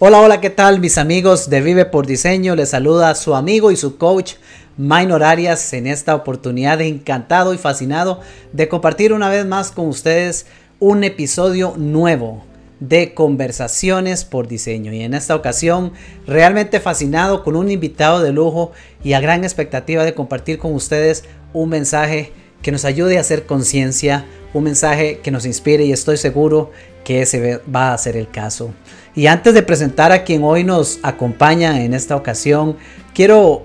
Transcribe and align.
Hola, 0.00 0.20
hola, 0.20 0.40
¿qué 0.40 0.50
tal 0.50 0.80
mis 0.80 0.98
amigos 0.98 1.48
de 1.48 1.60
Vive 1.60 1.84
por 1.84 2.04
Diseño? 2.04 2.56
Les 2.56 2.70
saluda 2.70 3.14
su 3.14 3.36
amigo 3.36 3.70
y 3.70 3.76
su 3.76 3.96
coach 3.96 4.32
Minor 4.76 5.22
Arias 5.22 5.72
en 5.72 5.86
esta 5.86 6.16
oportunidad 6.16 6.80
encantado 6.80 7.54
y 7.54 7.58
fascinado 7.58 8.18
de 8.52 8.68
compartir 8.68 9.12
una 9.12 9.28
vez 9.28 9.46
más 9.46 9.70
con 9.70 9.86
ustedes 9.86 10.46
un 10.80 11.04
episodio 11.04 11.74
nuevo 11.76 12.44
de 12.80 13.14
conversaciones 13.14 14.24
por 14.24 14.48
diseño 14.48 14.92
y 14.92 15.02
en 15.02 15.14
esta 15.14 15.36
ocasión 15.36 15.92
realmente 16.26 16.80
fascinado 16.80 17.44
con 17.44 17.54
un 17.54 17.70
invitado 17.70 18.20
de 18.20 18.32
lujo 18.32 18.72
y 19.04 19.12
a 19.12 19.20
gran 19.20 19.44
expectativa 19.44 20.02
de 20.02 20.12
compartir 20.12 20.58
con 20.58 20.74
ustedes 20.74 21.22
un 21.52 21.68
mensaje 21.68 22.32
que 22.62 22.72
nos 22.72 22.84
ayude 22.84 23.16
a 23.16 23.20
hacer 23.20 23.46
conciencia, 23.46 24.24
un 24.54 24.64
mensaje 24.64 25.20
que 25.22 25.30
nos 25.30 25.44
inspire 25.44 25.84
y 25.84 25.92
estoy 25.92 26.16
seguro 26.16 26.70
que 27.04 27.20
ese 27.20 27.60
va 27.72 27.92
a 27.92 27.98
ser 27.98 28.16
el 28.16 28.30
caso. 28.30 28.70
Y 29.14 29.26
antes 29.26 29.52
de 29.52 29.62
presentar 29.62 30.12
a 30.12 30.24
quien 30.24 30.42
hoy 30.42 30.64
nos 30.64 30.98
acompaña 31.02 31.84
en 31.84 31.92
esta 31.92 32.16
ocasión, 32.16 32.76
quiero, 33.12 33.64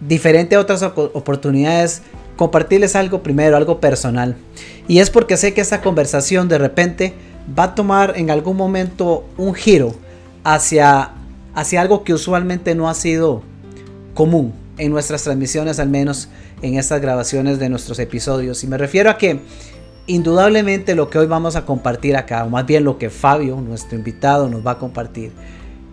diferente 0.00 0.54
a 0.54 0.60
otras 0.60 0.82
oportunidades, 0.82 2.02
compartirles 2.36 2.94
algo 2.94 3.22
primero, 3.22 3.56
algo 3.56 3.80
personal. 3.80 4.36
Y 4.86 4.98
es 4.98 5.10
porque 5.10 5.36
sé 5.36 5.54
que 5.54 5.60
esta 5.60 5.80
conversación 5.80 6.48
de 6.48 6.58
repente 6.58 7.14
va 7.58 7.64
a 7.64 7.74
tomar 7.74 8.14
en 8.16 8.30
algún 8.30 8.56
momento 8.56 9.24
un 9.36 9.54
giro 9.54 9.94
hacia, 10.44 11.10
hacia 11.54 11.80
algo 11.80 12.04
que 12.04 12.14
usualmente 12.14 12.74
no 12.74 12.88
ha 12.88 12.94
sido 12.94 13.42
común 14.14 14.54
en 14.78 14.90
nuestras 14.90 15.22
transmisiones, 15.22 15.78
al 15.78 15.88
menos 15.88 16.28
en 16.64 16.78
estas 16.78 17.00
grabaciones 17.00 17.58
de 17.58 17.68
nuestros 17.68 17.98
episodios. 17.98 18.64
Y 18.64 18.66
me 18.66 18.78
refiero 18.78 19.10
a 19.10 19.18
que 19.18 19.40
Indudablemente 20.06 20.94
lo 20.94 21.08
que 21.08 21.18
hoy 21.18 21.26
vamos 21.26 21.56
a 21.56 21.64
compartir 21.64 22.14
acá, 22.16 22.44
o 22.44 22.50
más 22.50 22.66
bien 22.66 22.84
lo 22.84 22.98
que 22.98 23.08
Fabio, 23.08 23.56
nuestro 23.56 23.96
invitado, 23.96 24.50
nos 24.50 24.64
va 24.64 24.72
a 24.72 24.78
compartir, 24.78 25.32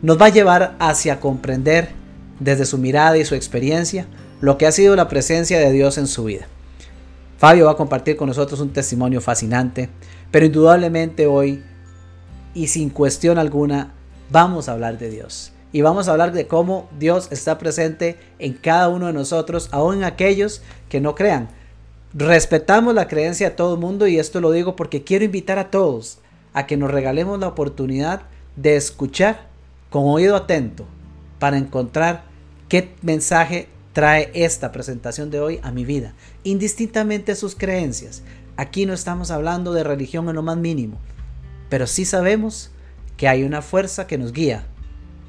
nos 0.02 0.20
va 0.20 0.26
a 0.26 0.30
llevar 0.30 0.76
hacia 0.80 1.22
comprender 1.22 1.92
desde 2.40 2.66
su 2.66 2.78
mirada 2.78 3.18
y 3.18 3.24
su 3.24 3.36
experiencia 3.36 4.08
lo 4.42 4.58
que 4.58 4.68
ha 4.68 4.72
sido 4.74 4.98
la 4.98 5.08
presencia 5.08 5.60
de 5.60 5.72
Dios 5.72 5.98
en 5.98 6.08
su 6.08 6.26
vida. 6.26 6.48
Fabio 7.38 7.68
va 7.68 7.72
a 7.72 7.78
compartir 7.78 8.18
con 8.18 8.28
nosotros 8.28 8.60
un 8.60 8.74
testimonio 8.74 9.22
fascinante, 9.22 9.90
pero 10.30 10.46
indudablemente 10.46 11.26
hoy 11.26 11.64
y 12.54 12.68
sin 12.68 12.90
cuestión 12.90 13.38
alguna 13.38 13.94
vamos 14.30 14.68
a 14.68 14.74
hablar 14.74 14.98
de 14.98 15.10
Dios. 15.10 15.54
Y 15.72 15.82
vamos 15.82 16.08
a 16.08 16.12
hablar 16.12 16.34
de 16.34 16.48
cómo 16.48 16.90
Dios 17.00 17.28
está 17.32 17.58
presente 17.58 18.18
en 18.40 18.54
cada 18.54 18.90
uno 18.90 19.08
de 19.08 19.14
nosotros, 19.14 19.70
aún 19.72 19.98
en 19.98 20.04
aquellos 20.04 20.62
que 20.90 21.00
no 21.00 21.16
crean 21.16 21.50
Respetamos 22.14 22.94
la 22.94 23.08
creencia 23.08 23.50
de 23.50 23.56
todo 23.56 23.76
el 23.76 23.80
mundo 23.80 24.06
y 24.06 24.20
esto 24.20 24.42
lo 24.42 24.52
digo 24.52 24.76
porque 24.76 25.04
quiero 25.04 25.24
invitar 25.24 25.60
a 25.60 25.72
todos 25.72 26.20
a 26.54 26.68
que 26.68 26.76
nos 26.76 26.92
regalemos 26.92 27.40
la 27.40 27.48
oportunidad 27.48 28.24
de 28.58 28.76
escuchar 28.76 29.48
con 29.90 30.04
oído 30.04 30.36
atento 30.36 30.86
para 31.40 31.58
encontrar 31.58 32.26
qué 32.68 32.94
mensaje 33.02 33.70
trae 33.94 34.30
esta 34.34 34.74
presentación 34.74 35.32
de 35.32 35.40
hoy 35.40 35.60
a 35.64 35.72
mi 35.72 35.86
vida, 35.86 36.14
indistintamente 36.44 37.34
sus 37.36 37.56
creencias. 37.56 38.24
Aquí 38.58 38.86
no 38.86 38.94
estamos 38.94 39.32
hablando 39.32 39.72
de 39.72 39.86
religión 39.86 40.28
en 40.28 40.36
lo 40.36 40.44
más 40.44 40.58
mínimo, 40.58 40.98
pero 41.70 41.88
sí 41.88 42.04
sabemos 42.04 42.72
que 43.16 43.30
hay 43.30 43.44
una 43.44 43.62
fuerza 43.62 44.06
que 44.06 44.18
nos 44.18 44.34
guía, 44.34 44.66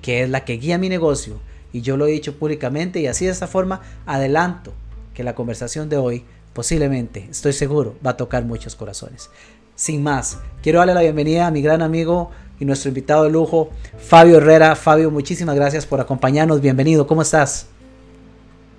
que 0.03 0.23
es 0.23 0.29
la 0.29 0.45
que 0.45 0.59
guía 0.59 0.77
mi 0.77 0.89
negocio, 0.89 1.41
y 1.73 1.81
yo 1.81 1.97
lo 1.97 2.07
he 2.07 2.11
dicho 2.11 2.39
públicamente 2.39 3.01
y 3.01 3.07
así 3.07 3.25
de 3.25 3.31
esta 3.31 3.47
forma 3.47 3.81
adelanto 4.05 4.75
que 5.15 5.25
la 5.25 5.35
conversación 5.35 5.89
de 5.89 5.97
hoy 5.97 6.25
posiblemente, 6.53 7.27
estoy 7.31 7.53
seguro, 7.53 7.95
va 8.05 8.11
a 8.11 8.17
tocar 8.17 8.45
muchos 8.45 8.77
corazones. 8.77 9.31
Sin 9.75 10.03
más, 10.03 10.39
quiero 10.63 10.81
darle 10.81 10.95
la 10.95 11.01
bienvenida 11.01 11.47
a 11.47 11.51
mi 11.51 11.63
gran 11.63 11.81
amigo 11.81 12.31
y 12.61 12.65
nuestro 12.65 12.89
invitado 12.89 13.25
de 13.25 13.31
lujo, 13.31 13.71
Fabio 13.99 14.37
Herrera. 14.37 14.77
Fabio, 14.77 15.11
muchísimas 15.11 15.57
gracias 15.57 15.87
por 15.87 16.01
acompañarnos. 16.01 16.61
Bienvenido, 16.61 17.07
¿cómo 17.07 17.23
estás? 17.23 17.69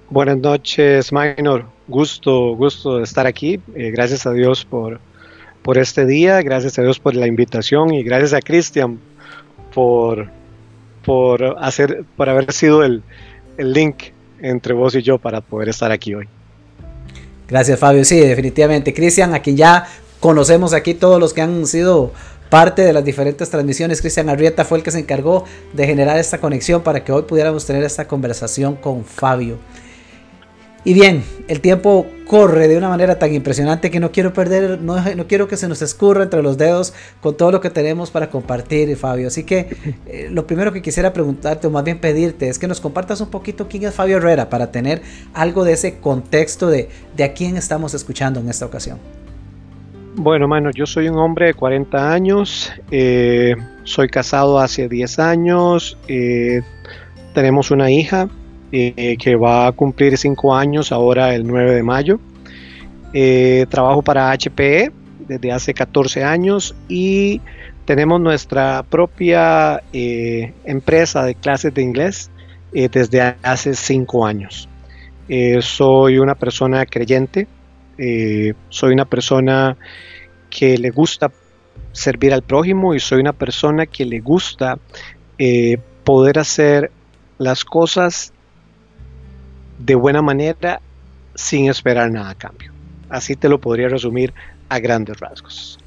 Buenas 0.09 0.37
noches, 0.37 1.11
Minor. 1.11 1.65
Gusto, 1.87 2.55
gusto 2.55 2.97
de 2.97 3.03
estar 3.03 3.25
aquí. 3.25 3.59
Eh, 3.75 3.89
gracias 3.91 4.27
a 4.27 4.31
Dios 4.31 4.63
por, 4.63 4.99
por 5.63 5.79
este 5.79 6.05
día, 6.05 6.41
gracias 6.43 6.77
a 6.77 6.83
Dios 6.83 6.99
por 6.99 7.15
la 7.15 7.25
invitación 7.25 7.93
y 7.93 8.03
gracias 8.03 8.33
a 8.33 8.39
Cristian 8.39 8.99
por, 9.73 10.29
por, 11.05 11.57
hacer, 11.59 12.03
por 12.17 12.29
haber 12.29 12.51
sido 12.51 12.83
el, 12.83 13.03
el 13.57 13.73
link 13.73 14.05
entre 14.41 14.73
vos 14.73 14.95
y 14.95 15.01
yo 15.01 15.17
para 15.17 15.41
poder 15.41 15.69
estar 15.69 15.91
aquí 15.91 16.13
hoy. 16.13 16.27
Gracias, 17.47 17.79
Fabio. 17.79 18.03
Sí, 18.05 18.19
definitivamente. 18.19 18.93
Cristian, 18.93 19.33
a 19.33 19.39
quien 19.39 19.57
ya 19.57 19.87
conocemos 20.19 20.73
aquí 20.73 20.93
todos 20.93 21.19
los 21.19 21.33
que 21.33 21.41
han 21.41 21.65
sido 21.67 22.11
parte 22.49 22.83
de 22.83 22.93
las 22.93 23.03
diferentes 23.03 23.49
transmisiones. 23.49 24.01
Cristian 24.01 24.29
Arrieta 24.29 24.63
fue 24.63 24.77
el 24.77 24.83
que 24.83 24.91
se 24.91 24.99
encargó 24.99 25.45
de 25.73 25.85
generar 25.85 26.17
esta 26.17 26.39
conexión 26.39 26.81
para 26.81 27.03
que 27.03 27.11
hoy 27.11 27.23
pudiéramos 27.23 27.65
tener 27.65 27.83
esta 27.83 28.07
conversación 28.07 28.75
con 28.75 29.03
Fabio. 29.05 29.57
Y 30.85 30.93
bien, 30.93 31.23
el 31.47 31.61
tiempo 31.61 32.05
corre 32.27 32.67
de 32.67 32.77
una 32.77 32.89
manera 32.89 33.17
tan 33.17 33.33
impresionante 33.33 33.89
que 33.89 34.01
no 34.01 34.11
quiero 34.11 34.33
perder, 34.33 34.81
no, 34.81 34.97
quiero 35.27 35.47
que 35.47 35.55
se 35.55 35.69
nos 35.69 35.81
escurra 35.81 36.23
entre 36.23 36.43
los 36.43 36.57
dedos 36.57 36.93
con 37.21 37.37
todo 37.37 37.51
lo 37.51 37.61
que 37.61 37.69
tenemos 37.69 38.11
para 38.11 38.29
compartir, 38.29 38.93
Fabio. 38.97 39.27
Así 39.27 39.45
que 39.45 39.77
eh, 40.05 40.27
lo 40.29 40.45
primero 40.45 40.73
que 40.73 40.81
quisiera 40.81 41.13
preguntarte, 41.13 41.67
o 41.67 41.69
más 41.69 41.85
bien 41.85 41.99
pedirte, 41.99 42.49
es 42.49 42.59
que 42.59 42.67
nos 42.67 42.81
compartas 42.81 43.21
un 43.21 43.29
poquito 43.29 43.69
quién 43.69 43.83
es 43.83 43.93
Fabio 43.93 44.17
Herrera 44.17 44.49
para 44.49 44.71
tener 44.71 45.01
algo 45.33 45.63
de 45.63 45.73
ese 45.73 45.99
contexto 45.99 46.67
de, 46.69 46.89
de 47.15 47.23
a 47.23 47.33
quién 47.33 47.55
estamos 47.55 47.93
escuchando 47.93 48.41
en 48.41 48.49
esta 48.49 48.65
ocasión. 48.65 48.99
Bueno, 50.15 50.47
mano, 50.47 50.69
yo 50.71 50.85
soy 50.85 51.07
un 51.07 51.17
hombre 51.17 51.47
de 51.47 51.53
40 51.53 52.13
años, 52.13 52.71
eh, 52.91 53.55
soy 53.83 54.09
casado 54.09 54.59
hace 54.59 54.87
10 54.87 55.17
años, 55.19 55.97
eh, 56.07 56.61
tenemos 57.33 57.71
una 57.71 57.89
hija 57.89 58.29
eh, 58.75 59.17
que 59.19 59.35
va 59.35 59.67
a 59.67 59.71
cumplir 59.71 60.17
cinco 60.17 60.55
años 60.55 60.91
ahora 60.91 61.35
el 61.35 61.45
9 61.45 61.75
de 61.75 61.83
mayo. 61.83 62.19
Eh, 63.13 63.67
trabajo 63.69 64.01
para 64.01 64.35
HPE 64.35 64.91
desde 65.27 65.51
hace 65.51 65.75
14 65.75 66.23
años 66.23 66.73
y 66.89 67.39
tenemos 67.85 68.19
nuestra 68.19 68.81
propia 68.81 69.83
eh, 69.93 70.53
empresa 70.65 71.23
de 71.23 71.35
clases 71.35 71.71
de 71.75 71.83
inglés 71.83 72.31
desde 72.71 73.35
hace 73.43 73.75
cinco 73.75 74.25
años. 74.25 74.67
soy 75.61 76.17
una 76.17 76.33
persona 76.33 76.87
creyente, 76.87 77.45
soy 78.69 78.91
una 78.91 79.05
persona 79.05 79.77
que 80.49 80.79
le 80.79 80.89
gusta 80.89 81.31
servir 81.91 82.33
al 82.33 82.41
prójimo 82.41 82.95
y 82.95 82.99
soy 82.99 83.19
una 83.19 83.33
persona 83.33 83.85
que 83.85 84.05
le 84.05 84.21
gusta 84.21 84.79
poder 86.03 86.39
hacer 86.39 86.89
las 87.37 87.63
cosas 87.63 88.33
de 89.85 89.95
buena 89.95 90.21
manera 90.21 90.81
sin 91.35 91.69
esperar 91.69 92.11
nada 92.11 92.29
a 92.29 92.35
cambio. 92.35 92.71
Así 93.09 93.35
te 93.35 93.49
lo 93.49 93.59
podría 93.59 93.89
resumir 93.89 94.33
a 94.69 94.79
grandes 94.79 95.19
rasgos. 95.19 95.77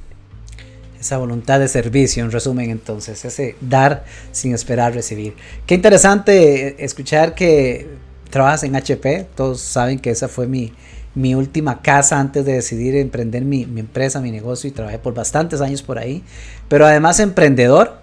Esa 0.99 1.19
voluntad 1.19 1.61
de 1.61 1.69
servicio, 1.69 2.25
en 2.25 2.31
resumen, 2.31 2.71
entonces, 2.71 3.25
ese 3.25 3.57
dar 3.61 4.05
sin 4.33 4.55
esperar 4.55 4.95
recibir. 4.95 5.35
Qué 5.67 5.75
interesante 5.75 6.85
escuchar 6.85 7.35
que 7.35 7.89
trabajas 8.31 8.65
en 8.65 8.77
HP. 8.77 9.27
Todos 9.35 9.61
saben 9.61 9.99
que 9.99 10.11
esa 10.11 10.29
fue 10.29 10.47
mi, 10.47 10.73
mi 11.15 11.35
última 11.35 11.83
casa 11.83 12.19
antes 12.19 12.45
de 12.45 12.55
decidir 12.55 12.97
emprender 12.97 13.45
mi, 13.45 13.67
mi, 13.67 13.81
empresa, 13.81 14.21
mi 14.21 14.31
negocio 14.31 14.69
y 14.69 14.73
trabajé 14.73 14.99
por 14.99 15.15
bastantes 15.15 15.61
años 15.61 15.83
por 15.83 15.99
ahí. 15.99 16.25
Pero 16.69 16.87
además 16.87 17.21
emprendedor, 17.21 17.99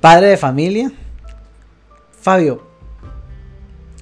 padre 0.00 0.28
de 0.28 0.36
familia. 0.36 0.92
Fabio, 2.20 2.71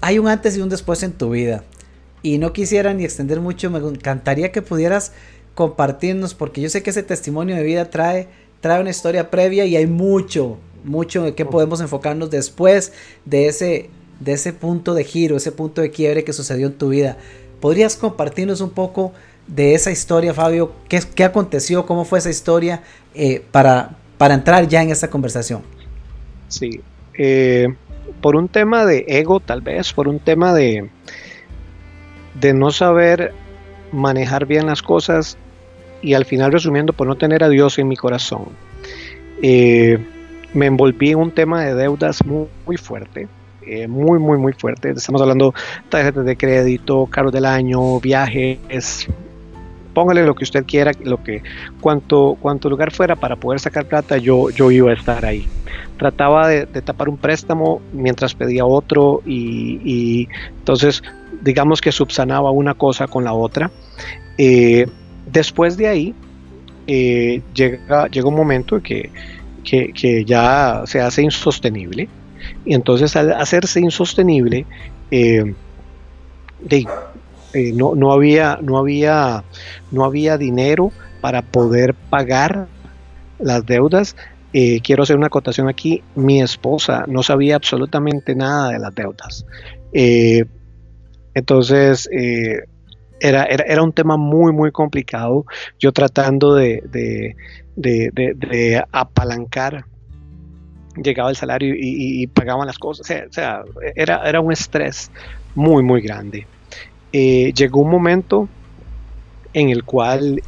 hay 0.01 0.19
un 0.19 0.29
antes 0.29 0.57
y 0.57 0.61
un 0.61 0.69
después 0.69 1.03
en 1.03 1.13
tu 1.13 1.31
vida. 1.31 1.65
Y 2.23 2.39
no 2.39 2.53
quisiera 2.53 2.93
ni 2.95 3.05
extender 3.05 3.41
mucho, 3.41 3.71
me 3.71 3.79
encantaría 3.79 4.53
que 4.53 4.63
pudieras 4.63 5.13
compartirnos, 5.55 6.35
porque 6.35 6.61
yo 6.61 6.69
sé 6.69 6.83
que 6.83 6.91
ese 6.91 7.03
testimonio 7.03 7.57
de 7.57 7.63
vida 7.63 7.91
trae, 7.91 8.29
trae 8.61 8.81
una 8.81 8.91
historia 8.91 9.31
previa 9.31 9.65
y 9.65 9.77
hay 9.77 9.87
mucho, 9.87 10.59
mucho 10.85 11.27
en 11.27 11.35
que 11.35 11.45
podemos 11.45 11.81
enfocarnos 11.81 12.31
después 12.31 12.93
de 13.25 13.47
ese, 13.47 13.91
de 14.21 14.33
ese 14.33 14.53
punto 14.53 14.95
de 14.95 15.05
giro, 15.05 15.37
ese 15.37 15.53
punto 15.53 15.81
de 15.81 15.91
quiebre 15.91 16.25
que 16.25 16.33
sucedió 16.33 16.67
en 16.67 16.75
tu 16.75 16.91
vida. 16.91 17.17
¿Podrías 17.61 17.97
compartirnos 17.97 18.61
un 18.61 18.71
poco 18.71 19.13
de 19.47 19.75
esa 19.75 19.91
historia, 19.91 20.33
Fabio? 20.35 20.73
¿Qué, 20.89 21.01
qué 21.15 21.25
aconteció? 21.25 21.87
¿Cómo 21.87 22.05
fue 22.05 22.19
esa 22.19 22.31
historia 22.31 22.83
eh, 23.15 23.43
para, 23.51 23.99
para 24.19 24.35
entrar 24.35 24.69
ya 24.69 24.83
en 24.83 24.91
esta 24.91 25.09
conversación? 25.09 25.63
Sí, 26.49 26.81
eh, 27.15 27.69
por 28.21 28.37
un 28.37 28.49
tema 28.49 28.85
de 28.85 29.05
ego 29.09 29.41
tal 29.41 29.61
vez, 29.61 29.93
por 29.93 30.09
un 30.09 30.19
tema 30.19 30.53
de, 30.53 30.89
de 32.35 32.55
no 32.55 32.71
saber 32.71 33.33
manejar 33.93 34.47
bien 34.47 34.67
las 34.67 34.83
cosas 34.83 35.37
y 36.03 36.15
al 36.15 36.25
final 36.25 36.53
resumiendo 36.53 36.93
por 36.93 37.07
no 37.07 37.17
tener 37.17 37.45
a 37.45 37.49
Dios 37.49 37.79
en 37.79 37.89
mi 37.89 37.97
corazón. 37.97 38.49
Eh, 39.43 39.99
me 40.55 40.67
envolví 40.67 41.11
en 41.11 41.19
un 41.19 41.31
tema 41.31 41.65
de 41.65 41.75
deudas 41.75 42.25
muy, 42.25 42.77
fuerte, 42.77 43.29
eh, 43.67 43.87
muy, 43.87 44.19
muy, 44.19 44.39
muy 44.39 44.53
fuerte. 44.53 44.91
Estamos 44.91 45.21
hablando 45.23 45.53
de 45.53 45.89
tarjetas 45.89 46.25
de 46.25 46.37
crédito, 46.37 47.07
carros 47.07 47.33
del 47.33 47.45
año, 47.45 48.01
viajes, 48.01 49.07
póngale 49.95 50.25
lo 50.25 50.35
que 50.35 50.45
usted 50.45 50.65
quiera, 50.67 50.93
lo 51.03 51.23
que 51.23 51.43
cuanto, 51.81 52.37
cuanto 52.41 52.69
lugar 52.69 52.91
fuera 52.91 53.17
para 53.17 53.37
poder 53.37 53.61
sacar 53.61 53.87
plata, 53.87 54.17
yo, 54.19 54.51
yo 54.51 54.71
iba 54.71 54.91
a 54.91 54.95
estar 54.95 55.25
ahí. 55.25 55.47
trataba 55.97 56.49
de, 56.49 56.67
tapar 56.67 57.09
un 57.09 57.17
préstamo 57.17 57.81
mientras 57.93 58.35
pedía 58.35 58.65
otro 58.65 59.23
y, 59.27 60.29
entonces 60.59 61.03
digamos 61.43 61.81
que 61.81 61.93
subsanaba 61.93 62.51
una 62.51 62.75
cosa 62.75 63.07
con 63.07 63.25
la 63.25 63.33
otra. 63.33 63.71
Eh, 64.39 64.87
después 65.31 65.77
de 65.77 65.89
ahí 65.89 66.15
eh, 66.87 67.43
llega, 67.55 68.09
llega 68.09 68.29
un 68.29 68.35
momento 68.35 68.81
que, 68.83 69.11
que, 69.63 70.25
ya 70.25 70.83
se 70.87 71.01
hace 71.01 71.23
insostenible 71.23 72.09
y 72.65 72.75
entonces 72.75 73.15
al 73.17 73.33
hacerse 73.33 73.81
insostenible 73.81 74.67
eh, 75.11 75.55
no, 77.55 77.95
no, 77.95 78.13
había, 78.13 78.59
no, 78.63 78.79
había, 78.79 79.45
no 79.91 80.05
había 80.05 80.39
dinero 80.39 80.93
para 81.21 81.43
poder 81.43 81.95
pagar 81.95 82.69
las 83.39 83.65
deudas 83.67 84.17
eh, 84.53 84.81
quiero 84.81 85.05
hacer 85.05 85.17
una 85.17 85.29
acotación 85.29 85.69
aquí, 85.69 86.03
mi 86.17 86.43
esposa 86.43 87.05
no 87.07 87.23
sabía 87.23 87.55
absolutamente 87.55 88.35
nada 88.35 88.71
de 88.71 88.79
las 88.81 88.95
deudas. 88.95 89.47
Eh, 89.93 90.45
entonces, 91.35 92.09
eh, 92.13 92.59
era, 93.21 93.45
era, 93.45 93.83
un 93.83 93.93
tema 93.93 94.17
muy, 94.17 94.53
muy 94.53 94.73
complicado. 94.73 95.45
Yo 95.79 95.93
tratando 95.93 96.55
de, 96.55 96.83
de, 97.77 98.85
apalancar, 98.91 99.85
llegaba 100.97 101.31
el 101.31 101.37
salario 101.37 101.75
y, 101.79 102.27
pagaban 102.27 102.67
las 102.67 102.79
cosas. 102.79 103.09
O 103.29 103.33
sea, 103.33 103.63
era, 103.95 104.29
era, 104.29 104.41
un 104.41 104.53
estrés 104.53 105.13
muy, 105.55 105.85
muy 105.85 106.01
grande. 106.01 106.47
Llegó 107.13 107.81
un 107.81 107.91
momento 107.91 108.49
en 109.53 109.71
el 109.71 109.85
cual 109.85 110.43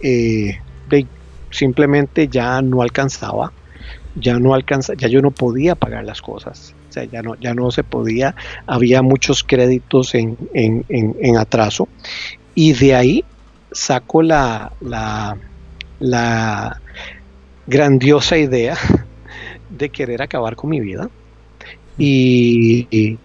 simplemente 1.51 2.29
ya 2.29 2.63
no 2.63 2.83
alcanzaba 2.83 3.53
ya 4.15 4.39
no 4.39 4.55
alcanza, 4.55 4.95
ya 4.95 5.09
yo 5.09 5.23
no 5.23 5.31
podía 5.31 5.75
pagar 5.75 6.05
las 6.05 6.21
cosas, 6.21 6.75
o 6.89 6.93
sea, 6.93 7.05
ya 7.05 7.23
no, 7.23 7.35
ya 7.37 7.55
no 7.55 7.71
se 7.71 7.83
podía, 7.83 8.35
había 8.67 9.03
muchos 9.03 9.43
créditos 9.43 10.15
en, 10.15 10.37
atraso 11.39 11.89
y 12.55 12.73
de 12.75 12.95
ahí 12.95 13.25
saco 13.71 14.23
la, 14.23 14.73
la, 14.81 15.39
grandiosa 17.67 18.37
idea 18.37 18.77
de 19.71 19.89
querer 19.89 20.21
acabar 20.21 20.57
con 20.57 20.71
mi 20.71 20.81
vida 20.81 21.09
y, 21.97 23.19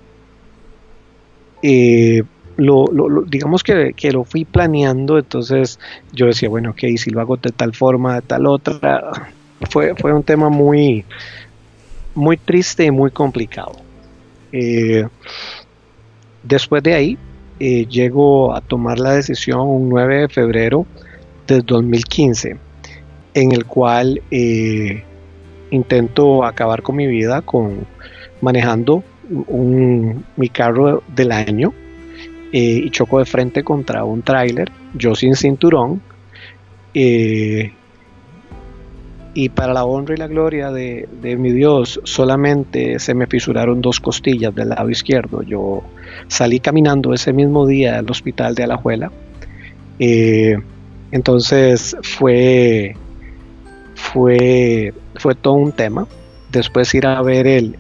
lo, 2.57 3.23
digamos 3.27 3.63
que, 3.63 3.93
que, 3.95 4.11
lo 4.11 4.23
fui 4.23 4.43
planeando, 4.43 5.17
entonces 5.17 5.79
yo 6.11 6.25
decía, 6.25 6.49
bueno, 6.49 6.71
ok, 6.71 6.79
si 6.97 7.11
lo 7.11 7.21
hago 7.21 7.37
de 7.37 7.51
tal 7.51 7.73
forma, 7.73 8.15
de 8.15 8.21
tal 8.21 8.47
otra, 8.47 9.31
fue, 9.69 9.95
fue 9.95 10.13
un 10.13 10.23
tema 10.23 10.49
muy, 10.49 11.05
muy 12.15 12.37
triste 12.37 12.85
y 12.85 12.91
muy 12.91 13.11
complicado. 13.11 13.73
Eh, 14.51 15.07
después 16.43 16.81
de 16.83 16.93
ahí, 16.95 17.17
eh, 17.59 17.85
llego 17.85 18.55
a 18.55 18.61
tomar 18.61 18.99
la 18.99 19.13
decisión 19.13 19.61
un 19.61 19.89
9 19.89 20.21
de 20.21 20.27
febrero 20.29 20.85
del 21.47 21.63
2015, 21.63 22.57
en 23.33 23.51
el 23.51 23.65
cual 23.65 24.21
eh, 24.31 25.03
intento 25.69 26.43
acabar 26.43 26.81
con 26.81 26.95
mi 26.95 27.07
vida 27.07 27.41
con 27.41 27.85
manejando 28.41 29.03
mi 30.37 30.49
carro 30.49 31.03
del 31.13 31.31
año 31.33 31.73
y 32.51 32.89
choco 32.91 33.19
de 33.19 33.25
frente 33.25 33.63
contra 33.63 34.03
un 34.03 34.21
tráiler, 34.21 34.71
yo 34.93 35.15
sin 35.15 35.35
cinturón, 35.35 36.01
y 39.37 39.49
para 39.49 39.71
la 39.71 39.85
honra 39.85 40.15
y 40.15 40.17
la 40.17 40.25
gloria 40.25 40.71
de, 40.71 41.07
mi 41.37 41.51
Dios 41.51 42.01
solamente 42.03 42.97
se 42.97 43.13
me 43.13 43.27
fisuraron 43.27 43.81
dos 43.81 43.99
costillas 43.99 44.55
del 44.55 44.69
lado 44.69 44.89
izquierdo. 44.89 45.43
Yo 45.43 45.83
salí 46.27 46.59
caminando 46.59 47.13
ese 47.13 47.33
mismo 47.33 47.67
día 47.67 47.99
al 47.99 48.09
hospital 48.09 48.55
de 48.55 48.63
Alajuela. 48.63 49.11
Eh, 49.99 50.57
entonces 51.11 51.95
fue, 52.01 52.95
fue, 53.93 54.91
fue 55.17 55.35
todo 55.35 55.53
un 55.53 55.71
tema. 55.71 56.07
Después 56.51 56.95
ir 56.95 57.05
a 57.05 57.21
ver 57.21 57.45
el, 57.45 57.75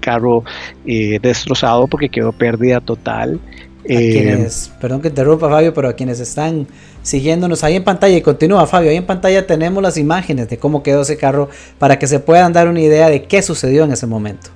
carro 0.00 0.42
eh, 0.84 1.20
destrozado 1.22 1.86
porque 1.86 2.08
quedó 2.08 2.32
pérdida 2.32 2.80
total. 2.80 3.38
Eh, 3.86 4.48
perdón 4.80 5.02
que 5.02 5.08
interrumpa 5.08 5.48
Fabio, 5.48 5.74
pero 5.74 5.88
a 5.88 5.92
quienes 5.92 6.18
están 6.18 6.66
siguiéndonos 7.02 7.64
ahí 7.64 7.76
en 7.76 7.84
pantalla 7.84 8.16
y 8.16 8.22
continúa 8.22 8.66
Fabio, 8.66 8.90
ahí 8.90 8.96
en 8.96 9.04
pantalla 9.04 9.46
tenemos 9.46 9.82
las 9.82 9.98
imágenes 9.98 10.48
de 10.48 10.56
cómo 10.56 10.82
quedó 10.82 11.02
ese 11.02 11.18
carro 11.18 11.50
para 11.78 11.98
que 11.98 12.06
se 12.06 12.18
puedan 12.18 12.52
dar 12.52 12.68
una 12.68 12.80
idea 12.80 13.10
de 13.10 13.24
qué 13.24 13.42
sucedió 13.42 13.84
en 13.84 13.92
ese 13.92 14.06
momento. 14.06 14.50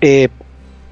Eh, 0.00 0.28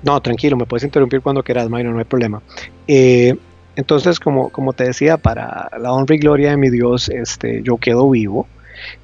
no, 0.02 0.20
tranquilo, 0.20 0.56
me 0.56 0.66
puedes 0.66 0.84
interrumpir 0.84 1.20
cuando 1.20 1.42
quieras, 1.42 1.68
Mayro, 1.68 1.92
no 1.92 1.98
hay 1.98 2.04
problema. 2.04 2.40
Eh, 2.86 3.34
entonces, 3.74 4.20
como, 4.20 4.50
como 4.50 4.72
te 4.72 4.84
decía, 4.84 5.16
para 5.16 5.70
la 5.78 5.92
honra 5.92 6.14
y 6.14 6.18
gloria 6.18 6.50
de 6.50 6.56
mi 6.56 6.70
Dios, 6.70 7.08
este, 7.08 7.62
yo 7.62 7.76
quedo 7.76 8.08
vivo. 8.08 8.46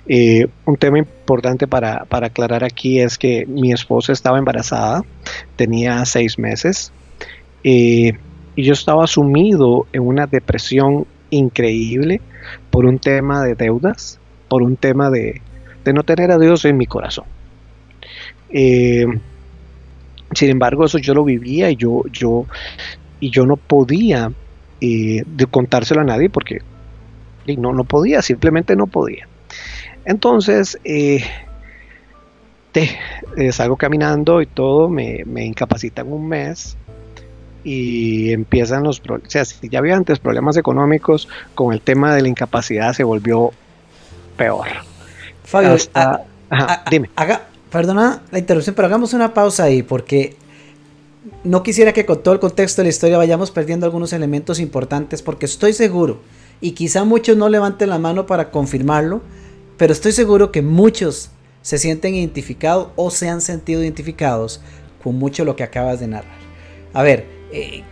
Eh, 0.06 0.46
un 0.64 0.76
tema 0.76 0.98
importante 0.98 1.66
para, 1.66 2.04
para, 2.04 2.28
aclarar 2.28 2.62
aquí 2.62 3.00
es 3.00 3.18
que 3.18 3.46
mi 3.46 3.72
esposa 3.72 4.12
estaba 4.12 4.38
embarazada, 4.38 5.02
tenía 5.56 6.04
seis 6.04 6.38
meses 6.38 6.92
y 7.62 8.12
yo 8.56 8.72
estaba 8.72 9.06
sumido 9.06 9.86
en 9.92 10.02
una 10.02 10.26
depresión 10.26 11.06
increíble 11.30 12.20
por 12.70 12.86
un 12.86 12.98
tema 12.98 13.42
de 13.42 13.54
deudas, 13.54 14.18
por 14.48 14.62
un 14.62 14.76
tema 14.76 15.10
de, 15.10 15.40
no 15.92 16.02
tener 16.04 16.30
a 16.30 16.38
Dios 16.38 16.64
en 16.64 16.76
mi 16.76 16.86
corazón. 16.86 17.24
Eh, 18.50 19.06
sin 20.34 20.50
embargo, 20.50 20.84
eso 20.84 20.98
yo 20.98 21.14
lo 21.14 21.24
vivía 21.24 21.70
y 21.70 21.76
yo, 21.76 22.02
yo, 22.12 22.46
y 23.20 23.30
yo 23.30 23.46
no 23.46 23.56
podía 23.56 24.30
eh, 24.80 25.24
contárselo 25.50 26.02
a 26.02 26.04
nadie 26.04 26.28
porque 26.28 26.60
no, 27.58 27.72
no 27.72 27.84
podía, 27.84 28.22
simplemente 28.22 28.76
no 28.76 28.86
podía. 28.86 29.26
Entonces, 30.04 30.78
eh, 30.84 31.24
salgo 33.52 33.76
caminando 33.76 34.42
y 34.42 34.46
todo, 34.46 34.88
me, 34.88 35.22
me 35.26 35.44
incapacitan 35.44 36.12
un 36.12 36.28
mes 36.28 36.76
y 37.64 38.32
empiezan 38.32 38.82
los 38.82 39.00
problemas. 39.00 39.28
O 39.28 39.30
sea, 39.30 39.44
si 39.44 39.68
ya 39.68 39.78
había 39.78 39.96
antes 39.96 40.18
problemas 40.18 40.56
económicos, 40.56 41.28
con 41.54 41.72
el 41.72 41.80
tema 41.80 42.14
de 42.14 42.22
la 42.22 42.28
incapacidad 42.28 42.92
se 42.92 43.04
volvió 43.04 43.52
peor. 44.36 44.66
Fabio, 45.44 45.76
dime. 46.90 47.10
Haga, 47.16 47.42
perdona 47.70 48.22
la 48.30 48.38
interrupción, 48.38 48.74
pero 48.74 48.86
hagamos 48.86 49.12
una 49.12 49.34
pausa 49.34 49.64
ahí 49.64 49.82
porque 49.82 50.36
no 51.44 51.62
quisiera 51.62 51.92
que 51.92 52.06
con 52.06 52.22
todo 52.22 52.34
el 52.34 52.40
contexto 52.40 52.82
de 52.82 52.86
la 52.86 52.90
historia 52.90 53.18
vayamos 53.18 53.50
perdiendo 53.50 53.86
algunos 53.86 54.12
elementos 54.12 54.60
importantes 54.60 55.22
porque 55.22 55.46
estoy 55.46 55.72
seguro, 55.72 56.20
y 56.60 56.72
quizá 56.72 57.04
muchos 57.04 57.36
no 57.36 57.48
levanten 57.48 57.90
la 57.90 57.98
mano 57.98 58.26
para 58.26 58.50
confirmarlo, 58.50 59.20
pero 59.76 59.92
estoy 59.92 60.12
seguro 60.12 60.52
que 60.52 60.62
muchos 60.62 61.30
se 61.60 61.78
sienten 61.78 62.14
identificados 62.14 62.88
o 62.96 63.10
se 63.10 63.28
han 63.28 63.40
sentido 63.40 63.82
identificados 63.82 64.60
con 65.02 65.16
mucho 65.18 65.44
lo 65.44 65.56
que 65.56 65.64
acabas 65.64 66.00
de 66.00 66.06
narrar. 66.06 66.36
A 66.92 67.02
ver, 67.02 67.26
eh, 67.52 67.82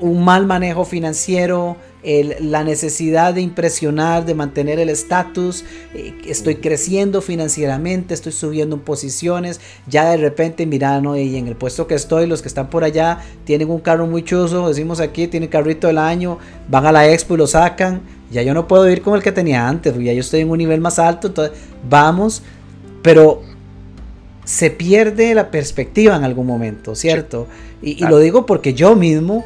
un 0.00 0.24
mal 0.24 0.46
manejo 0.46 0.84
financiero, 0.84 1.76
la 2.40 2.62
necesidad 2.62 3.34
de 3.34 3.40
impresionar, 3.40 4.24
de 4.24 4.34
mantener 4.34 4.78
el 4.78 4.88
estatus, 4.88 5.64
eh, 5.94 6.14
estoy 6.26 6.56
creciendo 6.56 7.20
financieramente, 7.20 8.14
estoy 8.14 8.32
subiendo 8.32 8.76
en 8.76 8.82
posiciones, 8.82 9.60
ya 9.88 10.08
de 10.10 10.16
repente 10.16 10.64
mira, 10.64 11.00
y 11.16 11.36
en 11.36 11.48
el 11.48 11.56
puesto 11.56 11.88
que 11.88 11.96
estoy, 11.96 12.26
los 12.26 12.40
que 12.40 12.48
están 12.48 12.70
por 12.70 12.84
allá 12.84 13.18
tienen 13.44 13.68
un 13.70 13.80
carro 13.80 14.06
muy 14.06 14.22
chuzo, 14.22 14.68
decimos 14.68 15.00
aquí, 15.00 15.26
tiene 15.26 15.48
carrito 15.48 15.88
del 15.88 15.98
año, 15.98 16.38
van 16.68 16.86
a 16.86 16.92
la 16.92 17.10
expo 17.10 17.34
y 17.34 17.38
lo 17.38 17.48
sacan, 17.48 18.00
ya 18.30 18.42
yo 18.42 18.54
no 18.54 18.68
puedo 18.68 18.88
ir 18.88 19.02
como 19.02 19.16
el 19.16 19.22
que 19.22 19.32
tenía 19.32 19.66
antes, 19.66 19.92
ya 19.98 20.12
yo 20.12 20.20
estoy 20.20 20.40
en 20.40 20.50
un 20.50 20.58
nivel 20.58 20.80
más 20.80 21.00
alto, 21.00 21.26
entonces 21.26 21.58
vamos, 21.88 22.42
pero 23.02 23.42
se 24.44 24.70
pierde 24.70 25.34
la 25.34 25.50
perspectiva 25.50 26.16
en 26.16 26.24
algún 26.24 26.46
momento, 26.46 26.94
¿cierto? 26.94 27.48
Y, 27.80 28.04
lo 28.06 28.18
digo 28.18 28.44
porque 28.44 28.74
yo 28.74 28.96
mismo, 28.96 29.44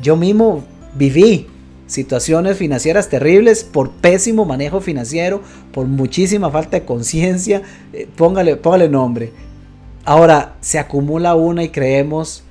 yo 0.00 0.16
mismo 0.16 0.64
viví 0.94 1.46
situaciones 1.86 2.56
financieras 2.56 3.08
terribles 3.08 3.64
por 3.64 3.90
pésimo 3.90 4.44
manejo 4.44 4.80
financiero, 4.80 5.42
por 5.72 5.86
muchísima 5.86 6.50
falta 6.50 6.80
de 6.80 6.86
conciencia, 6.86 7.62
eh, 7.92 8.08
póngale, 8.16 8.56
póngale 8.56 8.88
nombre. 8.88 9.32
Ahora 10.04 10.56
se 10.60 10.78
acumula 10.78 11.34
una 11.34 11.62
y 11.62 11.68
creemos, 11.68 12.44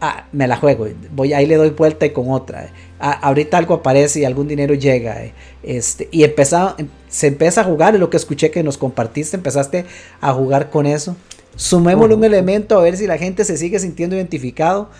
ah, 0.00 0.24
me 0.32 0.48
la 0.48 0.56
juego, 0.56 0.88
voy 1.14 1.32
ahí 1.34 1.46
le 1.46 1.56
doy 1.56 1.70
vuelta 1.70 2.06
y 2.06 2.10
con 2.10 2.30
otra. 2.30 2.70
Ah, 2.98 3.12
ahorita 3.12 3.58
algo 3.58 3.74
aparece 3.74 4.20
y 4.20 4.24
algún 4.24 4.48
dinero 4.48 4.74
llega. 4.74 5.22
Eh, 5.22 5.34
este, 5.62 6.08
y 6.10 6.24
empezaba, 6.24 6.76
se 7.08 7.26
empieza 7.26 7.60
a 7.60 7.64
jugar, 7.64 7.94
es 7.94 8.00
lo 8.00 8.10
que 8.10 8.16
escuché 8.16 8.50
que 8.50 8.62
nos 8.62 8.78
compartiste, 8.78 9.36
empezaste 9.36 9.84
a 10.20 10.32
jugar 10.32 10.70
con 10.70 10.86
eso. 10.86 11.16
Sumémosle 11.56 12.14
un 12.14 12.24
elemento 12.24 12.78
a 12.78 12.82
ver 12.82 12.96
si 12.96 13.06
la 13.06 13.18
gente 13.18 13.44
se 13.44 13.56
sigue 13.56 13.78
sintiendo 13.78 14.14
identificado. 14.14 14.90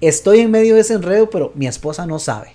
Estoy 0.00 0.40
en 0.40 0.50
medio 0.50 0.74
de 0.74 0.80
ese 0.80 0.94
enredo, 0.94 1.30
pero 1.30 1.52
mi 1.54 1.66
esposa 1.66 2.06
no 2.06 2.18
sabe. 2.18 2.52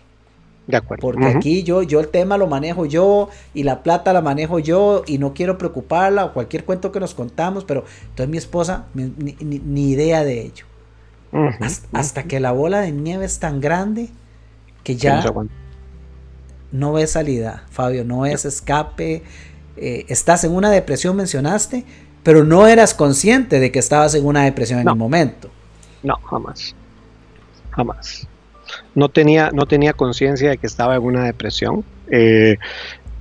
De 0.68 0.78
acuerdo. 0.78 1.02
Porque 1.02 1.28
aquí 1.28 1.64
yo, 1.64 1.82
yo 1.84 2.00
el 2.00 2.08
tema 2.08 2.38
lo 2.38 2.48
manejo 2.48 2.86
yo 2.86 3.30
y 3.54 3.64
la 3.64 3.84
plata 3.84 4.14
la 4.14 4.22
manejo 4.22 4.60
yo 4.60 5.04
y 5.08 5.18
no 5.18 5.34
quiero 5.34 5.58
preocuparla 5.58 6.26
o 6.26 6.34
cualquier 6.34 6.66
cuento 6.66 6.92
que 6.92 7.00
nos 7.00 7.14
contamos, 7.14 7.66
pero 7.66 7.84
entonces 8.10 8.30
mi 8.30 8.38
esposa 8.38 8.86
ni, 8.94 9.90
idea 9.90 10.24
de 10.24 10.42
ello. 10.42 10.66
hasta, 11.92 12.24
que 12.24 12.40
la 12.40 12.52
bola 12.52 12.82
de 12.82 12.92
nieve 12.92 13.26
es 13.26 13.40
tan 13.40 13.60
grande 13.60 14.10
que 14.84 14.96
ya 14.96 15.24
no 16.72 16.94
ves 16.94 17.12
salida, 17.12 17.66
Fabio, 17.70 18.06
no 18.06 18.22
ves 18.22 18.46
escape. 18.46 19.24
Eh, 19.78 20.06
estás 20.10 20.44
en 20.44 20.52
una 20.52 20.70
depresión, 20.70 21.16
mencionaste, 21.16 21.86
pero 22.24 22.44
no 22.44 22.68
eras 22.68 22.94
consciente 22.94 23.60
de 23.60 23.72
que 23.72 23.80
estabas 23.80 24.16
en 24.16 24.26
una 24.26 24.44
depresión 24.44 24.80
en 24.80 24.88
el 24.88 24.96
momento. 24.96 25.50
No, 26.04 26.16
jamás. 26.16 26.76
Jamás. 27.72 28.28
No 28.96 29.10
tenía, 29.10 29.52
no 29.52 29.66
tenía 29.66 29.94
conciencia 29.94 30.50
de 30.50 30.58
que 30.58 30.68
estaba 30.68 30.96
en 30.96 31.04
una 31.04 31.24
depresión. 31.24 31.84
Eh, 32.10 32.58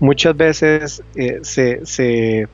muchas 0.01 0.37
veces 0.37 1.03
eh, 1.15 1.41
se, 1.43 2.49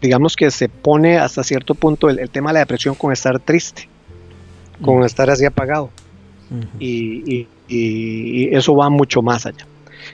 digamos 0.00 0.36
que 0.36 0.50
se 0.50 0.68
pone 0.68 1.18
hasta 1.18 1.42
cierto 1.44 1.74
punto 1.74 2.08
el, 2.08 2.28
tema 2.30 2.50
de 2.50 2.54
la 2.54 2.60
depresión 2.60 2.94
con 2.94 3.12
estar 3.12 3.38
triste, 3.38 3.88
con 4.82 5.04
estar 5.04 5.30
así 5.30 5.44
apagado. 5.44 5.90
y, 6.78 7.46
eso 7.70 8.74
va 8.74 8.88
mucho 8.88 9.20
más 9.20 9.44
allá. 9.44 9.66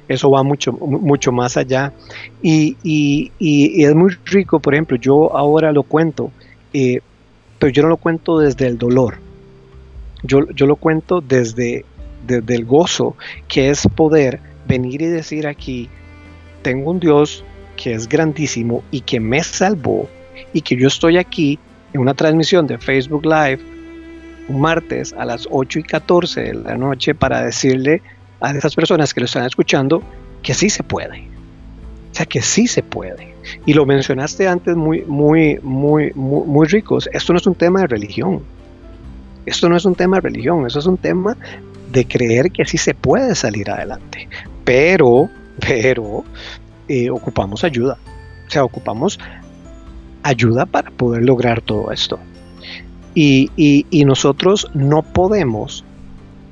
Eso 0.08 0.30
va 0.30 0.42
mucho, 0.42 0.72
mucho 0.72 1.32
más 1.32 1.56
allá. 1.56 1.92
Y, 2.42 2.76
es 3.40 3.94
muy 3.94 4.12
rico, 4.24 4.60
por 4.60 4.74
ejemplo, 4.74 4.96
yo 4.96 5.36
ahora 5.36 5.72
lo 5.72 5.82
cuento, 5.82 6.30
eh, 6.72 7.00
pero 7.58 7.72
yo 7.72 7.82
no 7.82 7.88
lo 7.88 7.96
cuento 7.96 8.38
desde 8.38 8.66
el 8.66 8.78
dolor. 8.78 9.18
Yo, 10.22 10.48
yo 10.54 10.66
lo 10.66 10.76
cuento 10.76 11.20
desde, 11.20 11.84
desde 12.26 12.54
el 12.54 12.64
gozo, 12.64 13.16
que 13.48 13.70
es 13.70 13.86
poder 13.94 14.40
venir 14.66 15.02
y 15.02 15.06
decir 15.06 15.46
aquí, 15.46 15.88
tengo 16.62 16.90
un 16.90 17.00
Dios 17.00 17.44
que 17.76 17.92
es 17.92 18.08
grandísimo 18.08 18.82
y 18.90 19.00
que 19.00 19.20
me 19.20 19.42
salvó 19.42 20.08
y 20.52 20.62
que 20.62 20.76
yo 20.76 20.88
estoy 20.88 21.18
aquí 21.18 21.58
en 21.92 22.00
una 22.00 22.14
transmisión 22.14 22.66
de 22.66 22.78
Facebook 22.78 23.24
Live 23.26 23.60
un 24.48 24.60
martes 24.60 25.12
a 25.14 25.24
las 25.24 25.48
8 25.50 25.78
y 25.78 25.82
14 25.82 26.40
de 26.40 26.54
la 26.54 26.76
noche 26.76 27.14
para 27.14 27.42
decirle 27.42 28.02
a 28.40 28.50
esas 28.52 28.74
personas 28.74 29.14
que 29.14 29.20
lo 29.20 29.26
están 29.26 29.44
escuchando 29.44 30.02
que 30.42 30.54
sí 30.54 30.70
se 30.70 30.82
puede. 30.82 31.28
O 32.12 32.16
sea, 32.16 32.26
que 32.26 32.42
sí 32.42 32.68
se 32.68 32.82
puede. 32.82 33.34
Y 33.66 33.72
lo 33.72 33.86
mencionaste 33.86 34.46
antes 34.46 34.76
muy, 34.76 35.02
muy, 35.02 35.58
muy, 35.62 36.12
muy, 36.14 36.46
muy 36.46 36.66
ricos. 36.68 37.08
Esto 37.12 37.32
no 37.32 37.38
es 37.38 37.46
un 37.46 37.54
tema 37.54 37.80
de 37.80 37.88
religión. 37.88 38.42
Esto 39.46 39.68
no 39.68 39.76
es 39.76 39.84
un 39.84 39.94
tema 39.94 40.18
de 40.18 40.22
religión. 40.22 40.66
Eso 40.66 40.78
es 40.78 40.86
un 40.86 40.96
tema 40.96 41.36
de 41.90 42.06
creer 42.06 42.50
que 42.52 42.64
sí 42.64 42.78
se 42.78 42.94
puede 42.94 43.34
salir 43.34 43.70
adelante. 43.70 44.28
Pero, 44.64 45.28
pero, 45.60 46.24
eh, 46.88 47.10
ocupamos 47.10 47.64
ayuda. 47.64 47.98
O 48.46 48.50
sea, 48.50 48.64
ocupamos 48.64 49.18
ayuda 50.22 50.66
para 50.66 50.90
poder 50.90 51.24
lograr 51.24 51.62
todo 51.62 51.90
esto. 51.90 52.18
Y, 53.14 53.50
y 53.56 54.04
nosotros 54.04 54.70
no 54.74 55.02
podemos, 55.02 55.84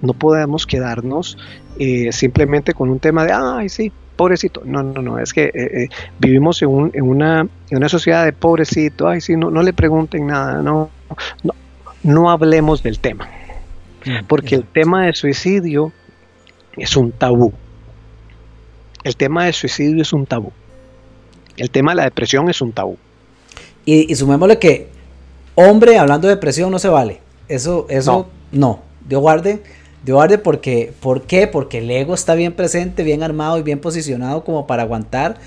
no 0.02 0.12
podemos 0.12 0.66
quedarnos 0.66 1.38
eh, 1.78 2.12
simplemente 2.12 2.74
con 2.74 2.90
un 2.90 2.98
tema 2.98 3.24
de, 3.24 3.32
ay, 3.32 3.68
sí, 3.68 3.90
pobrecito. 4.16 4.62
No, 4.64 4.82
no, 4.82 5.00
no, 5.00 5.18
es 5.18 5.32
que 5.32 5.44
eh, 5.44 5.52
eh, 5.54 5.88
vivimos 6.18 6.60
en, 6.62 6.68
un, 6.68 6.90
en, 6.92 7.02
una, 7.02 7.40
en, 7.70 7.76
una, 7.76 7.88
sociedad 7.88 8.24
de 8.24 8.32
pobrecito, 8.32 9.08
ay, 9.08 9.20
sí, 9.20 9.36
no, 9.36 9.50
no 9.50 9.62
le 9.62 9.72
pregunten 9.72 10.26
nada, 10.26 10.60
no, 10.60 10.90
no, 11.42 11.54
no 12.02 12.30
hablemos 12.30 12.82
del 12.82 12.98
tema. 12.98 13.28
Mm, 14.04 14.26
Porque 14.26 14.56
el 14.56 14.64
tema 14.64 15.06
de 15.06 15.14
suicidio 15.14 15.92
es 16.76 16.96
un 16.96 17.12
tabú. 17.12 17.52
El 19.04 19.16
tema 19.16 19.46
de 19.46 19.52
suicidio 19.52 20.02
es 20.02 20.12
un 20.12 20.26
tabú. 20.26 20.52
El 21.56 21.70
tema 21.70 21.92
de 21.92 21.96
la 21.96 22.04
depresión 22.04 22.48
es 22.50 22.60
un 22.60 22.72
tabú. 22.72 22.96
Y, 23.84 24.14
sumémosle 24.14 24.58
que 24.58 24.88
hombre 25.54 25.98
hablando 25.98 26.28
de 26.28 26.34
depresión 26.34 26.70
no 26.70 26.78
se 26.78 26.88
vale. 26.88 27.20
Eso, 27.48 27.86
eso 27.88 28.28
no. 28.52 28.60
no. 28.60 28.82
Dios 29.08 29.20
guarde 29.20 29.62
de 30.04 30.12
guarde 30.12 30.38
porque, 30.38 30.92
¿por 31.00 31.22
qué? 31.22 31.46
Porque 31.46 31.78
el 31.78 31.90
ego 31.90 32.14
está 32.14 32.34
bien 32.34 32.52
presente, 32.52 33.02
bien 33.02 33.22
armado 33.22 33.58
y 33.58 33.62
bien 33.62 33.78
posicionado 33.78 34.44
como 34.44 34.66
para 34.66 34.82
aguantar 34.82 35.38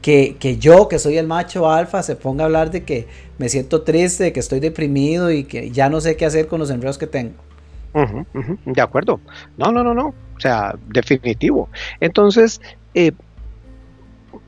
que, 0.00 0.56
yo, 0.58 0.88
que 0.88 0.98
soy 0.98 1.18
el 1.18 1.26
macho 1.26 1.70
alfa, 1.70 2.02
se 2.02 2.16
ponga 2.16 2.44
a 2.44 2.46
hablar 2.46 2.70
de 2.70 2.84
que 2.84 3.06
me 3.38 3.48
siento 3.48 3.82
triste, 3.82 4.32
que 4.32 4.40
estoy 4.40 4.60
deprimido 4.60 5.30
y 5.30 5.44
que 5.44 5.70
ya 5.70 5.88
no 5.88 6.00
sé 6.00 6.16
qué 6.16 6.26
hacer 6.26 6.46
con 6.46 6.58
los 6.58 6.70
enredos 6.70 6.98
que 6.98 7.06
tengo. 7.06 7.34
de 8.64 8.80
acuerdo. 8.80 9.20
No, 9.56 9.70
no, 9.72 9.84
no, 9.84 9.94
no. 9.94 10.14
O 10.36 10.40
sea, 10.40 10.74
definitivo. 10.88 11.68
Entonces, 12.00 12.60
eh, 12.94 13.12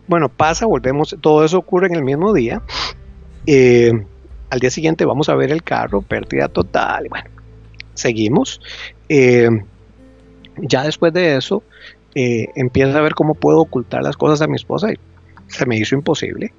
bueno, 0.07 0.29
pasa, 0.29 0.67
volvemos, 0.67 1.17
todo 1.21 1.45
eso 1.45 1.59
ocurre 1.59 1.89
en 1.89 1.97
el 1.97 2.05
mismo 2.05 2.33
día. 2.33 2.63
Eh, 3.47 3.93
al 4.49 4.59
día 4.59 4.71
siguiente 4.71 5.05
vamos 5.05 5.29
a 5.29 5.35
ver 5.35 5.51
el 5.51 5.63
carro, 5.63 6.01
pérdida 6.01 6.49
total. 6.49 7.09
Bueno, 7.11 7.29
seguimos. 7.95 8.61
Eh, 9.15 9.51
ya 10.57 10.85
después 10.85 11.13
de 11.13 11.37
eso, 11.37 11.63
eh, 12.15 12.49
empiezo 12.55 12.97
a 12.97 13.03
ver 13.03 13.15
cómo 13.15 13.35
puedo 13.35 13.61
ocultar 13.61 14.03
las 14.03 14.17
cosas 14.17 14.41
a 14.41 14.47
mi 14.47 14.57
esposa 14.57 14.91
y 14.91 14.97
se 15.49 15.67
me 15.67 15.77
hizo 15.77 15.95
imposible. 15.95 16.55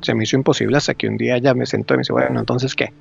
Se 0.00 0.14
me 0.14 0.22
hizo 0.22 0.36
imposible 0.36 0.76
hasta 0.76 0.94
que 0.94 1.08
un 1.08 1.16
día 1.16 1.38
ya 1.38 1.54
me 1.54 1.66
sentó 1.66 1.94
y 1.94 1.96
me 1.96 2.00
dice, 2.02 2.12
bueno, 2.12 2.38
entonces, 2.38 2.76
¿qué? 2.76 2.92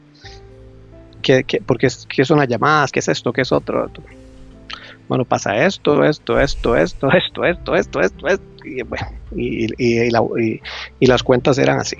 ¿Qué, 1.21 1.43
qué, 1.43 1.61
por 1.61 1.77
qué, 1.77 1.89
son 1.91 2.39
las 2.39 2.47
llamadas? 2.47 2.91
¿Qué 2.91 3.01
es 3.01 3.07
esto? 3.07 3.31
¿Qué 3.31 3.41
es 3.41 3.51
otro? 3.51 3.87
Bueno, 5.07 5.25
pasa 5.25 5.63
esto, 5.63 6.03
esto, 6.03 6.39
esto, 6.39 6.75
esto, 6.75 7.11
esto, 7.13 7.45
esto, 7.45 7.75
esto, 7.75 8.01
esto, 8.01 8.27
esto. 8.27 8.65
Y, 8.65 8.81
bueno, 8.81 9.07
y, 9.35 11.05
las 11.05 11.21
cuentas 11.21 11.59
eran 11.59 11.77
así. 11.77 11.97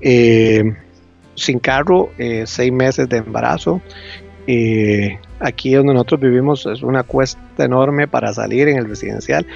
Eh, 0.00 0.62
sin 1.34 1.58
carro, 1.58 2.10
seis 2.44 2.72
meses 2.72 3.08
de 3.08 3.16
embarazo, 3.16 3.80
y 4.46 5.10
aquí 5.40 5.74
donde 5.74 5.94
nosotros 5.94 6.20
vivimos 6.20 6.66
es 6.66 6.82
una 6.82 7.02
cuesta 7.02 7.64
enorme 7.64 8.08
para 8.08 8.32
salir 8.32 8.68
en 8.68 8.78
el 8.78 8.88
residencial. 8.88 9.46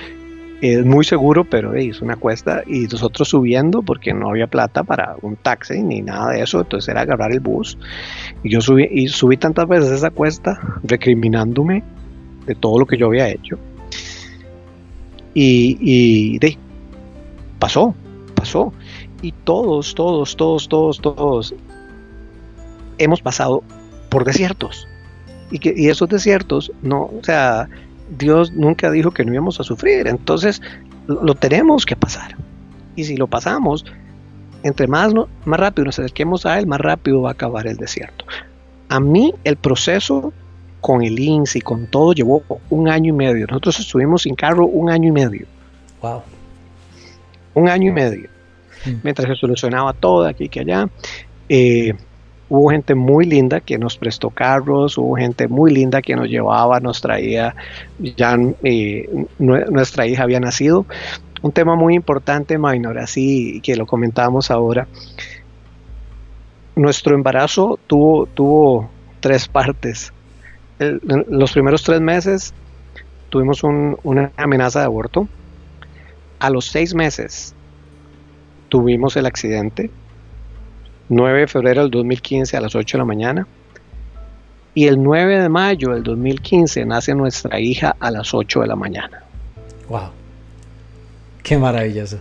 Es 0.60 0.84
muy 0.86 1.04
seguro, 1.04 1.44
pero 1.44 1.74
es 1.74 2.00
una 2.00 2.16
cuesta 2.16 2.62
y 2.66 2.84
nosotros 2.84 3.28
subiendo 3.28 3.82
porque 3.82 4.14
no 4.14 4.30
había 4.30 4.46
plata 4.46 4.84
para 4.84 5.16
un 5.20 5.36
taxi 5.36 5.82
ni 5.82 6.00
nada 6.00 6.32
de 6.32 6.42
eso, 6.42 6.60
entonces 6.60 6.88
era 6.88 7.02
agarrar 7.02 7.32
el 7.32 7.40
bus. 7.40 7.76
Y 8.42 8.50
yo 8.50 8.60
subí, 8.60 9.36
tantas 9.36 9.68
veces 9.68 9.90
esa 9.90 10.10
cuesta 10.10 10.58
recriminándome 10.82 11.82
de 12.46 12.54
todo 12.54 12.78
lo 12.78 12.86
que 12.86 12.96
yo 12.96 13.06
había 13.06 13.28
hecho. 13.28 13.58
Y, 15.34 16.38
pasó, 17.58 17.94
pasó. 18.34 18.72
Y 19.20 19.32
todos, 19.32 19.94
todos, 19.94 20.36
todos, 20.36 20.68
todos, 20.68 21.00
todos 21.00 21.54
hemos 22.98 23.20
pasado 23.20 23.62
por 24.16 24.24
desiertos. 24.24 24.88
Y, 25.50 25.58
que, 25.58 25.74
y 25.76 25.90
esos 25.90 26.08
desiertos, 26.08 26.72
no, 26.80 27.02
o 27.02 27.20
sea, 27.22 27.68
Dios 28.18 28.50
nunca 28.50 28.90
dijo 28.90 29.10
que 29.10 29.26
no 29.26 29.34
íbamos 29.34 29.60
a 29.60 29.62
sufrir, 29.62 30.06
entonces 30.06 30.62
lo, 31.06 31.34
tenemos 31.34 31.84
que 31.84 31.96
pasar. 31.96 32.34
Y 32.94 33.04
si 33.04 33.18
lo 33.18 33.26
pasamos, 33.26 33.84
entre 34.62 34.86
más, 34.86 35.12
más 35.44 35.60
rápido 35.60 35.84
nos 35.84 35.98
acerquemos 35.98 36.46
a 36.46 36.58
Él, 36.58 36.66
más 36.66 36.80
rápido 36.80 37.20
va 37.20 37.28
a 37.28 37.32
acabar 37.32 37.66
el 37.66 37.76
desierto. 37.76 38.24
A 38.88 39.00
mí 39.00 39.34
el 39.44 39.56
proceso 39.56 40.32
con 40.80 41.02
el 41.02 41.18
INSS 41.18 41.56
y 41.56 41.60
con 41.60 41.86
todo 41.86 42.14
llevó 42.14 42.42
un 42.70 42.88
año 42.88 43.10
y 43.10 43.16
medio. 43.18 43.46
Nosotros 43.48 43.80
estuvimos 43.80 44.22
sin 44.22 44.34
carro 44.34 44.64
un 44.64 44.88
año 44.88 45.10
y 45.10 45.12
medio. 45.12 45.46
Wow. 46.00 46.22
Un 47.52 47.68
año 47.68 47.90
y 47.90 47.92
medio. 47.92 48.30
Mm. 48.86 48.94
Mientras 49.02 49.28
se 49.28 49.34
solucionaba 49.34 49.92
todo 49.92 50.24
aquí 50.24 50.48
que 50.48 50.60
allá. 50.60 50.88
Eh, 51.50 51.92
Hubo 52.48 52.70
gente 52.70 52.94
muy 52.94 53.26
linda 53.26 53.60
que 53.60 53.76
nos 53.76 53.96
prestó 53.96 54.30
carros, 54.30 54.98
hubo 54.98 55.16
gente 55.16 55.48
muy 55.48 55.72
linda 55.72 56.00
que 56.00 56.14
nos 56.14 56.28
llevaba, 56.28 56.78
nos 56.78 57.00
traía, 57.00 57.56
ya 57.98 58.36
eh, 58.62 59.08
nuestra 59.38 60.06
hija 60.06 60.22
había 60.22 60.38
nacido. 60.38 60.86
Un 61.42 61.52
tema 61.52 61.74
muy 61.74 61.94
importante, 61.94 62.56
Minor, 62.56 62.98
así 62.98 63.60
que 63.62 63.74
lo 63.76 63.86
comentábamos 63.86 64.50
ahora. 64.50 64.86
Nuestro 66.76 67.14
embarazo 67.14 67.78
tuvo 67.86 68.90
tres 69.20 69.48
partes. 69.48 70.12
los 70.78 71.52
primeros 71.52 71.82
tres 71.82 72.00
meses 72.00 72.54
tuvimos 73.28 73.62
una 73.64 74.30
amenaza 74.36 74.80
de 74.80 74.84
aborto. 74.84 75.28
A 76.38 76.50
los 76.50 76.66
seis 76.66 76.94
meses 76.94 77.54
tuvimos 78.68 79.16
el 79.16 79.26
accidente 79.26 79.90
9 81.08 81.40
de 81.40 81.46
febrero 81.46 81.82
del 81.82 81.90
2015 81.90 82.56
a 82.56 82.60
las 82.60 82.74
8 82.74 82.96
de 82.96 82.98
la 82.98 83.04
mañana. 83.04 83.46
Y 84.74 84.86
el 84.88 85.02
9 85.02 85.40
de 85.40 85.48
mayo 85.48 85.90
del 85.90 86.02
2015 86.02 86.84
nace 86.84 87.14
nuestra 87.14 87.58
hija 87.58 87.96
a 87.98 88.10
las 88.10 88.34
8 88.34 88.60
de 88.60 88.66
la 88.66 88.76
mañana. 88.76 89.22
¡Wow! 89.88 90.10
¡Qué 91.42 91.56
maravilloso! 91.56 92.20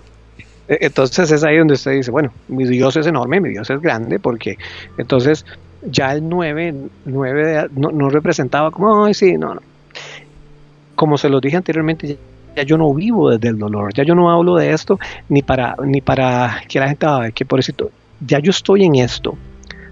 E, 0.67 0.77
entonces 0.81 1.31
es 1.31 1.43
ahí 1.43 1.57
donde 1.57 1.73
usted 1.73 1.91
dice, 1.91 2.11
bueno, 2.11 2.31
mi 2.47 2.65
Dios 2.65 2.95
es 2.95 3.07
enorme, 3.07 3.41
mi 3.41 3.49
Dios 3.49 3.69
es 3.69 3.81
grande, 3.81 4.19
porque 4.19 4.57
entonces 4.97 5.45
ya 5.89 6.13
el 6.13 6.27
9, 6.27 6.73
9 7.05 7.69
no, 7.75 8.09
representaba 8.09 8.71
como, 8.71 9.05
ay, 9.05 9.13
sí, 9.13 9.37
no, 9.37 9.55
no. 9.55 9.61
como 10.95 11.17
se 11.17 11.29
lo 11.29 11.39
dije 11.39 11.57
anteriormente, 11.57 12.17
ya 12.55 12.63
yo 12.63 12.77
no 12.77 12.93
vivo 12.93 13.31
desde 13.31 13.49
el 13.49 13.59
dolor, 13.59 13.93
ya 13.93 14.03
yo 14.03 14.15
no 14.15 14.31
hablo 14.31 14.55
de 14.55 14.71
esto 14.71 14.97
ni 15.29 15.41
para, 15.41 15.75
ni 15.83 16.01
para 16.01 16.61
que 16.67 16.79
la 16.79 16.87
gente, 16.87 17.07
que 17.33 17.45
por 17.45 17.59
eso, 17.59 17.73
ya 18.19 18.39
yo 18.39 18.51
estoy 18.51 18.83
en 18.83 18.95
esto 18.95 19.37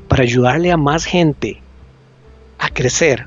para 0.07 0.23
ayudarle 0.23 0.71
a 0.71 0.77
más 0.77 1.05
gente 1.05 1.61
a 2.59 2.69
crecer 2.69 3.25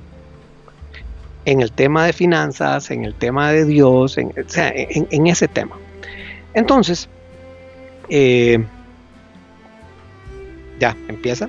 en 1.44 1.60
el 1.60 1.70
tema 1.72 2.04
de 2.04 2.12
finanzas, 2.12 2.90
en 2.90 3.04
el 3.04 3.14
tema 3.14 3.52
de 3.52 3.64
Dios, 3.64 4.18
en, 4.18 4.32
en, 4.34 5.26
ese 5.28 5.46
tema. 5.46 5.76
Entonces, 6.54 7.08
eh, 8.08 8.64
ya 10.80 10.96
empieza. 11.08 11.48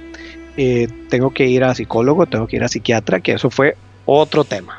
Eh, 0.55 0.87
tengo 1.09 1.31
que 1.31 1.47
ir 1.47 1.63
a 1.63 1.73
psicólogo, 1.73 2.27
tengo 2.27 2.47
que 2.47 2.57
ir 2.57 2.63
a 2.63 2.67
psiquiatra, 2.67 3.21
que 3.21 3.33
eso 3.33 3.49
fue 3.49 3.75
otro 4.05 4.43
tema. 4.43 4.77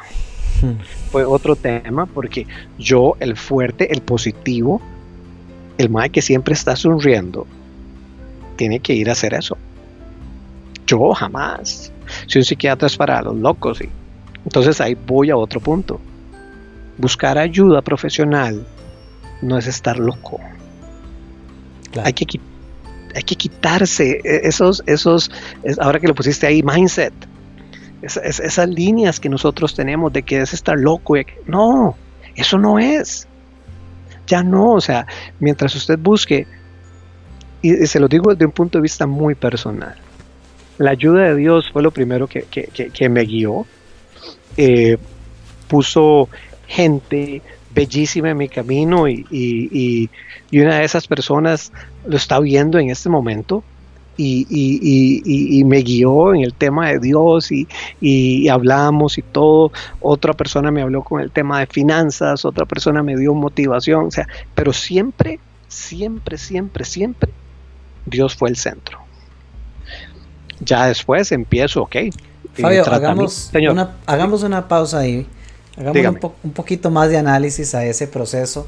Hmm. 0.63 0.81
Fue 1.11 1.25
otro 1.25 1.57
tema 1.57 2.07
porque 2.07 2.47
yo, 2.79 3.17
el 3.21 3.37
fuerte, 3.37 3.93
el 3.93 4.03
positivo, 4.03 4.81
el 5.79 5.91
más 5.91 6.11
que 6.11 6.23
siempre 6.23 6.55
está 6.55 6.77
sonriendo, 6.77 7.47
tiene 8.59 8.81
que 8.81 8.93
ir 8.93 9.09
a 9.09 9.13
hacer 9.13 9.33
eso. 9.33 9.57
Yo 10.87 11.15
jamás. 11.15 11.91
Si 12.27 12.39
un 12.39 12.45
psiquiatra 12.45 12.87
es 12.87 12.97
para 12.97 13.23
los 13.23 13.37
locos, 13.37 13.81
y 13.81 13.89
entonces 14.45 14.81
ahí 14.83 14.95
voy 15.07 15.31
a 15.31 15.37
otro 15.37 15.61
punto. 15.61 16.01
Buscar 16.99 17.39
ayuda 17.39 17.81
profesional 17.81 18.67
no 19.41 19.57
es 19.57 19.67
estar 19.67 19.99
loco. 19.99 20.41
Hay 22.05 22.13
que 22.13 22.27
hay 23.15 23.23
que 23.23 23.37
quitarse 23.37 24.21
e, 24.23 24.49
esos, 24.49 24.83
esos, 24.87 25.31
ahora 25.81 25.99
que 25.99 26.09
lo 26.09 26.15
pusiste 26.15 26.47
ahí, 26.47 26.63
mindset, 26.63 27.15
esas 28.03 28.69
líneas 28.69 29.19
que 29.19 29.29
nosotros 29.29 29.75
tenemos 29.75 30.13
de 30.13 30.23
que 30.23 30.41
es 30.41 30.53
estar 30.53 30.79
loco. 30.79 31.15
no, 31.47 31.97
eso 32.35 32.59
no 32.59 32.79
es. 32.79 33.27
Ya 34.27 34.43
no, 34.43 34.75
o 34.75 34.81
sea, 34.81 35.07
mientras 35.41 35.75
usted 35.75 35.99
busque, 35.99 36.47
y, 37.63 37.87
se 37.87 38.01
lo 38.01 38.09
digo 38.09 38.33
desde 38.33 38.47
un 38.47 38.53
punto 38.53 38.79
de 38.79 38.83
vista 38.83 39.07
muy 39.07 39.35
personal, 39.35 39.97
la 40.79 40.93
ayuda 40.93 41.25
de 41.25 41.37
Dios 41.37 41.71
fue 41.73 41.83
lo 41.83 41.91
primero 41.91 42.29
que, 42.29 43.09
me 43.11 43.25
guió. 43.25 43.67
Eh, 44.57 44.97
puso 45.69 46.29
gente 46.67 47.43
bellísima 47.75 48.31
en 48.31 48.37
mi 48.37 48.49
camino 48.49 49.09
y, 49.09 50.09
una 50.53 50.79
de 50.79 50.85
esas 50.85 51.07
personas 51.07 51.73
lo 52.07 52.17
está 52.17 52.41
viendo 52.41 52.79
en 52.79 52.91
este 52.91 53.09
momento 53.09 53.63
y, 54.17 55.63
me 55.65 55.83
guió 55.83 56.35
en 56.35 56.43
el 56.43 56.55
tema 56.55 56.91
de 56.91 57.01
Dios 57.01 57.51
y, 58.01 58.49
hablamos 58.49 59.19
y 59.19 59.23
todo. 59.23 59.73
Otra 60.01 60.33
persona 60.33 60.71
me 60.71 60.83
habló 60.83 61.03
con 61.03 61.21
el 61.21 61.31
tema 61.31 61.61
de 61.61 61.67
finanzas, 61.67 62.45
otra 62.45 62.67
persona 62.67 63.03
me 63.03 63.17
dio 63.17 63.35
motivación, 63.35 64.07
o 64.07 64.11
sea, 64.11 64.27
pero 64.55 64.73
siempre, 64.73 65.41
siempre, 65.69 66.39
siempre, 66.39 66.85
siempre 66.85 67.33
Dios 68.09 68.35
fue 68.35 68.51
el 68.51 68.57
centro. 68.57 68.99
Ya 70.61 70.87
después 70.87 71.31
empiezo, 71.33 71.83
ok. 71.83 71.97
Fabio, 72.55 72.85
hagamos 72.91 73.51
una, 73.71 73.97
hagamos 74.07 74.43
una 74.43 74.67
pausa 74.67 74.99
ahí 74.99 75.27
Hagamos 75.79 76.33
un, 76.43 76.51
poquito 76.53 76.91
más 76.91 77.09
de 77.09 77.19
análisis 77.19 77.75
a 77.75 77.85
ese 77.85 78.09
proceso 78.09 78.67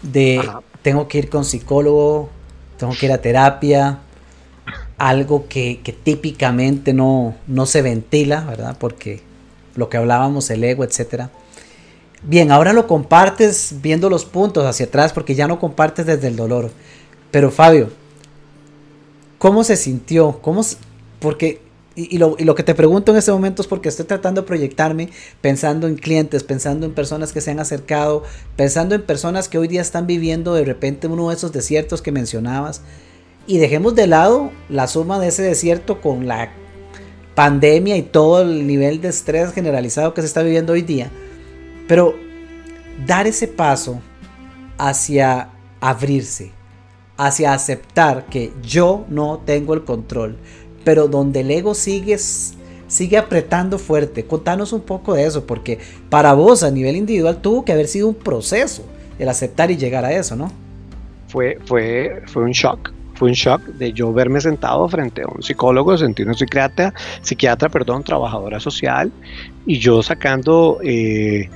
de 0.00 0.40
tengo 0.80 1.06
que 1.06 1.18
ir 1.18 1.28
con 1.28 1.44
psicólogo, 1.44 2.30
tengo 2.78 2.94
que 2.98 3.06
ir 3.06 3.12
a 3.12 3.18
terapia, 3.18 3.98
algo 4.96 5.48
que, 5.48 5.80
típicamente 6.02 6.94
no, 6.94 7.34
no, 7.46 7.66
se 7.66 7.82
ventila, 7.82 8.40
¿verdad? 8.40 8.76
Porque 8.78 9.20
lo 9.74 9.90
que 9.90 9.98
hablábamos, 9.98 10.48
el 10.48 10.64
ego, 10.64 10.82
etcétera. 10.82 11.30
Bien, 12.22 12.50
ahora 12.50 12.72
lo 12.72 12.86
compartes 12.86 13.74
viendo 13.82 14.08
los 14.08 14.24
puntos 14.24 14.64
hacia 14.64 14.86
atrás 14.86 15.12
porque 15.12 15.34
ya 15.34 15.46
no 15.46 15.58
compartes 15.58 16.06
desde 16.06 16.28
el 16.28 16.36
dolor. 16.36 16.70
Pero 17.30 17.50
Fabio, 17.50 17.90
¿cómo 19.38 19.64
se 19.64 19.76
sintió? 19.76 20.38
¿Cómo, 20.42 20.62
porque 21.20 21.66
y, 21.96 22.18
lo, 22.18 22.54
que 22.54 22.62
te 22.62 22.74
pregunto 22.74 23.12
en 23.12 23.18
este 23.18 23.32
momento 23.32 23.62
es 23.62 23.68
porque 23.68 23.88
estoy 23.88 24.04
tratando 24.04 24.42
de 24.42 24.46
proyectarme 24.46 25.08
pensando 25.40 25.88
en 25.88 25.96
clientes, 25.96 26.44
pensando 26.44 26.84
en 26.84 26.92
personas 26.92 27.32
que 27.32 27.40
se 27.40 27.50
han 27.50 27.58
acercado, 27.58 28.22
pensando 28.54 28.94
en 28.94 29.02
personas 29.02 29.48
que 29.48 29.56
hoy 29.56 29.66
día 29.66 29.80
están 29.80 30.06
viviendo 30.06 30.52
de 30.52 30.66
repente 30.66 31.06
uno 31.06 31.30
de 31.30 31.34
esos 31.34 31.52
desiertos 31.52 32.02
que 32.02 32.12
mencionabas. 32.12 32.82
Y 33.46 33.56
dejemos 33.56 33.94
de 33.94 34.08
lado 34.08 34.50
la 34.68 34.88
suma 34.88 35.18
de 35.18 35.28
ese 35.28 35.42
desierto 35.42 36.02
con 36.02 36.26
la 36.26 36.52
pandemia 37.34 37.96
y 37.96 38.02
todo 38.02 38.42
el 38.42 38.66
nivel 38.66 39.00
de 39.00 39.08
estrés 39.08 39.54
generalizado 39.54 40.12
que 40.12 40.20
se 40.20 40.26
está 40.26 40.42
viviendo 40.42 40.74
hoy 40.74 40.82
día. 40.82 41.10
Pero 41.88 42.14
dar 43.06 43.26
ese 43.26 43.48
paso 43.48 44.02
hacia 44.76 45.48
abrirse, 45.80 46.52
hacia 47.16 47.52
aceptar 47.52 48.26
que 48.26 48.52
yo 48.62 49.04
no 49.08 49.40
tengo 49.44 49.74
el 49.74 49.84
control, 49.84 50.36
pero 50.84 51.08
donde 51.08 51.40
el 51.40 51.50
ego 51.50 51.74
sigue, 51.74 52.18
sigue 52.18 53.16
apretando 53.16 53.78
fuerte. 53.78 54.24
Contanos 54.26 54.72
un 54.72 54.82
poco 54.82 55.14
de 55.14 55.26
eso, 55.26 55.46
porque 55.46 55.78
para 56.10 56.34
vos 56.34 56.62
a 56.62 56.70
nivel 56.70 56.96
individual 56.96 57.40
tuvo 57.40 57.64
que 57.64 57.72
haber 57.72 57.88
sido 57.88 58.08
un 58.08 58.14
proceso 58.14 58.84
el 59.18 59.28
aceptar 59.28 59.70
y 59.70 59.76
llegar 59.76 60.04
a 60.04 60.12
eso, 60.12 60.36
¿no? 60.36 60.52
Fue, 61.28 61.58
fue, 61.64 62.22
fue 62.26 62.42
un 62.44 62.52
shock. 62.52 62.92
Fue 63.14 63.28
un 63.28 63.34
shock 63.34 63.62
de 63.62 63.94
yo 63.94 64.12
verme 64.12 64.42
sentado 64.42 64.86
frente 64.88 65.22
a 65.22 65.26
un 65.26 65.42
psicólogo, 65.42 65.96
sentir 65.96 66.26
una 66.26 66.36
psiquiatra, 66.36 66.92
psiquiatra, 67.22 67.70
perdón, 67.70 68.04
trabajadora 68.04 68.60
social, 68.60 69.10
y 69.64 69.78
yo 69.78 70.02
sacando 70.02 70.78
eh, 70.82 71.48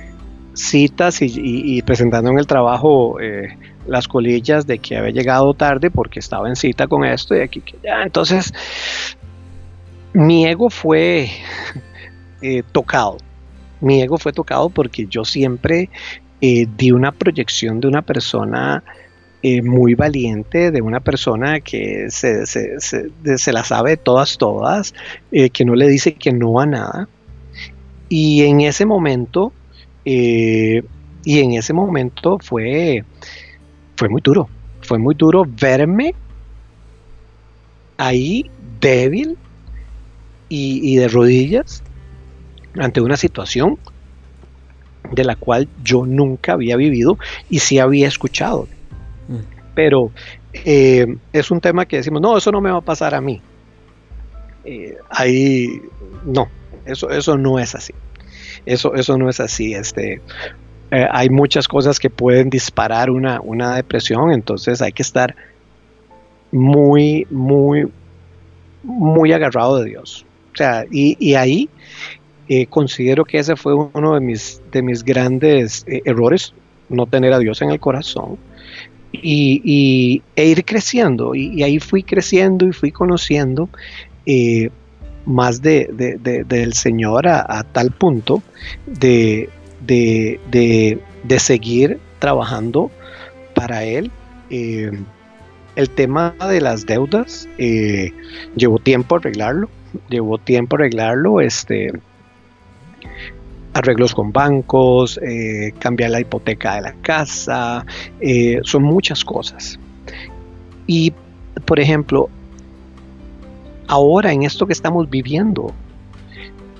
citas 0.53 1.19
y, 1.21 1.81
presentando 1.83 2.31
en 2.31 2.39
el 2.39 2.47
trabajo 2.47 3.19
eh, 3.19 3.55
las 3.87 4.07
colillas 4.07 4.67
de 4.67 4.79
que 4.79 4.97
había 4.97 5.11
llegado 5.11 5.53
tarde 5.53 5.89
porque 5.89 6.19
estaba 6.19 6.47
en 6.47 6.55
cita 6.55 6.87
con 6.87 7.03
esto 7.03 7.35
y 7.35 7.41
aquí 7.41 7.61
que 7.61 7.77
ya. 7.83 8.03
Entonces, 8.03 8.53
mi 10.13 10.45
ego 10.45 10.69
fue 10.69 11.29
eh, 12.41 12.63
tocado. 12.71 13.17
Mi 13.79 14.01
ego 14.01 14.17
fue 14.17 14.33
tocado 14.33 14.69
porque 14.69 15.07
yo 15.07 15.25
siempre 15.25 15.89
eh, 16.41 16.67
di 16.77 16.91
una 16.91 17.11
proyección 17.11 17.79
de 17.79 17.87
una 17.87 18.01
persona 18.01 18.83
eh, 19.41 19.61
muy 19.63 19.95
valiente, 19.95 20.69
de 20.69 20.81
una 20.81 20.99
persona 20.99 21.61
que 21.61 22.07
se, 22.09 22.45
se, 22.45 23.51
la 23.51 23.63
sabe 23.63 23.97
todas, 23.97 24.37
todas, 24.37 24.93
que 25.31 25.65
no 25.65 25.73
le 25.73 25.87
dice 25.87 26.13
que 26.13 26.31
no 26.31 26.59
a 26.59 26.67
nada. 26.67 27.09
Y 28.07 28.43
en 28.43 28.61
ese 28.61 28.85
momento, 28.85 29.51
y 30.03 30.83
en 31.25 31.53
ese 31.53 31.73
momento 31.73 32.37
fue, 32.39 33.03
fue 34.01 34.09
muy 34.09 34.21
duro, 34.23 34.49
fue 34.81 34.97
muy 34.97 35.13
duro 35.13 35.45
verme 35.47 36.15
ahí 37.97 38.49
débil, 38.79 39.37
y, 40.49 40.95
de 40.95 41.07
rodillas 41.07 41.83
ante 42.79 42.99
una 42.99 43.15
situación 43.15 43.77
de 45.11 45.23
la 45.23 45.35
cual 45.35 45.69
yo 45.83 46.07
nunca 46.07 46.53
había 46.53 46.77
vivido 46.77 47.19
y 47.47 47.59
sí 47.59 47.77
había 47.77 48.07
escuchado. 48.07 48.67
Mm. 49.27 49.35
Pero 49.75 50.11
eh, 50.53 51.05
es 51.31 51.51
un 51.51 51.61
tema 51.61 51.85
que 51.85 51.97
decimos, 51.97 52.23
no, 52.23 52.35
eso 52.35 52.51
no 52.51 52.59
me 52.59 52.71
va 52.71 52.79
a 52.79 52.81
pasar 52.81 53.13
a 53.13 53.21
mí. 53.21 53.39
Eh, 54.65 54.97
ahí, 55.11 55.79
no, 56.25 56.49
eso, 56.85 57.11
eso 57.11 57.37
no 57.37 57.59
es 57.59 57.75
así. 57.75 57.93
Eso, 58.65 58.95
eso 58.95 59.15
no 59.19 59.29
es 59.29 59.39
así. 59.39 59.75
Este, 59.75 60.21
eh, 60.91 61.07
hay 61.09 61.29
muchas 61.29 61.69
cosas 61.69 61.99
que 61.99 62.09
pueden 62.09 62.49
disparar 62.49 63.09
una, 63.09 63.39
una 63.39 63.75
depresión, 63.75 64.33
entonces 64.33 64.81
hay 64.81 64.91
que 64.91 65.03
estar 65.03 65.33
muy, 66.51 67.25
muy, 67.29 67.87
muy 68.83 69.31
agarrado 69.31 69.79
de 69.79 69.89
Dios. 69.89 70.25
O 70.53 70.57
sea, 70.57 70.85
y, 70.91 71.33
ahí 71.35 71.69
eh, 72.49 72.65
considero 72.65 73.23
que 73.23 73.39
ese 73.39 73.55
fue 73.55 73.73
uno 73.73 74.15
de 74.15 74.19
mis, 74.19 74.61
de 74.69 74.81
mis 74.81 75.01
grandes 75.01 75.85
eh, 75.87 76.01
errores, 76.03 76.53
no 76.89 77.05
tener 77.05 77.31
a 77.31 77.39
Dios 77.39 77.61
en 77.61 77.71
el 77.71 77.79
corazón. 77.79 78.37
Y, 79.13 80.21
e 80.35 80.45
ir 80.45 80.65
creciendo, 80.65 81.35
y, 81.35 81.63
ahí 81.63 81.79
fui 81.79 82.03
creciendo 82.03 82.67
y 82.67 82.73
fui 82.73 82.91
conociendo 82.91 83.69
más 85.25 85.61
de, 85.61 85.89
del 86.45 86.73
Señor 86.73 87.27
a, 87.27 87.63
tal 87.71 87.91
punto 87.91 88.41
de, 88.85 89.49
de, 89.81 90.99
seguir 91.37 91.99
trabajando 92.19 92.91
para 93.53 93.83
Él. 93.83 94.11
el 94.49 95.89
tema 95.95 96.35
de 96.49 96.61
las 96.61 96.85
deudas, 96.85 97.47
llevó 98.55 98.79
tiempo 98.79 99.15
arreglarlo, 99.15 99.69
llevó 100.09 100.37
tiempo 100.37 100.75
arreglarlo, 100.75 101.41
este, 101.41 101.91
arreglos 103.73 104.13
con 104.13 104.31
bancos, 104.31 105.19
eh, 105.23 105.73
cambiar 105.79 106.11
la 106.11 106.19
hipoteca 106.19 106.75
de 106.75 106.81
la 106.81 106.93
casa, 107.01 107.85
eh, 108.19 108.59
son 108.63 108.83
muchas 108.83 109.23
cosas. 109.23 109.79
Y, 110.87 111.13
por 111.65 111.79
ejemplo, 111.79 112.29
ahora 113.87 114.31
en 114.33 114.43
esto 114.43 114.67
que 114.67 114.73
estamos 114.73 115.09
viviendo, 115.09 115.73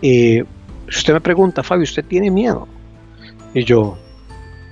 eh, 0.02 0.44
usted 0.88 1.14
me 1.14 1.22
pregunta, 1.22 1.64
Fabio, 1.64 1.84
¿usted 1.84 2.04
tiene 2.06 2.30
miedo? 2.30 2.68
Y 3.54 3.64
yo, 3.66 3.98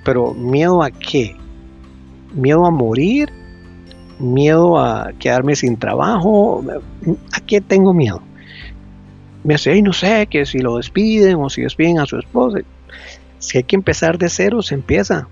pero 0.04 0.32
miedo 0.32 0.82
a 0.82 0.90
qué? 0.90 1.36
¿Miedo 2.32 2.64
a 2.64 2.70
morir? 2.70 3.30
¿Miedo 4.18 4.78
a 4.78 5.12
quedarme 5.18 5.56
sin 5.56 5.76
trabajo? 5.76 6.64
¿A 7.32 7.40
qué 7.40 7.60
tengo 7.60 7.92
miedo? 7.92 8.22
Me 9.44 9.54
dice, 9.54 9.80
no 9.82 9.92
sé, 9.92 10.26
que 10.26 10.44
si 10.44 10.58
lo 10.58 10.76
despiden 10.76 11.36
o 11.36 11.48
si 11.48 11.62
despiden 11.62 11.98
a 11.98 12.06
su 12.06 12.18
esposa. 12.18 12.60
Si 13.38 13.58
hay 13.58 13.64
que 13.64 13.76
empezar 13.76 14.18
de 14.18 14.28
cero, 14.28 14.62
se 14.62 14.74
empieza. 14.74 15.28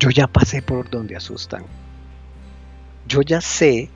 Yo 0.00 0.10
ya 0.10 0.26
pasé 0.26 0.62
por 0.62 0.90
donde 0.90 1.16
asustan. 1.16 1.64
Yo 3.06 3.22
ya 3.22 3.40
sé 3.40 3.88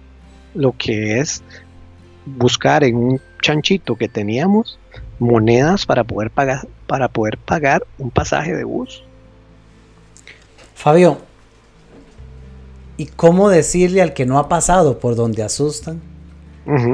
lo 0.54 0.72
que 0.76 1.18
es 1.18 1.42
buscar 2.26 2.84
en 2.84 2.96
un 2.96 3.20
chanchito 3.42 3.96
que 3.96 4.08
teníamos 4.08 4.78
monedas 5.18 5.86
para 5.86 6.04
poder 6.04 6.30
pagar 6.30 6.68
para 6.90 7.06
poder 7.06 7.38
pagar 7.38 7.86
un 7.98 8.10
pasaje 8.10 8.52
de 8.52 8.64
bus. 8.64 9.04
Fabio, 10.74 11.18
¿y 12.96 13.06
cómo 13.06 13.48
decirle 13.48 14.02
al 14.02 14.12
que 14.12 14.26
no 14.26 14.40
ha 14.40 14.48
pasado 14.48 14.98
por 14.98 15.14
donde 15.14 15.44
asustan? 15.44 16.00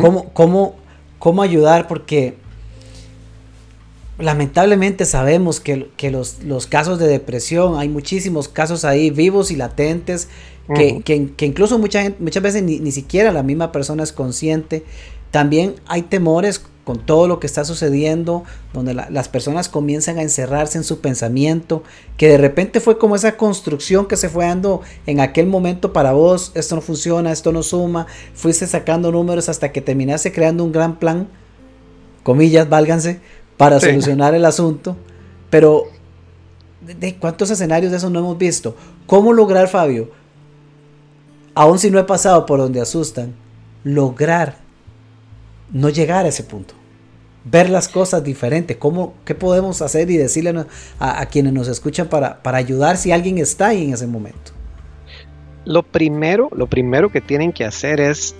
¿Cómo, 0.02 0.74
cómo, 1.18 1.42
ayudar? 1.42 1.88
Porque 1.88 2.34
lamentablemente 4.18 5.06
sabemos 5.06 5.60
que, 5.60 5.88
los, 6.10 6.66
casos 6.66 6.98
de 6.98 7.06
depresión, 7.06 7.78
hay 7.78 7.88
muchísimos 7.88 8.48
casos 8.48 8.84
ahí 8.84 9.08
vivos 9.08 9.50
y 9.50 9.56
latentes, 9.56 10.28
que, 10.74 11.30
incluso 11.40 11.78
mucha 11.78 12.12
muchas 12.18 12.42
veces 12.42 12.62
ni, 12.62 12.80
ni, 12.80 12.92
siquiera 12.92 13.32
la 13.32 13.42
misma 13.42 13.72
persona 13.72 14.02
es 14.02 14.12
consciente. 14.12 14.84
También 15.30 15.76
hay 15.86 16.02
temores 16.02 16.66
con 16.86 17.00
todo 17.00 17.26
lo 17.26 17.40
que 17.40 17.48
está 17.48 17.64
sucediendo, 17.64 18.44
donde 18.72 18.94
las 18.94 19.28
personas 19.28 19.68
comienzan 19.68 20.18
a 20.18 20.22
encerrarse 20.22 20.78
en 20.78 20.84
su 20.84 21.00
pensamiento, 21.00 21.82
que 22.16 22.28
de 22.28 22.38
repente 22.38 22.78
fue 22.78 22.96
como 22.96 23.16
esa 23.16 23.36
construcción 23.36 24.06
que 24.06 24.16
se 24.16 24.28
fue 24.28 24.44
dando 24.44 24.82
en 25.04 25.18
aquel 25.18 25.48
momento 25.48 25.92
para 25.92 26.12
vos, 26.12 26.52
esto 26.54 26.76
no 26.76 26.80
funciona, 26.80 27.32
esto 27.32 27.50
no 27.50 27.64
suma, 27.64 28.06
fuiste 28.34 28.68
sacando 28.68 29.10
números 29.10 29.48
hasta 29.48 29.72
que 29.72 29.80
terminaste 29.80 30.30
creando 30.30 30.62
un 30.62 30.70
gran 30.70 31.00
plan, 31.00 31.26
comillas, 32.22 32.68
válganse, 32.68 33.18
para 33.56 33.80
solucionar 33.80 34.36
el 34.36 34.44
asunto, 34.44 34.96
pero 35.50 35.86
¿de 36.82 37.16
cuántos 37.16 37.50
escenarios 37.50 37.90
de 37.90 37.98
eso 37.98 38.10
no 38.10 38.20
hemos 38.20 38.38
visto? 38.38 38.76
¿Cómo 39.06 39.32
lograr, 39.32 39.66
Fabio, 39.66 40.12
aun 41.52 41.80
si 41.80 41.90
no 41.90 41.98
he 41.98 42.04
pasado 42.04 42.46
por 42.46 42.60
donde 42.60 42.80
asustan, 42.80 43.34
lograr 43.82 44.65
no 45.72 45.88
llegar 45.88 46.24
a 46.24 46.28
ese 46.28 46.44
punto. 46.44 46.74
Ver 47.44 47.70
las 47.70 47.88
cosas 47.88 48.24
diferentes. 48.24 48.76
¿Cómo, 48.76 49.14
¿Qué 49.24 49.34
podemos 49.34 49.80
hacer 49.82 50.10
y 50.10 50.16
decirle 50.16 50.66
a, 50.98 51.26
quienes 51.26 51.52
nos 51.52 51.68
escuchan 51.68 52.08
para, 52.08 52.42
para, 52.42 52.58
ayudar 52.58 52.96
si 52.96 53.12
alguien 53.12 53.38
está 53.38 53.68
ahí 53.68 53.84
en 53.84 53.94
ese 53.94 54.06
momento? 54.06 54.52
Lo 55.64 55.82
primero, 55.82 56.48
lo 56.52 56.66
primero 56.66 57.10
que 57.10 57.20
tienen 57.20 57.52
que 57.52 57.64
hacer 57.64 58.00
es, 58.00 58.34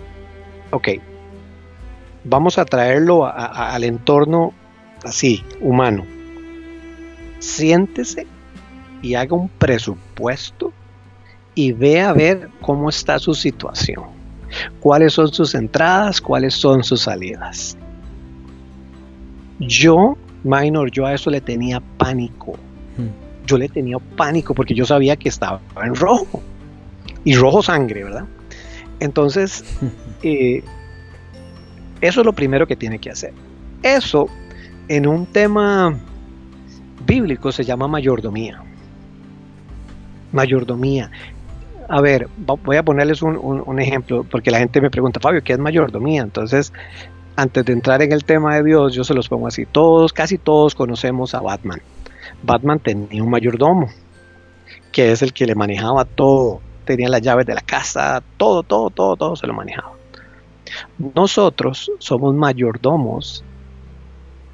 ok, 0.70 0.88
vamos 2.24 2.58
a 2.58 2.64
traerlo 2.64 3.26
al 3.26 3.84
entorno 3.84 4.52
así, 5.04 5.44
humano. 5.60 6.04
Siéntese 7.38 8.26
y 9.02 9.14
haga 9.14 9.36
un 9.36 9.48
presupuesto 9.48 10.72
y 11.54 11.72
ve 11.72 12.00
a 12.00 12.12
ver 12.12 12.48
cómo 12.60 12.88
está 12.88 13.18
su 13.18 13.34
situación 13.34 14.15
cuáles 14.80 15.12
son 15.12 15.32
sus 15.32 15.54
entradas, 15.54 16.20
cuáles 16.20 16.54
son 16.54 16.84
sus 16.84 17.02
salidas. 17.02 17.76
Yo, 19.58 20.16
minor, 20.44 20.90
yo 20.90 21.06
a 21.06 21.14
eso 21.14 21.30
le 21.30 21.40
tenía 21.40 21.80
pánico. 21.80 22.52
Hmm. 22.96 23.46
Yo 23.46 23.58
le 23.58 23.68
tenía 23.68 23.98
pánico 23.98 24.54
porque 24.54 24.74
yo 24.74 24.84
sabía 24.84 25.16
que 25.16 25.28
estaba 25.28 25.60
en 25.82 25.94
rojo. 25.94 26.42
Y 27.24 27.34
rojo 27.34 27.62
sangre, 27.62 28.04
¿verdad? 28.04 28.26
Entonces, 29.00 29.64
eh, 30.22 30.62
eso 32.00 32.20
es 32.20 32.26
lo 32.26 32.32
primero 32.32 32.66
que 32.66 32.76
tiene 32.76 32.98
que 32.98 33.10
hacer. 33.10 33.32
Eso, 33.82 34.28
en 34.88 35.06
un 35.06 35.26
tema 35.26 35.98
bíblico, 37.06 37.52
se 37.52 37.64
llama 37.64 37.88
mayordomía. 37.88 38.62
Mayordomía 40.32 41.10
a 41.88 42.00
ver, 42.00 42.28
voy 42.36 42.76
a 42.76 42.82
ponerles 42.82 43.22
un, 43.22 43.80
ejemplo, 43.80 44.24
porque 44.30 44.50
la 44.50 44.58
gente 44.58 44.80
me 44.80 44.90
pregunta, 44.90 45.20
Fabio, 45.20 45.42
¿qué 45.42 45.52
es 45.52 45.58
mayordomía? 45.58 46.22
Entonces, 46.22 46.72
antes 47.36 47.64
de 47.64 47.72
entrar 47.72 48.02
en 48.02 48.12
el 48.12 48.24
tema 48.24 48.56
de 48.56 48.64
Dios, 48.64 48.94
yo 48.94 49.04
se 49.04 49.14
los 49.14 49.28
pongo 49.28 49.46
así. 49.46 49.66
Todos, 49.66 50.12
casi 50.12 50.38
todos 50.38 50.74
conocemos 50.74 51.34
a 51.34 51.40
Batman. 51.40 51.80
Batman 52.42 52.80
tenía 52.80 53.22
un 53.22 53.30
mayordomo, 53.30 53.88
que 54.92 55.12
es 55.12 55.22
el 55.22 55.32
que 55.32 55.46
le 55.46 55.54
manejaba 55.54 56.04
todo. 56.04 56.60
Tenía 56.84 57.08
las 57.08 57.20
llaves 57.20 57.46
de 57.46 57.54
la 57.54 57.60
casa, 57.60 58.22
todo, 58.36 58.62
todo, 58.62 58.90
todo, 58.90 59.16
todo 59.16 59.36
se 59.36 59.46
lo 59.46 59.54
manejaba. 59.54 59.92
Nosotros 61.14 61.90
somos 61.98 62.34
mayordomos 62.34 63.44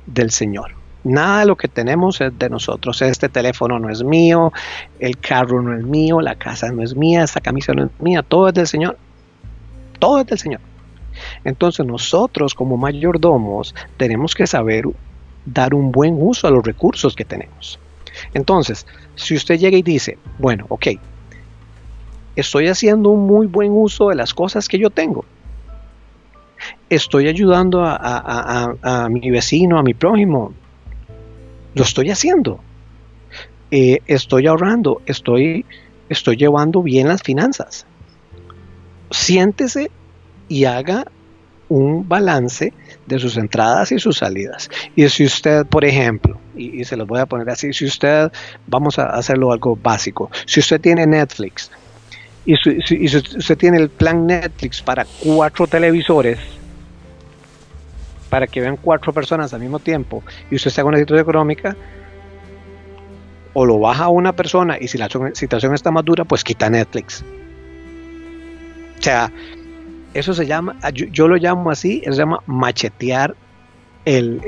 del 0.06 0.30
Señor. 0.30 0.81
Nada 1.04 1.40
de 1.40 1.46
lo 1.46 1.56
que 1.56 1.68
tenemos 1.68 2.20
es 2.20 2.38
de 2.38 2.48
nosotros. 2.48 3.02
Este 3.02 3.28
teléfono 3.28 3.78
no 3.78 3.90
es 3.90 4.04
mío, 4.04 4.52
el 5.00 5.18
carro 5.18 5.60
no 5.60 5.76
es 5.76 5.84
mío, 5.84 6.20
la 6.20 6.36
casa 6.36 6.70
no 6.70 6.82
es 6.82 6.94
mía, 6.94 7.24
esta 7.24 7.40
camisa 7.40 7.72
no 7.72 7.84
es 7.84 7.90
mía, 7.98 8.22
todo 8.22 8.48
es 8.48 8.54
del 8.54 8.66
Señor. 8.66 8.96
Todo 9.98 10.20
es 10.20 10.26
del 10.26 10.38
Señor. 10.38 10.60
Entonces 11.44 11.84
nosotros 11.84 12.54
como 12.54 12.76
mayordomos 12.76 13.74
tenemos 13.96 14.34
que 14.34 14.46
saber 14.46 14.84
dar 15.44 15.74
un 15.74 15.90
buen 15.90 16.16
uso 16.18 16.46
a 16.46 16.50
los 16.50 16.64
recursos 16.64 17.16
que 17.16 17.24
tenemos. 17.24 17.80
Entonces, 18.32 18.86
si 19.16 19.34
usted 19.34 19.58
llega 19.58 19.76
y 19.76 19.82
dice, 19.82 20.18
bueno, 20.38 20.66
ok, 20.68 20.88
estoy 22.36 22.68
haciendo 22.68 23.10
un 23.10 23.26
muy 23.26 23.46
buen 23.46 23.72
uso 23.72 24.10
de 24.10 24.14
las 24.14 24.34
cosas 24.34 24.68
que 24.68 24.78
yo 24.78 24.90
tengo. 24.90 25.24
Estoy 26.88 27.26
ayudando 27.26 27.84
a, 27.84 28.76
a 28.82 29.08
mi 29.08 29.30
vecino, 29.30 29.78
a 29.78 29.82
mi 29.82 29.94
prójimo, 29.94 30.52
lo 31.74 31.82
estoy 31.82 32.10
haciendo. 32.10 32.60
Eh, 33.70 34.00
estoy 34.06 34.46
ahorrando, 34.46 35.00
estoy, 35.06 35.64
estoy 36.08 36.36
llevando 36.36 36.82
bien 36.82 37.08
las 37.08 37.22
finanzas. 37.22 37.86
Siéntese 39.10 39.90
y 40.48 40.64
haga 40.64 41.06
un 41.68 42.06
balance 42.06 42.74
de 43.06 43.18
sus 43.18 43.38
entradas 43.38 43.92
y 43.92 43.98
sus 43.98 44.18
salidas. 44.18 44.68
Y 44.94 45.08
si 45.08 45.24
usted, 45.24 45.64
por 45.64 45.86
ejemplo, 45.86 46.38
y, 46.54 46.84
se 46.84 46.96
los 46.96 47.08
voy 47.08 47.20
a 47.20 47.26
poner 47.26 47.48
así, 47.48 47.72
si 47.72 47.86
usted, 47.86 48.30
vamos 48.66 48.98
a 48.98 49.06
hacerlo 49.06 49.52
algo 49.52 49.74
básico, 49.74 50.30
si 50.44 50.60
usted 50.60 50.80
tiene 50.80 51.06
Netflix 51.06 51.70
y, 52.44 52.56
si, 52.56 53.06
usted 53.06 53.56
tiene 53.56 53.78
el 53.78 53.88
plan 53.88 54.26
Netflix 54.26 54.82
para 54.82 55.06
cuatro 55.24 55.66
televisores, 55.66 56.38
para 58.32 58.46
que 58.46 58.62
vean 58.62 58.78
cuatro 58.78 59.12
personas 59.12 59.52
al 59.52 59.60
mismo 59.60 59.78
tiempo 59.78 60.24
y 60.50 60.54
usted 60.54 60.68
está 60.68 60.80
en 60.80 60.86
una 60.86 60.96
situación 60.96 61.20
económica, 61.20 61.76
o 63.52 63.66
lo 63.66 63.78
baja 63.78 64.04
a 64.04 64.08
una 64.08 64.32
persona 64.32 64.78
y 64.80 64.88
si 64.88 64.96
la 64.96 65.10
situación 65.34 65.74
está 65.74 65.90
más 65.90 66.02
dura, 66.02 66.24
pues 66.24 66.42
quita 66.42 66.70
Netflix. 66.70 67.22
O 68.98 69.02
sea, 69.02 69.30
eso 70.14 70.32
se 70.32 70.46
llama, 70.46 70.78
yo, 70.94 71.28
lo 71.28 71.36
llamo 71.36 71.70
así, 71.70 72.00
eso 72.04 72.14
se 72.14 72.20
llama 72.20 72.38
machetear 72.46 73.36
el, 74.06 74.40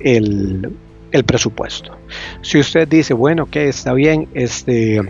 el, 0.00 1.24
presupuesto. 1.26 1.94
Si 2.40 2.58
usted 2.58 2.88
dice, 2.88 3.12
bueno, 3.12 3.50
que 3.50 3.68
está 3.68 3.92
bien, 3.92 4.28
este, 4.32 5.02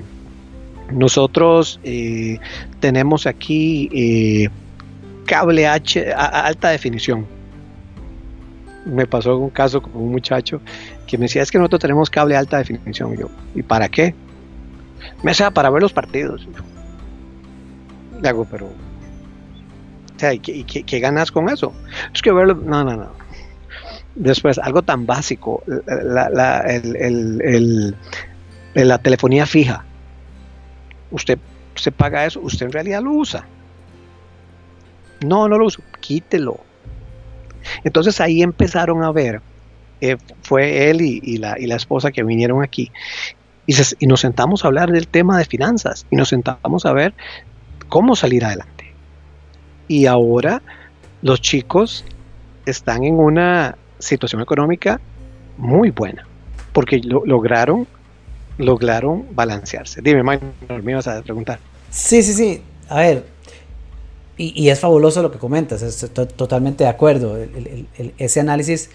nosotros 0.90 1.78
eh, 1.84 2.40
tenemos 2.80 3.24
aquí 3.28 3.88
eh, 3.92 4.48
cable 5.26 5.68
H 5.68 6.12
alta 6.12 6.70
definición 6.70 7.35
me 8.86 9.06
pasó 9.06 9.36
un 9.36 9.50
caso 9.50 9.82
con 9.82 9.96
un 9.96 10.12
muchacho 10.12 10.60
que 11.06 11.18
me 11.18 11.24
decía, 11.24 11.42
es 11.42 11.50
que 11.50 11.58
nosotros 11.58 11.80
tenemos 11.80 12.08
cable 12.08 12.36
alta 12.36 12.58
definición. 12.58 13.14
Y 13.14 13.18
yo, 13.18 13.28
¿y 13.54 13.62
para 13.62 13.88
qué? 13.88 14.14
Me 15.22 15.32
decía, 15.32 15.50
para 15.50 15.70
ver 15.70 15.82
los 15.82 15.92
partidos. 15.92 16.46
Le 18.20 18.28
hago, 18.28 18.46
pero... 18.50 18.66
O 18.66 20.18
sea, 20.18 20.32
¿y 20.32 20.38
qué, 20.38 21.00
ganas 21.00 21.30
con 21.30 21.48
eso? 21.48 21.74
Es 22.14 22.22
que 22.22 22.32
verlo... 22.32 22.54
No, 22.54 22.84
no, 22.84 22.96
no. 22.96 23.10
Después, 24.14 24.58
algo 24.58 24.80
tan 24.82 25.04
básico, 25.04 25.62
la, 25.66 26.30
la, 26.30 26.64
la 28.74 28.98
telefonía 28.98 29.44
fija. 29.44 29.84
Usted 31.10 31.38
se 31.74 31.92
paga 31.92 32.24
eso, 32.24 32.40
usted 32.40 32.66
en 32.66 32.72
realidad 32.72 33.02
lo 33.02 33.12
usa. 33.12 33.46
No, 35.22 35.48
no 35.48 35.58
lo 35.58 35.66
uso. 35.66 35.82
Quítelo 36.00 36.65
entonces 37.84 38.20
ahí 38.20 38.42
empezaron 38.42 39.02
a 39.04 39.12
ver, 39.12 39.40
eh, 40.00 40.16
fue 40.42 40.90
él 40.90 41.00
y, 41.00 41.38
la, 41.38 41.54
esposa 41.54 42.10
que 42.10 42.22
vinieron 42.22 42.62
aquí, 42.62 42.90
y, 43.66 44.06
nos 44.06 44.20
sentamos 44.20 44.64
a 44.64 44.68
hablar 44.68 44.90
del 44.90 45.08
tema 45.08 45.38
de 45.38 45.44
finanzas, 45.44 46.06
y 46.10 46.16
nos 46.16 46.28
sentamos 46.28 46.86
a 46.86 46.92
ver 46.92 47.14
cómo 47.88 48.16
salir 48.16 48.44
adelante. 48.44 48.92
Y 49.88 50.06
ahora 50.06 50.62
los 51.22 51.40
chicos 51.40 52.04
están 52.66 53.04
en 53.04 53.14
una 53.14 53.76
situación 53.98 54.42
económica 54.42 55.00
muy 55.56 55.90
buena, 55.90 56.26
porque 56.72 57.00
lograron 57.02 57.86
lograron 58.58 59.26
balancearse. 59.32 60.00
Dime, 60.02 60.22
Mike, 60.22 60.44
me 60.82 60.92
ibas 60.92 61.06
a 61.08 61.22
preguntar. 61.22 61.58
Sí, 61.90 62.22
sí, 62.22 62.32
sí. 62.32 62.62
A 62.88 63.00
ver, 63.00 63.26
y, 64.38 64.68
es 64.68 64.80
fabuloso 64.80 65.22
lo 65.22 65.30
que 65.30 65.38
comentas, 65.38 65.80
estoy 65.82 66.26
totalmente 66.26 66.84
de 66.84 66.90
acuerdo. 66.90 67.38
ese 68.18 68.40
análisis, 68.40 68.90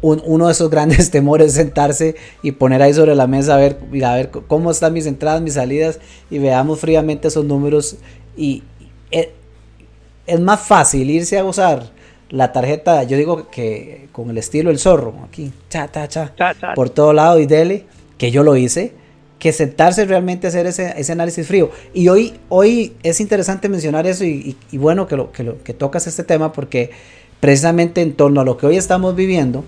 uno 0.00 0.46
de 0.46 0.52
esos 0.52 0.70
grandes 0.70 1.10
temores 1.12 1.48
es 1.48 1.54
sentarse 1.54 2.14
y 2.42 2.52
poner 2.52 2.80
ahí 2.80 2.94
sobre 2.94 3.16
la 3.16 3.26
mesa 3.26 3.54
a 3.54 3.58
ver, 3.58 3.78
a 4.04 4.14
ver 4.14 4.30
cómo 4.30 4.70
están 4.70 4.92
mis 4.92 5.06
entradas, 5.06 5.42
mis 5.42 5.54
salidas 5.54 5.98
y 6.30 6.38
veamos 6.38 6.78
fríamente 6.78 7.28
esos 7.28 7.44
números. 7.44 7.96
Y, 8.36 8.62
es, 9.10 9.28
es 10.26 10.40
más 10.40 10.60
fácil 10.60 11.10
irse 11.10 11.38
a 11.38 11.42
gozar 11.42 11.90
la 12.30 12.52
tarjeta, 12.52 13.02
yo 13.02 13.16
digo 13.16 13.48
que 13.50 14.08
con 14.12 14.30
el 14.30 14.38
estilo 14.38 14.70
el 14.70 14.78
zorro, 14.78 15.14
aquí, 15.24 15.52
cha, 15.68 15.90
cha, 15.90 16.08
cha, 16.08 16.34
por 16.74 16.90
todo 16.90 17.12
lado 17.12 17.38
y 17.38 17.46
dele, 17.46 17.86
que 18.16 18.30
yo 18.30 18.42
lo 18.42 18.56
hice, 18.56 18.92
que 19.44 19.52
sentarse 19.52 20.06
realmente 20.06 20.46
a 20.46 20.48
hacer 20.48 20.66
ese, 20.66 21.12
análisis 21.12 21.46
frío. 21.46 21.70
Y 21.92 22.08
hoy, 22.08 22.32
hoy 22.48 22.94
es 23.02 23.20
interesante 23.20 23.68
mencionar 23.68 24.06
eso 24.06 24.24
y, 24.24 24.56
bueno 24.72 25.06
que, 25.06 25.18
lo, 25.18 25.32
que, 25.32 25.42
lo, 25.42 25.62
que 25.62 25.74
tocas 25.74 26.06
este 26.06 26.24
tema 26.24 26.50
porque 26.50 26.90
precisamente 27.40 28.00
en 28.00 28.14
torno 28.14 28.40
a 28.40 28.44
lo 28.46 28.56
que 28.56 28.64
hoy 28.64 28.78
estamos 28.78 29.14
viviendo, 29.14 29.62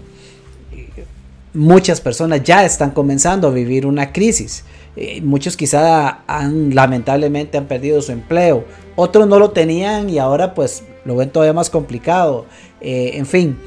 muchas 1.52 2.00
personas 2.00 2.42
ya 2.42 2.64
están 2.64 2.92
comenzando 2.92 3.48
a 3.48 3.50
vivir 3.50 3.84
una 3.84 4.14
crisis. 4.14 4.64
Eh, 4.96 5.20
muchos 5.20 5.58
quizá 5.58 6.22
han 6.26 6.74
lamentablemente 6.74 7.58
han 7.58 7.66
perdido 7.66 8.00
su 8.00 8.12
empleo, 8.12 8.64
otros 8.94 9.28
no 9.28 9.38
lo 9.38 9.50
tenían 9.50 10.08
y 10.08 10.18
ahora 10.18 10.54
pues 10.54 10.84
lo 11.04 11.16
ven 11.16 11.28
todavía 11.28 11.52
más 11.52 11.68
complicado. 11.68 12.46
Eh, 12.80 13.10
en 13.12 13.26
fin, 13.26 13.58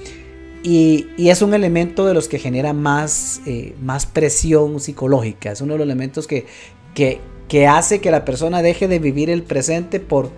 y, 0.64 1.08
es 1.18 1.42
un 1.42 1.54
elemento 1.54 2.06
de 2.06 2.14
los 2.14 2.28
que 2.28 2.40
genera 2.40 2.74
más, 2.74 3.42
eh, 3.46 3.76
más 3.82 4.06
presión 4.06 4.80
psicológica. 4.80 5.52
Es 5.52 5.62
uno 5.62 5.74
de 5.74 5.80
los 5.80 5.86
elementos 5.86 6.28
que, 6.28 6.46
que, 6.94 7.68
hace 7.68 8.00
que 8.00 8.12
la 8.12 8.26
persona 8.26 8.62
deje 8.62 8.88
de 8.88 9.00
vivir 9.00 9.30
el 9.30 9.44
presente 9.44 10.00
por, 10.00 10.30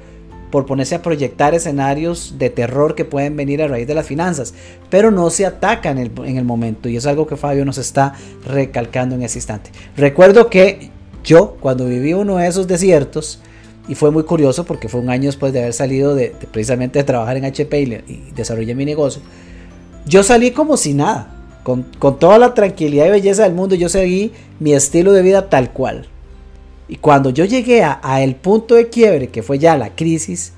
por 0.52 0.66
ponerse 0.66 0.96
a 0.96 1.02
proyectar 1.02 1.56
escenarios 1.56 2.36
de 2.38 2.50
terror 2.50 2.94
que 2.96 3.04
pueden 3.04 3.36
venir 3.36 3.62
a 3.64 3.68
raíz 3.68 3.88
de 3.88 3.96
las 3.96 4.06
finanzas, 4.06 4.54
pero 4.90 5.12
no 5.12 5.30
se 5.30 5.46
ataca 5.46 5.90
en 5.90 5.98
el, 5.98 6.12
en 6.26 6.38
el 6.38 6.46
momento 6.46 6.88
y 6.88 6.98
es 6.98 7.06
algo 7.06 7.26
que 7.26 7.36
Fabio 7.36 7.66
nos 7.66 7.78
está 7.78 8.14
recalcando 8.46 9.16
en 9.16 9.24
ese 9.24 9.40
instante. 9.40 9.72
Recuerdo 9.98 10.50
que 10.50 10.92
yo 11.24 11.58
cuando 11.60 11.86
viví 11.86 12.14
uno 12.14 12.38
de 12.38 12.48
esos 12.48 12.68
desiertos, 12.68 13.42
y 13.88 13.96
fue 13.96 14.12
muy 14.12 14.24
curioso 14.24 14.64
porque 14.64 14.88
fue 14.88 15.02
un 15.02 15.10
año 15.10 15.26
después 15.26 15.52
de 15.54 15.60
haber 15.60 15.74
salido 15.74 16.14
de, 16.14 16.36
precisamente 16.52 17.00
de 17.00 17.04
trabajar 17.04 17.36
en 17.36 17.46
HP 17.46 17.82
y, 17.82 17.94
y 18.08 18.32
desarrollé 18.36 18.76
mi 18.76 18.86
negocio, 18.86 19.24
yo 20.06 20.24
salí 20.24 20.52
como 20.52 20.78
si 20.78 20.94
nada, 20.94 21.32
con, 21.64 21.84
toda 22.20 22.40
la 22.40 22.54
tranquilidad 22.54 23.08
y 23.08 23.12
belleza 23.12 23.44
del 23.44 23.54
mundo, 23.54 23.76
yo 23.76 23.90
seguí 23.90 24.32
mi 24.60 24.74
estilo 24.74 25.14
de 25.14 25.22
vida 25.22 25.50
tal 25.50 25.72
cual. 25.72 26.08
Y 26.88 26.98
cuando 26.98 27.30
yo 27.30 27.46
llegué 27.46 27.84
a, 27.84 28.22
el 28.22 28.36
punto 28.36 28.76
de 28.76 28.90
quiebre, 28.90 29.30
que 29.30 29.44
fue 29.44 29.60
ya 29.60 29.78
la 29.78 29.96
crisis, 29.96 30.54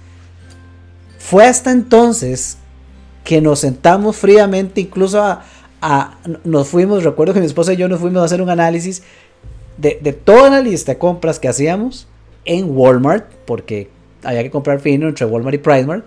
fue 1.19 1.45
hasta 1.45 1.71
entonces 1.71 2.57
que 3.23 3.41
nos 3.41 3.59
sentamos 3.59 4.15
fríamente, 4.15 4.81
incluso 4.81 5.21
a, 5.21 5.43
nos 6.43 6.69
fuimos, 6.69 7.03
recuerdo 7.03 7.33
que 7.33 7.39
mi 7.39 7.45
esposa 7.45 7.73
y 7.73 7.77
yo 7.77 7.87
nos 7.87 7.99
fuimos 7.99 8.21
a 8.21 8.25
hacer 8.25 8.41
un 8.41 8.49
análisis 8.49 9.03
de, 9.77 9.99
de 10.01 10.13
toda 10.13 10.49
la 10.49 10.61
lista 10.61 10.93
de 10.93 10.97
compras 10.97 11.39
que 11.39 11.49
hacíamos 11.49 12.07
en 12.45 12.75
Walmart, 12.75 13.25
porque 13.45 13.89
había 14.23 14.43
que 14.43 14.51
comprar 14.51 14.79
fino 14.79 15.07
entre 15.07 15.25
Walmart 15.25 15.55
y 15.55 15.59
Primark, 15.59 16.05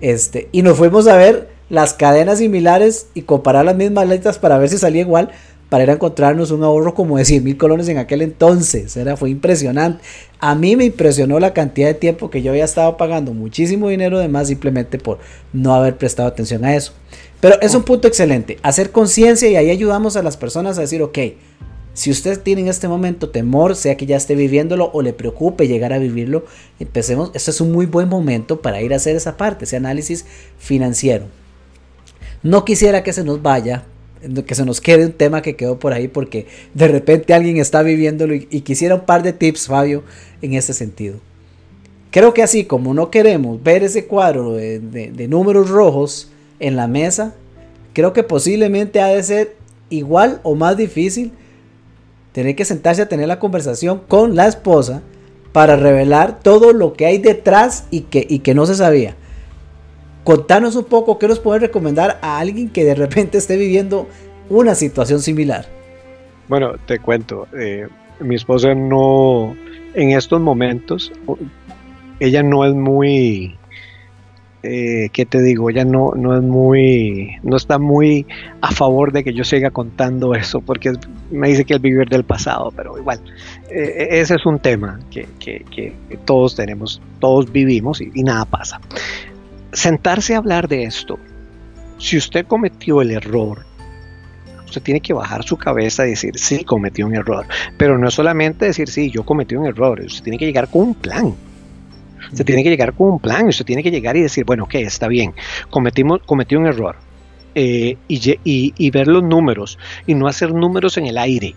este, 0.00 0.48
y 0.52 0.62
nos 0.62 0.76
fuimos 0.76 1.06
a 1.06 1.16
ver 1.16 1.53
las 1.70 1.94
cadenas 1.94 2.38
similares 2.38 3.06
y 3.14 3.22
comparar 3.22 3.64
las 3.64 3.76
mismas 3.76 4.08
letras 4.08 4.38
para 4.38 4.58
ver 4.58 4.68
si 4.68 4.78
salía 4.78 5.02
igual, 5.02 5.30
para 5.68 5.84
ir 5.84 5.90
a 5.90 5.94
encontrarnos 5.94 6.50
un 6.50 6.62
ahorro 6.62 6.94
como 6.94 7.18
de 7.18 7.24
100 7.24 7.42
mil 7.42 7.56
colones 7.56 7.88
en 7.88 7.98
aquel 7.98 8.22
entonces. 8.22 8.96
Era, 8.96 9.16
fue 9.16 9.30
impresionante. 9.30 10.04
A 10.38 10.54
mí 10.54 10.76
me 10.76 10.84
impresionó 10.84 11.40
la 11.40 11.52
cantidad 11.52 11.88
de 11.88 11.94
tiempo 11.94 12.30
que 12.30 12.42
yo 12.42 12.52
había 12.52 12.64
estado 12.64 12.96
pagando 12.96 13.32
muchísimo 13.32 13.88
dinero 13.88 14.18
de 14.18 14.28
más 14.28 14.48
simplemente 14.48 14.98
por 14.98 15.18
no 15.52 15.74
haber 15.74 15.96
prestado 15.96 16.28
atención 16.28 16.64
a 16.64 16.76
eso. 16.76 16.92
Pero 17.40 17.60
es 17.60 17.74
un 17.74 17.82
punto 17.82 18.08
excelente, 18.08 18.58
hacer 18.62 18.90
conciencia 18.90 19.50
y 19.50 19.56
ahí 19.56 19.70
ayudamos 19.70 20.16
a 20.16 20.22
las 20.22 20.36
personas 20.36 20.78
a 20.78 20.82
decir, 20.82 21.02
ok, 21.02 21.18
si 21.92 22.10
usted 22.10 22.40
tiene 22.40 22.62
en 22.62 22.68
este 22.68 22.88
momento 22.88 23.30
temor, 23.30 23.76
sea 23.76 23.96
que 23.96 24.06
ya 24.06 24.16
esté 24.16 24.34
viviéndolo 24.34 24.90
o 24.92 25.02
le 25.02 25.12
preocupe 25.12 25.68
llegar 25.68 25.92
a 25.92 25.98
vivirlo, 25.98 26.44
empecemos, 26.80 27.30
este 27.34 27.50
es 27.50 27.60
un 27.60 27.70
muy 27.70 27.86
buen 27.86 28.08
momento 28.08 28.62
para 28.62 28.82
ir 28.82 28.92
a 28.92 28.96
hacer 28.96 29.14
esa 29.14 29.36
parte, 29.36 29.64
ese 29.64 29.76
análisis 29.76 30.24
financiero. 30.58 31.26
No 32.44 32.66
quisiera 32.66 33.02
que 33.02 33.14
se 33.14 33.24
nos 33.24 33.40
vaya, 33.40 33.84
que 34.46 34.54
se 34.54 34.66
nos 34.66 34.82
quede 34.82 35.06
un 35.06 35.12
tema 35.12 35.40
que 35.40 35.56
quedó 35.56 35.78
por 35.78 35.94
ahí 35.94 36.08
porque 36.08 36.46
de 36.74 36.88
repente 36.88 37.32
alguien 37.32 37.56
está 37.56 37.82
viviéndolo 37.82 38.34
y, 38.34 38.60
quisiera 38.60 38.96
un 38.96 39.06
par 39.06 39.22
de 39.22 39.32
tips, 39.32 39.66
Fabio, 39.66 40.04
en 40.42 40.52
este 40.52 40.74
sentido. 40.74 41.16
Creo 42.10 42.34
que 42.34 42.42
así 42.42 42.66
como 42.66 42.92
no 42.92 43.10
queremos 43.10 43.62
ver 43.62 43.82
ese 43.82 44.04
cuadro 44.04 44.52
de, 44.52 44.78
de 44.78 45.26
números 45.26 45.70
rojos 45.70 46.30
en 46.60 46.76
la 46.76 46.86
mesa, 46.86 47.34
creo 47.94 48.12
que 48.12 48.22
posiblemente 48.22 49.00
ha 49.00 49.06
de 49.06 49.22
ser 49.22 49.56
igual 49.88 50.40
o 50.42 50.54
más 50.54 50.76
difícil 50.76 51.32
tener 52.32 52.54
que 52.56 52.66
sentarse 52.66 53.00
a 53.00 53.08
tener 53.08 53.26
la 53.26 53.38
conversación 53.38 54.02
con 54.06 54.36
la 54.36 54.46
esposa 54.46 55.02
para 55.52 55.76
revelar 55.76 56.40
todo 56.40 56.74
lo 56.74 56.92
que 56.92 57.06
hay 57.06 57.16
detrás 57.16 57.84
y 57.90 58.02
que, 58.02 58.26
y 58.28 58.40
que 58.40 58.54
no 58.54 58.66
se 58.66 58.74
sabía. 58.74 59.16
Contanos 60.24 60.74
un 60.74 60.84
poco 60.84 61.18
qué 61.18 61.28
nos 61.28 61.38
puede 61.38 61.60
recomendar 61.60 62.18
a 62.22 62.38
alguien 62.38 62.70
que 62.70 62.84
de 62.84 62.94
repente 62.94 63.36
esté 63.36 63.58
viviendo 63.58 64.08
una 64.48 64.74
situación 64.74 65.20
similar. 65.20 65.66
Bueno, 66.48 66.72
te 66.86 66.98
cuento, 66.98 67.46
eh, 67.56 67.86
mi 68.20 68.34
esposa 68.34 68.74
no, 68.74 69.54
en 69.94 70.10
estos 70.12 70.40
momentos, 70.40 71.12
ella 72.20 72.42
no 72.42 72.64
es 72.64 72.74
muy, 72.74 73.54
eh, 74.62 75.10
¿qué 75.12 75.26
te 75.26 75.42
digo? 75.42 75.68
Ella 75.68 75.84
no, 75.84 76.12
no 76.16 76.34
es 76.34 76.42
muy, 76.42 77.36
no 77.42 77.56
está 77.56 77.78
muy 77.78 78.26
a 78.62 78.70
favor 78.72 79.12
de 79.12 79.24
que 79.24 79.34
yo 79.34 79.44
siga 79.44 79.70
contando 79.70 80.34
eso, 80.34 80.62
porque 80.62 80.92
me 81.30 81.48
dice 81.48 81.66
que 81.66 81.74
es 81.74 81.82
vivir 81.82 82.08
del 82.08 82.24
pasado, 82.24 82.72
pero 82.74 82.98
igual, 82.98 83.20
eh, 83.70 84.08
ese 84.10 84.36
es 84.36 84.46
un 84.46 84.58
tema 84.58 85.00
que, 85.10 85.26
todos 86.24 86.56
tenemos, 86.56 87.02
todos 87.20 87.52
vivimos 87.52 88.00
y 88.00 88.22
nada 88.22 88.46
pasa 88.46 88.80
sentarse 89.74 90.34
a 90.34 90.38
hablar 90.38 90.68
de 90.68 90.84
esto, 90.84 91.18
si 91.98 92.16
usted 92.16 92.46
cometió 92.46 93.02
el 93.02 93.10
error, 93.10 93.64
usted 94.64 94.82
tiene 94.82 95.00
que 95.00 95.12
bajar 95.12 95.44
su 95.44 95.56
cabeza 95.56 96.06
y 96.06 96.10
decir, 96.10 96.38
sí, 96.38 96.64
cometió 96.64 97.06
un 97.06 97.14
error. 97.14 97.46
Pero 97.78 97.98
no 97.98 98.08
es 98.08 98.14
solamente 98.14 98.66
decir, 98.66 98.88
sí, 98.88 99.10
yo 99.10 99.24
cometí 99.24 99.54
un 99.54 99.66
error, 99.66 100.00
usted 100.00 100.22
tiene 100.22 100.38
que 100.38 100.46
llegar 100.46 100.68
con 100.68 100.82
un 100.82 100.94
plan. 100.94 101.34
Usted 102.32 102.44
tiene 102.44 102.64
que 102.64 102.70
llegar 102.70 102.94
con 102.94 103.12
un 103.12 103.20
plan, 103.20 103.46
usted 103.46 103.64
tiene 103.64 103.82
que 103.82 103.90
llegar 103.90 104.16
y 104.16 104.22
decir, 104.22 104.44
bueno, 104.44 104.64
ok, 104.64 104.76
está 104.76 105.08
bien, 105.08 105.34
cometimos, 105.70 106.20
cometí 106.24 106.56
un 106.56 106.66
error. 106.66 106.96
Eh, 107.56 107.96
y, 108.08 108.90
ver 108.90 109.06
los 109.06 109.22
números 109.22 109.78
y 110.08 110.14
no 110.14 110.26
hacer 110.26 110.52
números 110.52 110.98
en 110.98 111.06
el 111.06 111.16
aire 111.16 111.54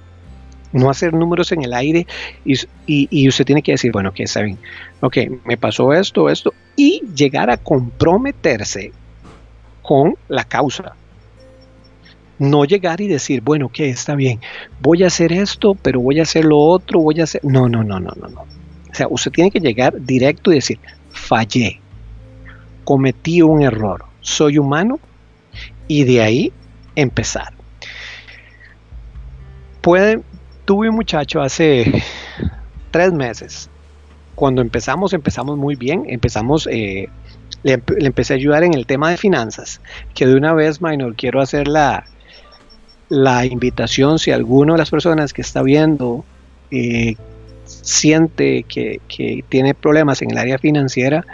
no 0.78 0.90
hacer 0.90 1.14
números 1.14 1.52
en 1.52 1.64
el 1.64 1.74
aire 1.74 2.08
y, 2.46 2.56
y, 2.86 3.28
usted 3.28 3.46
tiene 3.46 3.62
que 3.62 3.74
decir, 3.74 3.92
bueno, 3.92 4.14
que 4.14 4.28
saben, 4.28 4.58
ok, 5.02 5.18
me 5.46 5.58
pasó 5.58 5.94
esto, 5.94 6.30
esto, 6.30 6.54
y 6.76 7.02
llegar 7.16 7.50
a 7.50 7.58
comprometerse 7.58 8.92
con 9.82 10.16
la 10.28 10.44
causa. 10.44 10.94
No 12.40 12.66
llegar 12.66 13.02
y 13.02 13.08
decir, 13.08 13.42
bueno, 13.42 13.70
que 13.70 13.90
está 13.90 14.14
bien, 14.16 14.40
voy 14.80 15.04
a 15.04 15.08
hacer 15.08 15.34
esto, 15.34 15.76
pero 15.76 16.00
voy 16.00 16.20
a 16.20 16.24
hacer 16.24 16.46
lo 16.46 16.60
otro, 16.60 17.00
voy 17.00 17.20
a 17.20 17.24
hacer... 17.24 17.44
No, 17.44 17.68
no, 17.68 17.84
no, 17.84 18.00
no, 18.00 18.12
no, 18.16 18.28
no. 18.28 18.42
O 18.42 18.94
sea, 18.94 19.08
usted 19.10 19.32
tiene 19.32 19.50
que 19.50 19.60
llegar 19.60 20.00
directo 20.00 20.52
y 20.52 20.56
decir, 20.56 20.80
fallé, 21.10 21.82
cometí 22.84 23.42
un 23.42 23.64
error, 23.64 24.06
soy 24.22 24.60
humano, 24.60 25.00
y 25.88 26.04
de 26.04 26.22
ahí 26.22 26.54
empezar. 26.96 27.54
Pueden, 29.82 30.24
tuve 30.68 30.90
un 30.90 30.96
muchacho 30.96 31.42
hace 31.42 32.04
tres 32.92 33.14
meses 33.14 33.70
cuando 34.36 34.62
empezamos, 34.62 35.14
empezamos 35.14 35.58
muy 35.58 35.76
bien, 35.76 36.04
empezamos, 36.10 36.68
eh, 36.70 37.08
le, 37.64 37.82
empecé 38.00 38.34
a 38.34 38.36
ayudar 38.36 38.64
en 38.64 38.74
el 38.74 38.86
tema 38.86 39.10
de 39.10 39.18
finanzas, 39.18 39.82
que 40.14 40.28
de 40.28 40.36
una 40.36 40.54
vez, 40.54 40.82
Minor, 40.82 41.16
quiero 41.16 41.42
hacer 41.42 41.70
la, 41.70 42.06
la 43.08 43.46
invitación, 43.46 44.20
si 44.20 44.32
alguno 44.32 44.74
de 44.74 44.80
las 44.80 44.92
personas 44.92 45.32
que 45.32 45.42
está 45.42 45.64
viendo 45.64 46.26
eh, 46.70 47.16
siente 47.66 48.64
que, 48.64 49.00
tiene 49.48 49.74
problemas 49.74 50.22
en 50.22 50.32
el 50.32 50.38
área 50.38 50.60
financiera, 50.60 51.26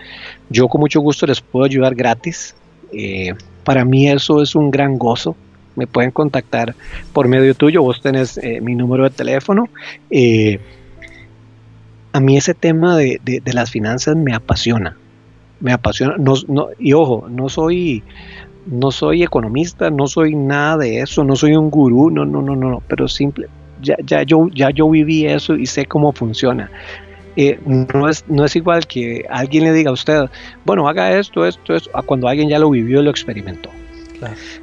yo 0.50 0.67
con 0.67 0.80
mucho 0.80 1.02
gusto 1.02 1.26
les 1.26 1.41
puedo 1.41 1.65
ayudar 1.65 1.96
gratis. 1.96 2.56
Eh, 2.93 3.34
para 3.63 3.84
mí 3.84 4.08
eso 4.08 4.43
es 4.43 4.54
un 4.54 4.69
gran 4.69 5.00
gozo. 5.00 5.36
Me 5.75 5.88
pueden 5.88 6.12
contactar 6.12 6.75
por 7.13 7.27
medio 7.27 7.55
tuyo, 7.55 7.81
vos 7.81 8.01
tenés 8.01 8.39
mi 8.62 8.75
número 8.75 9.03
de 9.03 9.09
teléfono 9.09 9.69
a 12.13 12.19
mí 12.19 12.38
ese 12.38 12.53
tema 12.53 12.95
de, 12.95 13.41
las 13.45 13.71
finanzas 13.71 14.15
me 14.15 14.33
apasiona. 14.33 14.95
Me 15.59 15.73
apasiona. 15.73 16.15
y 16.79 16.93
ojo, 16.93 17.27
no 17.29 17.49
soy, 17.49 18.03
no 18.67 18.91
soy 18.91 19.23
economista, 19.23 19.89
no 19.89 20.07
soy 20.07 20.36
nada 20.36 20.77
de 20.77 21.01
eso, 21.01 21.23
no 21.23 21.36
soy 21.36 21.55
un 21.55 21.69
gurú, 21.69 22.12
no, 22.12 22.23
no, 22.23 22.41
no, 22.41 22.55
no, 22.55 22.83
pero 22.88 23.07
simple. 23.07 23.47
ya, 23.81 23.97
ya, 24.05 24.23
yo, 24.23 24.47
ya 24.53 24.69
yo 24.69 24.89
viví 24.89 25.25
eso 25.25 25.55
y 25.55 25.65
sé 25.65 25.86
cómo 25.86 26.12
funciona. 26.13 26.69
Eh, 27.36 27.59
no, 27.65 28.07
es, 28.07 28.23
no 28.27 28.45
es 28.45 28.55
igual 28.55 28.86
que 28.86 29.25
alguien 29.27 29.63
le 29.63 29.73
diga 29.73 29.89
a 29.89 29.93
usted, 29.93 30.29
bueno, 30.65 30.88
haga 30.88 31.17
esto, 31.17 31.47
esto, 31.47 31.73
esto, 31.73 31.89
cuando 32.05 32.27
alguien 32.27 32.47
ya 32.47 32.59
lo 32.59 32.69
vivió 32.69 33.01
y 33.01 33.03
lo 33.03 33.09
experimentó. 33.09 33.71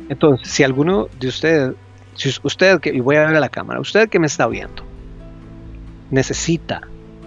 Entonces, 0.08 0.48
si 0.48 0.62
alguno 0.62 1.08
de 1.18 1.28
ustedes, 1.28 1.74
si 2.14 2.30
usted, 2.42 2.80
que, 2.80 2.90
y 2.90 3.00
voy 3.00 3.16
a 3.16 3.26
ver 3.26 3.36
a 3.36 3.40
la 3.40 3.48
cámara, 3.48 3.80
usted 3.80 4.08
que 4.08 4.18
me 4.18 4.26
está 4.26 4.46
viendo, 4.46 4.82
necesita 6.10 6.82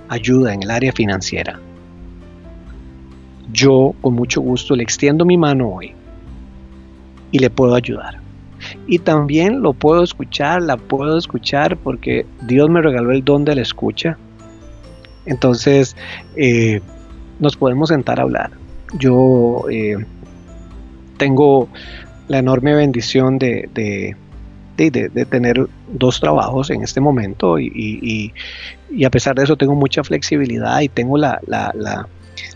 ayuda 0.10 0.54
en 0.54 0.64
el 0.64 0.72
área 0.72 0.92
financiera, 0.92 1.60
yo 3.52 3.94
con 4.02 4.14
mucho 4.14 4.42
gusto 4.42 4.76
le 4.76 4.84
extiendo 4.84 5.26
mi 5.26 5.38
mano 5.38 5.70
hoy 5.70 5.94
y 7.32 7.40
le 7.40 7.50
puedo 7.50 7.76
ayudar. 7.76 8.20
Y 8.88 9.00
también 9.00 9.62
lo 9.62 9.74
puedo 9.74 10.04
escuchar, 10.04 10.62
la 10.62 10.78
puedo 10.78 11.18
escuchar 11.18 11.78
porque 11.78 12.26
Dios 12.44 12.70
me 12.70 12.82
regaló 12.82 13.12
el 13.12 13.24
don 13.24 13.44
de 13.44 13.56
la 13.56 13.62
escucha. 13.62 14.18
Entonces, 15.26 15.96
eh, 16.36 16.82
nos 17.40 17.58
podemos 17.58 17.90
sentar 17.90 18.20
a 18.20 18.24
hablar. 18.24 18.52
Yo 18.98 19.66
eh, 19.70 19.98
tengo 21.18 21.68
la 22.28 22.40
enorme 22.40 22.74
bendición 22.74 23.38
de, 23.38 23.70
de, 24.76 25.26
tener 25.26 25.68
dos 25.88 26.20
trabajos 26.20 26.70
en 26.70 26.84
este 26.84 27.00
momento 27.00 27.60
y, 27.60 28.34
a 29.06 29.10
pesar 29.10 29.36
de 29.36 29.44
eso 29.44 29.56
tengo 29.56 29.76
mucha 29.76 30.04
flexibilidad 30.04 30.82
y 30.82 30.90
tengo 30.90 31.18
la, 31.18 31.40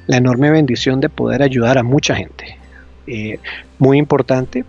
enorme 0.07 0.51
bendición 0.51 0.99
de 1.01 1.09
poder 1.09 1.41
ayudar 1.41 1.77
a 1.77 1.83
mucha 1.83 2.15
gente. 2.15 2.57
Eh, 3.07 3.39
muy 3.79 3.97
importante, 3.97 4.65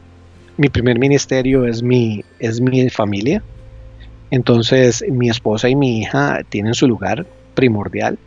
mi 0.57 0.69
primer 0.69 0.99
ministerio 0.99 1.67
es 1.67 1.83
mi, 1.83 2.25
es 2.39 2.61
mi 2.61 2.91
familia. 2.91 3.43
Entonces 4.31 5.05
mi 5.09 5.31
esposa 5.31 5.69
y 5.69 5.75
mi 5.75 6.01
hija 6.01 6.41
tienen 6.49 6.75
su 6.75 6.87
lugar 6.87 7.27
primordial 7.55 8.19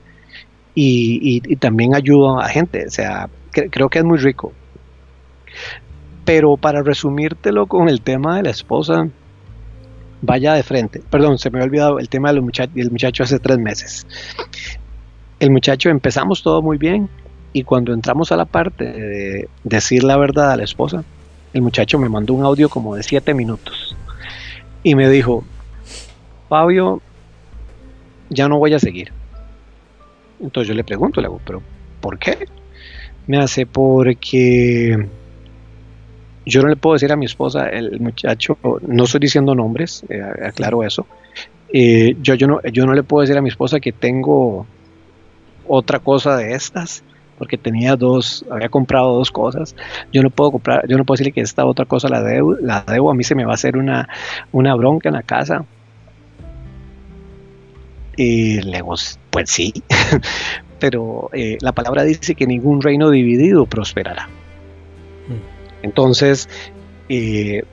y, 0.74 1.42
también 1.58 1.94
ayudo 1.96 2.40
a 2.40 2.48
gente. 2.48 2.88
O 2.88 2.92
sea, 2.92 3.30
creo 3.52 3.90
que 3.90 4.00
es 4.00 4.06
muy 4.06 4.18
rico. 4.18 4.54
Pero 6.26 6.58
para 6.58 6.84
resumírtelo 6.84 7.66
con 7.68 7.90
el 7.90 8.02
tema 8.02 8.38
de 8.38 8.44
la 8.44 8.50
esposa, 8.52 9.08
vaya 10.22 10.54
de 10.54 10.64
frente. 10.64 11.02
Perdón, 11.10 11.38
se 11.38 11.50
me 11.50 11.58
había 11.58 11.68
olvidado 11.68 12.00
el 12.00 12.10
tema 12.10 12.32
del 12.32 12.42
muchacho, 12.42 12.72
muchacho 12.92 13.24
hace 13.24 13.40
tres 13.40 13.58
meses. 13.58 14.08
El 15.40 15.52
muchacho 15.52 15.90
empezamos 15.90 16.44
todo 16.44 16.62
muy 16.62 16.78
bien 16.78 17.10
y 17.54 17.64
cuando 17.64 17.94
entramos 17.94 18.32
a 18.32 18.38
la 18.38 18.46
parte 18.46 18.86
de 18.86 19.50
decir 19.64 20.04
la 20.04 20.18
verdad 20.18 20.52
a 20.52 20.56
la 20.56 20.64
esposa, 20.64 21.04
el 21.54 21.62
muchacho 21.62 22.00
me 22.00 22.10
mandó 22.10 22.34
un 22.34 22.46
audio 22.46 22.70
como 22.70 22.96
de 22.96 23.04
siete 23.04 23.34
minutos 23.34 23.96
y 24.84 24.96
me 24.96 25.10
dijo, 25.10 25.44
Fabio, 26.48 27.02
ya 28.30 28.48
no 28.48 28.58
voy 28.58 28.74
a 28.74 28.80
seguir. 28.80 29.12
Entonces 30.40 30.70
yo 30.70 30.74
le 30.74 30.84
pregunto, 30.84 31.22
le 31.22 31.28
hago, 31.28 31.42
pero 31.46 31.62
¿por 32.00 32.18
qué? 32.18 32.48
Me 33.28 33.38
hace 33.38 33.66
porque 33.66 35.08
yo 36.52 36.62
no 36.62 36.68
le 36.68 36.76
puedo 36.76 36.94
decir 36.94 37.12
a 37.12 37.16
mi 37.16 37.26
esposa, 37.26 37.68
el 37.70 38.00
muchacho, 38.02 38.58
no 38.86 39.06
estoy 39.06 39.22
diciendo 39.22 39.56
nombres, 39.56 40.04
eh, 40.10 40.22
aclaro 40.22 40.84
eso. 40.84 41.08
Eh, 41.74 42.18
yo, 42.22 42.36
yo, 42.36 42.48
no, 42.48 42.62
yo 42.64 42.86
no 42.86 42.94
le 42.94 43.04
puedo 43.04 43.22
decir 43.22 43.38
a 43.38 43.42
mi 43.42 43.48
esposa 43.48 43.80
que 43.80 43.94
tengo 43.94 44.66
otra 45.68 46.00
cosa 46.00 46.36
de 46.36 46.54
estas 46.54 47.04
porque 47.38 47.58
tenía 47.58 47.96
dos, 47.96 48.46
había 48.52 48.70
comprado 48.70 49.16
dos 49.16 49.32
cosas. 49.32 49.76
Yo 50.14 50.22
no 50.22 50.30
puedo 50.30 50.52
comprar, 50.52 50.88
yo 50.88 50.96
no 50.98 51.06
puedo 51.06 51.16
decirle 51.16 51.32
que 51.32 51.42
esta 51.42 51.66
otra 51.66 51.86
cosa 51.86 52.08
la 52.08 52.22
debo, 52.22 52.54
la 52.62 52.84
debo, 52.86 53.10
a 53.10 53.16
mí 53.16 53.24
se 53.24 53.34
me 53.34 53.46
va 53.46 53.52
a 53.52 53.56
hacer 53.56 53.78
una, 53.78 54.08
una 54.52 54.76
bronca 54.76 55.10
en 55.10 55.16
la 55.16 55.24
casa. 55.24 55.66
Y 58.16 58.62
luego, 58.62 58.94
pues 59.32 59.50
sí, 59.50 59.74
pero 60.80 61.32
eh, 61.34 61.58
la 61.62 61.72
palabra 61.72 62.04
dice 62.04 62.36
que 62.36 62.46
ningún 62.46 62.80
reino 62.80 63.10
dividido 63.10 63.66
prosperará. 63.66 64.30
Entonces, 65.82 66.50
eh, 67.10 67.64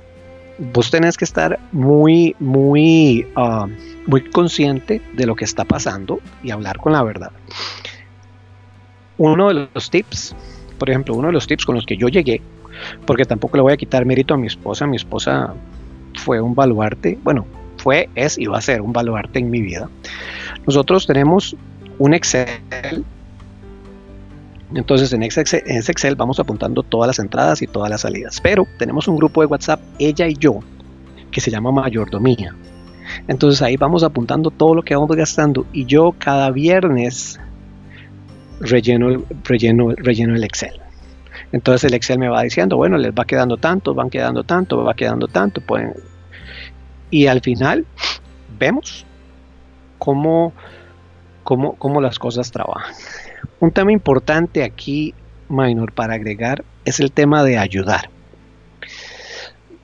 vos 0.58 0.90
tenés 0.90 1.16
que 1.16 1.24
estar 1.24 1.58
muy, 1.72 2.34
muy, 2.38 3.26
ah, 3.36 3.66
muy 4.06 4.28
consciente 4.30 5.00
de 5.14 5.26
lo 5.26 5.36
que 5.36 5.44
está 5.44 5.64
pasando 5.64 6.20
y 6.42 6.50
hablar 6.50 6.78
con 6.78 6.92
la 6.92 7.02
verdad 7.02 7.32
uno 9.18 9.48
de 9.48 9.68
los 9.74 9.90
tips, 9.90 10.34
por 10.78 10.88
ejemplo, 10.88 11.14
uno 11.14 11.26
de 11.28 11.32
los 11.34 11.46
tips 11.46 11.66
con 11.66 11.74
los 11.74 11.84
que 11.84 11.96
yo 11.96 12.08
llegué, 12.08 12.40
porque 13.04 13.24
tampoco 13.24 13.56
le 13.56 13.62
voy 13.62 13.72
a 13.72 13.76
quitar 13.76 14.04
mérito 14.06 14.34
a 14.34 14.36
mi 14.36 14.46
esposa, 14.46 14.86
mi 14.86 14.96
esposa 14.96 15.54
fue 16.14 16.40
un 16.40 16.54
baluarte, 16.54 17.18
bueno, 17.22 17.44
fue, 17.76 18.08
es 18.14 18.38
y 18.38 18.46
va 18.46 18.58
a 18.58 18.62
ser 18.62 18.80
un 18.80 18.92
baluarte 18.92 19.40
en 19.40 19.50
mi 19.50 19.60
vida. 19.60 19.88
Nosotros 20.66 21.06
tenemos 21.06 21.56
un 21.98 22.14
Excel, 22.14 23.04
entonces 24.74 25.12
en 25.12 25.22
ese 25.22 25.40
Excel, 25.40 26.16
vamos 26.16 26.38
apuntando 26.40 26.82
todas 26.82 27.06
las 27.06 27.18
entradas 27.18 27.62
y 27.62 27.66
todas 27.66 27.90
las 27.90 28.02
salidas, 28.02 28.40
pero 28.40 28.66
tenemos 28.78 29.08
un 29.08 29.16
grupo 29.16 29.40
de 29.40 29.46
WhatsApp, 29.46 29.80
ella 29.98 30.26
y 30.26 30.34
yo, 30.34 30.60
que 31.30 31.40
se 31.40 31.50
llama 31.50 31.72
mayordomía. 31.72 32.54
Entonces 33.26 33.62
ahí 33.62 33.76
vamos 33.76 34.02
apuntando 34.02 34.50
todo 34.50 34.74
lo 34.74 34.82
que 34.82 34.94
vamos 34.94 35.16
gastando 35.16 35.66
y 35.72 35.86
yo 35.86 36.14
cada 36.18 36.50
viernes 36.50 37.40
relleno, 38.60 39.24
relleno, 39.44 39.94
relleno 39.96 40.34
el 40.34 40.44
Excel. 40.44 40.80
Entonces 41.52 41.84
el 41.84 41.94
Excel 41.94 42.18
me 42.18 42.28
va 42.28 42.42
diciendo, 42.42 42.76
bueno, 42.76 42.98
les 42.98 43.12
va 43.12 43.24
quedando 43.24 43.56
tanto, 43.56 43.94
van 43.94 44.10
quedando 44.10 44.44
tanto, 44.44 44.84
va 44.84 44.94
quedando 44.94 45.28
tanto. 45.28 45.62
Pueden... 45.62 45.94
Y 47.10 47.26
al 47.26 47.40
final 47.40 47.86
vemos 48.58 49.06
cómo, 49.98 50.52
cómo, 51.42 51.74
cómo 51.76 52.02
las 52.02 52.18
cosas 52.18 52.50
trabajan. 52.50 52.94
Un 53.60 53.70
tema 53.70 53.92
importante 53.92 54.64
aquí, 54.64 55.14
Minor, 55.48 55.92
para 55.92 56.14
agregar, 56.14 56.64
es 56.84 57.00
el 57.00 57.12
tema 57.12 57.42
de 57.42 57.58
ayudar. 57.58 58.10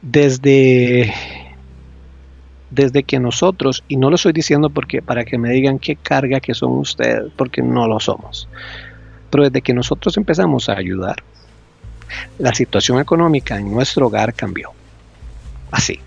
Desde 0.02 1.12
desde 2.70 3.04
que 3.04 3.20
nosotros, 3.20 3.84
y 3.86 3.96
no 3.96 4.10
lo 4.10 4.16
estoy 4.16 4.32
diciendo 4.32 4.68
porque 4.68 5.00
para 5.00 5.24
que 5.24 5.38
me 5.38 5.50
digan 5.50 5.78
qué 5.78 5.94
carga 5.94 6.40
que 6.40 6.54
son 6.54 6.72
ustedes, 6.72 7.30
porque 7.36 7.62
no 7.62 7.86
lo 7.86 8.00
somos, 8.00 8.48
pero 9.30 9.44
desde 9.44 9.62
que 9.62 9.72
nosotros 9.72 10.16
empezamos 10.16 10.68
a 10.68 10.72
ayudar, 10.72 11.22
la 12.38 12.52
situación 12.52 12.98
económica 13.00 13.58
en 13.58 13.70
nuestro 13.70 14.06
hogar 14.08 14.34
cambió. 14.34 14.70
Así. 15.70 16.00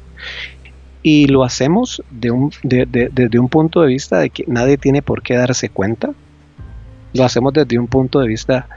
Y 1.03 1.27
lo 1.27 1.43
hacemos 1.45 2.03
desde 2.11 3.39
un 3.39 3.49
punto 3.49 3.81
de 3.81 3.87
vista 3.87 4.19
de 4.19 4.29
que 4.29 4.43
nadie 4.47 4.77
tiene 4.77 5.01
por 5.01 5.21
qué 5.21 5.35
darse 5.35 5.69
cuenta. 5.69 6.11
Lo 7.17 7.25
hacemos 7.25 7.53
desde 7.53 7.79
un 7.79 7.87
punto 7.87 8.19
de 8.19 8.27
vista 8.27 8.67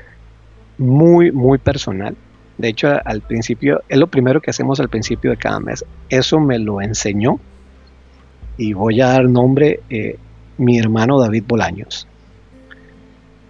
muy, 0.78 1.30
muy 1.30 1.58
personal. 1.58 2.16
De 2.58 2.68
hecho, 2.68 2.88
al 3.04 3.20
principio, 3.20 3.82
es 3.88 3.98
lo 3.98 4.06
primero 4.06 4.40
que 4.40 4.50
hacemos 4.50 4.80
al 4.80 4.88
principio 4.88 5.30
de 5.30 5.36
cada 5.36 5.60
mes. 5.60 5.84
Eso 6.08 6.40
me 6.40 6.58
lo 6.58 6.80
enseñó 6.80 7.38
y 8.56 8.72
voy 8.74 9.00
a 9.00 9.08
dar 9.08 9.28
nombre 9.28 9.80
eh, 9.88 10.18
mi 10.58 10.78
hermano 10.78 11.18
David 11.18 11.44
Bolaños. 11.46 12.06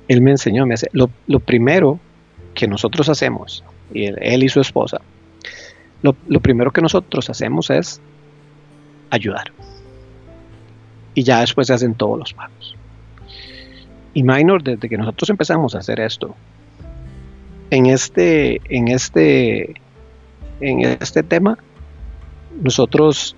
Él 0.06 0.22
me 0.22 0.30
enseñó, 0.30 0.66
me 0.66 0.74
hace, 0.74 0.88
lo, 0.92 1.08
primero 1.40 1.98
que 2.54 2.66
nosotros 2.66 3.08
hacemos, 3.08 3.64
y 3.92 4.04
él, 4.06 4.42
y 4.42 4.48
su 4.48 4.60
esposa, 4.60 5.00
lo, 6.02 6.14
primero 6.40 6.72
que 6.72 6.80
nosotros 6.80 7.30
hacemos 7.30 7.70
es 7.70 8.00
ayudar. 9.10 9.52
Y 11.14 11.22
ya 11.24 11.40
después 11.40 11.66
se 11.66 11.74
hacen 11.74 11.94
todos 11.94 12.18
los 12.18 12.32
pagos. 12.32 12.76
Y 14.14 14.22
Minor, 14.22 14.62
desde 14.62 14.88
que 14.88 14.98
nosotros 14.98 15.30
empezamos 15.30 15.74
a 15.74 15.78
hacer 15.78 16.00
esto, 16.00 16.34
en 17.70 17.86
este, 17.86 18.60
en 18.68 18.88
este, 18.88 19.74
en 20.60 20.80
este 20.80 21.22
tema, 21.22 21.58
nosotros 22.62 23.36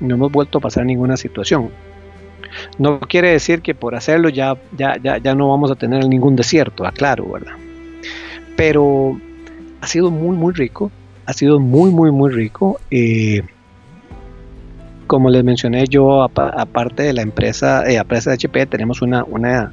no 0.00 0.14
hemos 0.14 0.32
vuelto 0.32 0.58
a 0.58 0.60
pasar 0.60 0.84
ninguna 0.84 1.16
situación. 1.16 1.70
No 2.78 3.00
quiere 3.00 3.30
decir 3.30 3.60
que 3.60 3.74
por 3.74 3.94
hacerlo 3.94 4.28
ya, 4.28 4.56
ya, 4.76 4.96
ya, 4.98 5.34
no 5.34 5.50
vamos 5.50 5.70
a 5.70 5.74
tener 5.74 6.06
ningún 6.06 6.36
desierto, 6.36 6.86
aclaro, 6.86 7.32
¿verdad? 7.32 7.54
Pero 8.56 9.18
ha 9.80 9.86
sido 9.86 10.10
muy, 10.10 10.36
muy 10.36 10.54
rico, 10.54 10.90
ha 11.26 11.32
sido 11.32 11.58
muy, 11.58 11.90
muy, 11.90 12.10
muy 12.10 12.30
rico. 12.30 12.80
Eh, 12.90 13.42
como 15.06 15.30
les 15.30 15.44
mencioné 15.44 15.86
yo, 15.88 16.22
aparte 16.22 17.02
de 17.02 17.12
la 17.12 17.22
empresa, 17.22 17.88
eh, 17.88 17.96
empresa 17.96 18.30
de 18.30 18.34
HP, 18.36 18.66
tenemos 18.66 19.02
una, 19.02 19.24
una, 19.24 19.72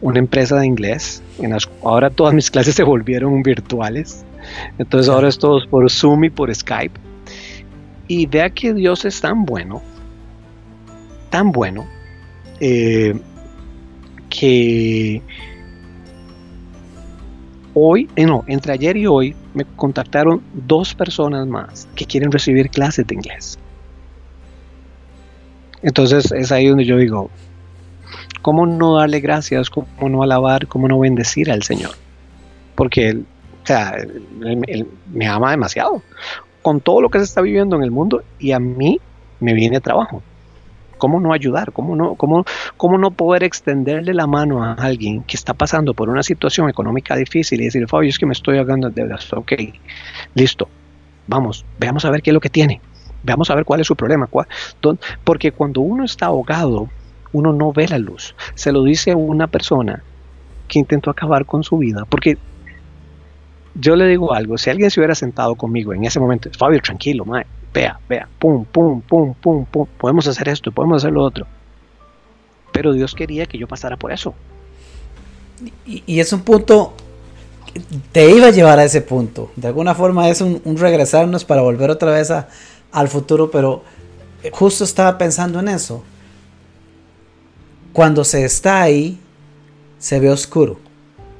una 0.00 0.18
empresa 0.18 0.58
de 0.58 0.66
inglés. 0.66 1.22
En 1.38 1.56
ahora 1.82 2.10
todas 2.10 2.34
mis 2.34 2.50
clases 2.52 2.74
se 2.74 2.82
volvieron 2.82 3.42
virtuales. 3.42 4.24
Entonces 4.78 5.08
ahora 5.08 5.28
es 5.28 5.38
todo 5.38 5.60
por 5.68 5.90
Zoom 5.90 6.24
y 6.24 6.30
por 6.30 6.54
Skype. 6.54 6.98
Y 8.06 8.26
vea 8.26 8.50
que 8.50 8.72
Dios 8.72 9.04
es 9.04 9.20
tan 9.20 9.44
bueno, 9.44 9.82
tan 11.28 11.52
bueno, 11.52 11.86
eh, 12.58 13.14
que 14.30 15.22
hoy, 17.74 18.08
eh, 18.16 18.24
no, 18.24 18.44
entre 18.46 18.72
ayer 18.72 18.96
y 18.96 19.06
hoy 19.06 19.36
me 19.52 19.64
contactaron 19.64 20.42
dos 20.54 20.94
personas 20.94 21.46
más 21.46 21.86
que 21.94 22.06
quieren 22.06 22.32
recibir 22.32 22.70
clases 22.70 23.06
de 23.06 23.14
inglés. 23.14 23.58
Entonces 25.82 26.32
es 26.32 26.52
ahí 26.52 26.66
donde 26.66 26.84
yo 26.84 26.96
digo, 26.96 27.30
¿cómo 28.42 28.66
no 28.66 28.96
darle 28.96 29.20
gracias? 29.20 29.70
¿Cómo 29.70 30.08
no 30.08 30.22
alabar? 30.22 30.66
¿Cómo 30.66 30.88
no 30.88 30.98
bendecir 30.98 31.50
al 31.50 31.62
Señor? 31.62 31.92
Porque 32.74 33.08
él, 33.08 33.26
o 33.62 33.66
sea, 33.66 33.96
él 33.96 34.86
me 35.12 35.26
ama 35.26 35.50
demasiado 35.50 36.02
con 36.62 36.80
todo 36.80 37.00
lo 37.00 37.08
que 37.08 37.18
se 37.18 37.24
está 37.24 37.40
viviendo 37.40 37.76
en 37.76 37.82
el 37.82 37.90
mundo 37.90 38.22
y 38.38 38.52
a 38.52 38.58
mí 38.58 39.00
me 39.40 39.54
viene 39.54 39.80
trabajo. 39.80 40.22
¿Cómo 40.98 41.20
no 41.20 41.32
ayudar? 41.32 41.72
¿Cómo 41.72 41.94
no, 41.94 42.16
cómo, 42.16 42.44
cómo 42.76 42.98
no 42.98 43.12
poder 43.12 43.44
extenderle 43.44 44.12
la 44.12 44.26
mano 44.26 44.64
a 44.64 44.74
alguien 44.74 45.22
que 45.22 45.36
está 45.36 45.54
pasando 45.54 45.94
por 45.94 46.08
una 46.08 46.24
situación 46.24 46.68
económica 46.68 47.14
difícil 47.16 47.60
y 47.60 47.66
decir, 47.66 47.86
Fabio, 47.86 48.10
es 48.10 48.18
que 48.18 48.26
me 48.26 48.32
estoy 48.32 48.58
ahogando 48.58 48.90
de 48.90 49.02
deudas? 49.02 49.32
Ok, 49.32 49.52
listo, 50.34 50.68
vamos, 51.28 51.64
veamos 51.78 52.04
a 52.04 52.10
ver 52.10 52.20
qué 52.20 52.30
es 52.30 52.34
lo 52.34 52.40
que 52.40 52.50
tiene. 52.50 52.80
Veamos 53.22 53.50
a 53.50 53.54
ver 53.54 53.64
cuál 53.64 53.80
es 53.80 53.86
su 53.86 53.96
problema. 53.96 54.28
porque 55.24 55.52
cuando 55.52 55.80
uno 55.80 56.04
está 56.04 56.26
ahogado, 56.26 56.88
uno 57.32 57.52
no 57.52 57.72
ve 57.72 57.88
la 57.88 57.98
luz. 57.98 58.34
Se 58.54 58.72
lo 58.72 58.82
dice 58.82 59.12
a 59.12 59.16
una 59.16 59.46
persona 59.46 60.02
que 60.66 60.78
intentó 60.78 61.10
acabar 61.10 61.46
con 61.46 61.62
su 61.64 61.78
vida. 61.78 62.04
Porque 62.08 62.38
yo 63.74 63.96
le 63.96 64.06
digo 64.06 64.32
algo, 64.34 64.58
si 64.58 64.70
alguien 64.70 64.90
se 64.90 65.00
hubiera 65.00 65.14
sentado 65.14 65.54
conmigo 65.54 65.92
en 65.92 66.04
ese 66.04 66.20
momento, 66.20 66.50
Fabio, 66.56 66.80
tranquilo, 66.80 67.24
mae, 67.24 67.46
vea, 67.72 67.98
vea, 68.08 68.28
pum, 68.38 68.64
pum, 68.64 69.00
pum, 69.02 69.34
pum, 69.34 69.64
pum, 69.64 69.86
podemos 69.98 70.26
hacer 70.26 70.48
esto, 70.48 70.72
podemos 70.72 71.02
hacer 71.02 71.12
lo 71.12 71.22
otro. 71.22 71.46
Pero 72.72 72.92
Dios 72.92 73.14
quería 73.14 73.46
que 73.46 73.58
yo 73.58 73.66
pasara 73.66 73.96
por 73.96 74.12
eso. 74.12 74.34
Y, 75.86 76.20
es 76.20 76.32
un 76.32 76.42
punto, 76.42 76.94
te 78.12 78.30
iba 78.30 78.48
a 78.48 78.50
llevar 78.50 78.78
a 78.78 78.84
ese 78.84 79.00
punto. 79.00 79.50
De 79.56 79.68
alguna 79.68 79.94
forma 79.94 80.28
es 80.28 80.40
un, 80.40 80.60
regresarnos 80.76 81.44
para 81.44 81.62
volver 81.62 81.90
otra 81.90 82.12
vez 82.12 82.32
al 82.92 83.08
futuro, 83.08 83.50
pero 83.50 83.82
justo 84.52 84.84
estaba 84.84 85.18
pensando 85.18 85.60
en 85.60 85.68
eso. 85.68 86.02
Cuando 87.92 88.24
se 88.24 88.44
está 88.44 88.82
ahí, 88.82 89.18
se 89.98 90.20
ve 90.20 90.30
oscuro. 90.30 90.78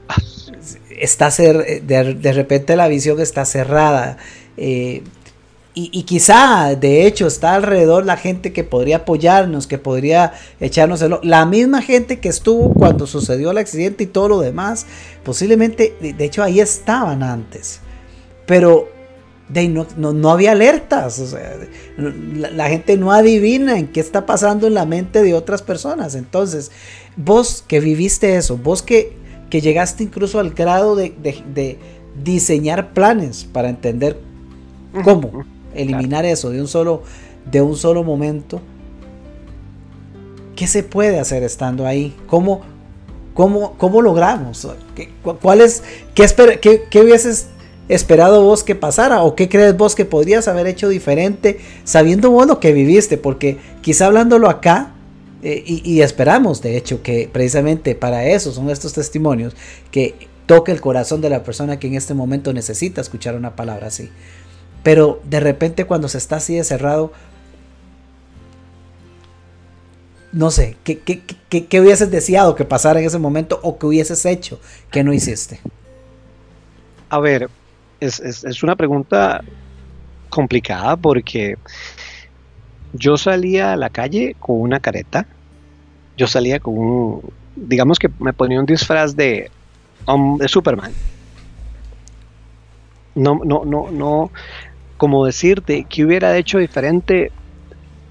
Está 0.91 1.31
ser, 1.31 1.85
de, 1.85 2.33
repente 2.33 2.75
la 2.75 2.89
visión 2.89 3.21
está 3.21 3.45
cerrada. 3.45 4.17
Eh, 4.57 5.05
y, 5.81 6.03
quizá, 6.03 6.75
de 6.75 7.07
hecho, 7.07 7.29
está 7.29 7.55
alrededor 7.55 8.05
la 8.05 8.17
gente 8.17 8.53
que 8.53 8.65
podría 8.65 8.97
apoyarnos, 8.97 9.69
que 9.69 9.79
podría 9.79 10.33
echarnos 10.59 11.01
el... 11.03 11.21
La 11.23 11.47
misma 11.47 11.83
gente 11.83 12.19
que 12.19 12.29
estuvo 12.29 12.75
cuando 12.75 13.07
sucedió 13.07 13.53
el 13.53 13.59
accidente 13.59 14.03
y 14.03 14.09
todo 14.09 14.29
lo 14.29 14.41
demás, 14.41 14.87
posiblemente, 15.23 15.95
de 16.01 16.25
hecho, 16.25 16.43
ahí 16.43 16.59
estaban 16.59 17.23
antes. 17.23 17.79
Pero 18.45 18.89
de, 19.49 19.69
no, 19.69 19.87
no, 19.97 20.31
había 20.31 20.53
alertas. 20.53 21.19
O 21.19 21.27
sea, 21.27 21.57
la, 21.97 22.69
gente 22.69 22.97
no 22.97 23.13
adivina 23.13 23.79
en 23.79 23.89
qué 23.89 24.01
está 24.01 24.27
pasando 24.27 24.67
en 24.67 24.75
la 24.75 24.87
mente 24.87 25.23
de 25.23 25.35
otras 25.35 25.63
personas. 25.63 26.15
Entonces, 26.15 26.71
vos 27.17 27.65
que 27.67 27.81
viviste 27.81 28.37
eso, 28.37 28.57
vos 28.57 28.83
que, 28.83 29.13
que 29.51 29.61
llegaste 29.61 30.05
incluso 30.05 30.39
al 30.39 30.51
grado 30.51 30.97
de, 30.97 31.15
de 31.21 31.79
diseñar 32.23 32.93
planes 32.93 33.45
para 33.45 33.69
entender 33.69 34.19
cómo 35.05 35.45
eliminar 35.75 36.25
eso 36.25 36.51
de 36.51 36.61
un 36.61 36.69
solo 36.69 37.03
de 37.51 37.63
un 37.63 37.77
solo 37.77 38.05
momento. 38.05 38.61
¿Qué 40.57 40.67
se 40.67 40.83
puede 40.83 41.19
hacer 41.19 41.43
estando 41.43 41.87
ahí? 41.87 42.15
¿Cómo, 42.27 42.63
cómo, 43.33 43.75
cómo 43.79 44.03
logramos? 44.03 44.67
¿Qué, 44.95 45.11
cuál 45.41 45.61
es, 45.61 45.83
qué, 46.15 46.83
qué, 46.91 47.01
hubieses 47.01 47.49
esperado 47.89 48.43
vos 48.43 48.63
que 48.65 48.75
pasara? 48.75 49.23
¿O 49.23 49.35
qué 49.35 49.49
crees 49.49 49.77
vos 49.77 49.95
que 49.95 50.05
podrías 50.05 50.49
haber 50.49 50.67
hecho 50.67 50.89
diferente 50.89 51.59
sabiendo 51.85 52.31
vos 52.31 52.47
lo 52.47 52.61
que 52.61 52.73
viviste? 52.73 53.17
Porque 53.19 53.59
quizá 53.81 54.07
hablándolo 54.07 54.49
acá, 54.49 54.95
eh, 55.43 55.63
y, 55.67 56.01
esperamos 56.01 56.63
de 56.63 56.77
hecho 56.77 57.01
que 57.01 57.31
precisamente 57.33 57.95
para 57.95 58.27
eso 58.27 58.53
son 58.53 58.71
estos 58.71 58.93
testimonios, 58.93 59.55
que 59.91 60.29
toque 60.47 60.73
el 60.73 60.81
corazón 60.81 61.21
de 61.21 61.31
la 61.31 61.45
persona 61.45 61.79
que 61.79 61.87
en 61.87 61.95
este 61.95 62.15
momento 62.15 62.53
necesita 62.53 63.01
escuchar 63.01 63.37
una 63.37 63.55
palabra 63.55 63.87
así. 63.87 64.11
Pero 64.83 65.21
de 65.25 65.41
repente 65.41 65.85
cuando 65.85 66.09
se 66.09 66.19
está 66.19 66.37
así 66.37 66.57
de 66.57 66.65
cerrado, 66.65 67.13
no 70.33 70.51
sé, 70.51 70.77
¿qué, 70.85 70.99
qué, 70.99 71.81
hubieses 71.81 72.11
deseado 72.11 72.55
que 72.55 72.65
pasara 72.65 73.01
en 73.01 73.07
ese 73.07 73.19
momento 73.19 73.61
o 73.63 73.79
que 73.79 73.87
hubieses 73.87 74.27
hecho 74.27 74.61
que 74.91 75.05
no 75.05 75.13
hiciste? 75.13 75.61
A 77.09 77.21
ver, 77.21 77.49
es, 78.01 78.21
es 78.21 78.63
una 78.63 78.77
pregunta 78.77 79.43
complicada 80.31 80.97
porque 80.97 81.57
yo 82.93 83.17
salía 83.17 83.73
a 83.73 83.77
la 83.77 83.91
calle 83.91 84.35
con 84.39 84.61
una 84.61 84.81
careta, 84.81 85.27
yo 86.17 86.27
salía 86.27 86.61
con 86.61 86.79
un, 86.79 87.23
digamos 87.57 87.99
que 87.99 88.11
me 88.19 88.33
ponía 88.33 88.61
un 88.61 88.67
disfraz 88.67 89.15
de, 89.17 89.51
de 90.39 90.49
Superman. 90.49 90.93
No, 93.15 93.41
no, 93.45 93.65
no, 93.65 93.91
no, 93.91 94.31
como 94.97 95.27
decirte 95.27 95.85
que 95.85 96.05
hubiera 96.05 96.37
hecho 96.37 96.59
diferente 96.59 97.33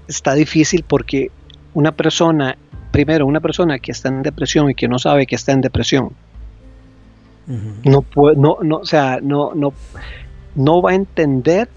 está 0.06 0.34
difícil 0.34 0.84
porque 0.86 1.30
una 1.74 1.92
persona, 1.92 2.56
primero, 2.92 3.26
una 3.26 3.40
persona 3.40 3.78
que 3.78 3.92
está 3.92 4.08
en 4.08 4.22
depresión 4.22 4.70
y 4.70 4.74
que 4.74 4.88
no 4.88 4.98
sabe 4.98 5.26
que 5.26 5.34
está 5.34 5.52
en 5.52 5.60
depresión, 5.60 6.10
no 7.84 8.02
puede, 8.02 8.36
no, 8.36 8.58
no, 8.62 8.76
o 8.76 8.84
sea, 8.84 9.20
no, 9.22 9.54
no, 9.54 9.72
no 10.54 10.82
va 10.82 10.90
a 10.90 10.94
entender 10.94 11.68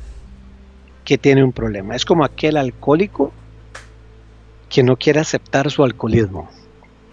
que 1.06 1.18
tiene 1.18 1.44
un 1.44 1.52
problema. 1.52 1.96
Es 1.96 2.06
como 2.06 2.26
aquel 2.26 2.58
alcohólico 2.58 3.32
que 4.70 4.84
no 4.84 4.98
quiere 4.98 5.20
aceptar 5.20 5.70
su 5.72 5.84
alcoholismo. 5.84 6.50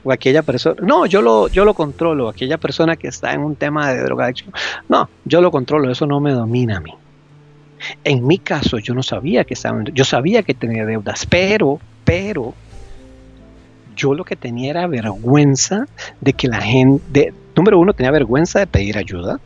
O 0.04 0.12
aquella 0.12 0.42
persona, 0.42 0.80
no, 0.82 1.06
yo 1.06 1.22
lo, 1.22 1.48
yo 1.48 1.64
lo 1.64 1.74
controlo, 1.74 2.28
aquella 2.28 2.58
persona 2.58 2.96
que 2.96 3.08
está 3.08 3.32
en 3.32 3.40
un 3.40 3.56
tema 3.56 3.92
de 3.92 4.02
drogadicción, 4.02 4.52
no, 4.88 5.08
yo 5.24 5.40
lo 5.40 5.50
controlo, 5.50 5.90
eso 5.90 6.06
no 6.06 6.20
me 6.20 6.32
domina 6.32 6.78
a 6.78 6.80
mí. 6.80 6.94
En 8.04 8.26
mi 8.26 8.38
caso, 8.38 8.78
yo 8.78 8.94
no 8.94 9.02
sabía 9.02 9.44
que 9.44 9.54
estaba, 9.54 9.82
yo 9.92 10.04
sabía 10.04 10.42
que 10.42 10.54
tenía 10.54 10.84
deudas, 10.84 11.26
pero, 11.26 11.80
pero, 12.04 12.54
yo 13.96 14.14
lo 14.14 14.24
que 14.24 14.36
tenía 14.36 14.70
era 14.70 14.86
vergüenza 14.86 15.86
de 16.20 16.32
que 16.32 16.48
la 16.48 16.60
gente, 16.60 17.34
número 17.58 17.80
uno, 17.80 17.92
tenía 17.92 18.12
vergüenza 18.12 18.60
de 18.60 18.66
pedir 18.68 18.96
ayuda. 18.96 19.40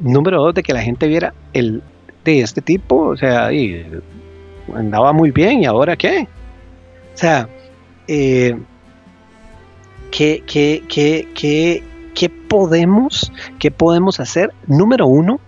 Número 0.00 0.42
dos, 0.42 0.54
de 0.54 0.62
que 0.62 0.72
la 0.72 0.80
gente 0.80 1.06
viera 1.06 1.34
el 1.52 1.82
de 2.24 2.40
este 2.40 2.62
tipo, 2.62 3.08
o 3.08 3.16
sea, 3.16 3.52
y 3.52 3.86
andaba 4.74 5.12
muy 5.12 5.30
bien 5.30 5.62
y 5.62 5.66
ahora 5.66 5.94
qué. 5.94 6.26
O 7.14 7.18
sea, 7.18 7.48
eh, 8.08 8.58
¿qué, 10.10 10.42
qué, 10.46 10.82
qué, 10.88 11.82
qué 12.14 12.28
podemos, 12.48 13.30
qué 13.58 13.70
podemos 13.70 14.18
hacer? 14.18 14.50
Número 14.66 15.06
uno, 15.06 15.38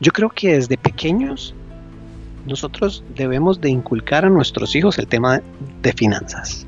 yo 0.00 0.12
creo 0.12 0.30
que 0.30 0.54
desde 0.54 0.78
pequeños 0.78 1.54
nosotros 2.46 3.04
debemos 3.14 3.60
de 3.60 3.68
inculcar 3.68 4.24
a 4.24 4.30
nuestros 4.30 4.74
hijos 4.74 4.98
el 4.98 5.06
tema 5.08 5.42
de 5.82 5.92
finanzas. 5.92 6.66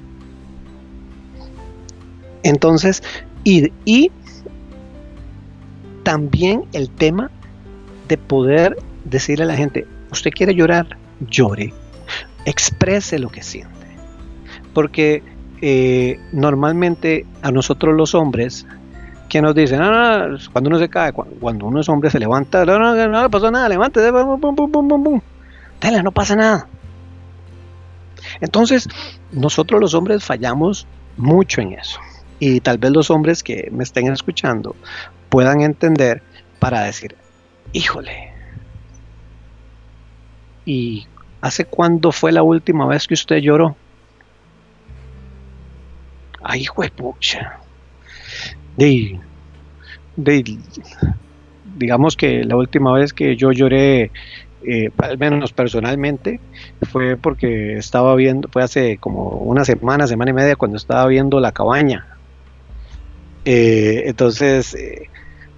Entonces, 2.43 3.03
y, 3.47 4.11
también 6.03 6.65
el 6.73 6.91
tema 6.91 7.31
de 8.09 8.19
poder 8.19 8.77
decirle 9.05 9.45
a 9.45 9.49
la 9.49 9.57
gente, 9.57 9.87
usted 10.11 10.31
quiere 10.31 10.55
llorar, 10.55 10.97
llore, 11.21 11.73
exprese 12.45 13.19
lo 13.19 13.29
que 13.29 13.43
siente. 13.43 13.87
Porque 14.75 15.23
eh, 15.63 16.19
normalmente 16.33 17.25
a 17.43 17.53
nosotros 17.53 17.95
los 17.97 18.15
hombres 18.15 18.67
que 19.29 19.41
nos 19.41 19.55
dicen, 19.55 19.79
no, 19.79 20.39
cuando 20.53 20.69
uno 20.69 20.79
se 20.79 20.89
cae, 20.89 21.13
cuando 21.13 21.67
uno 21.67 21.81
es 21.81 21.89
hombre 21.89 22.11
se 22.11 22.19
levanta, 22.19 22.65
no, 22.65 22.79
no, 22.79 22.95
no 22.95 23.23
le 23.23 23.31
pasó 23.31 23.51
nada, 23.51 23.69
levante, 23.69 24.01
pum, 24.13 24.41
pum, 24.41 24.57
pum, 24.57 24.89
pum, 24.89 25.05
pum. 25.05 25.21
Dale, 25.81 26.03
no 26.03 26.11
pasa 26.11 26.35
nada. 26.35 26.69
Entonces, 28.41 28.89
nosotros 29.31 29.81
los 29.81 29.95
hombres 29.95 30.25
fallamos 30.25 30.87
mucho 31.17 31.61
en 31.61 31.73
eso. 31.73 32.01
Y 32.39 32.61
tal 32.61 32.79
vez 32.79 32.91
los 32.93 33.11
hombres 33.11 33.43
que 33.43 33.69
me 33.73 33.85
estén 33.85 34.13
escuchando 34.13 34.77
puedan 35.29 35.63
entender 35.63 36.23
para 36.59 36.83
decir, 36.83 37.17
híjole, 37.73 38.33
¿y 40.65 41.07
hace 41.41 41.65
cuándo 41.65 42.13
fue 42.13 42.33
la 42.33 42.43
última 42.43 42.87
vez 42.87 43.07
que 43.07 43.15
usted 43.15 43.39
lloró? 43.39 43.77
Ay, 46.43 46.63
hijo 46.63 46.83
de 50.17 50.59
digamos 51.77 52.17
que 52.17 52.45
la 52.45 52.57
última 52.57 52.93
vez 52.93 53.13
que 53.13 53.37
yo 53.37 53.53
lloré, 53.53 54.11
eh, 54.67 54.91
al 54.99 55.19
menos 55.19 55.53
personalmente, 55.53 56.41
fue 56.91 57.17
porque 57.17 57.77
estaba 57.77 58.15
viendo, 58.15 58.49
fue 58.51 58.63
hace 58.63 58.99
como 58.99 59.29
una 59.29 59.65
semana, 59.65 60.07
semana 60.07 60.31
y 60.31 60.35
media, 60.35 60.57
cuando 60.57 60.77
estaba 60.77 61.07
viendo 61.07 61.41
la 61.41 61.53
cabaña. 61.53 62.16
Eh, 63.49 64.03
entonces, 64.07 64.75
eh, 64.75 65.09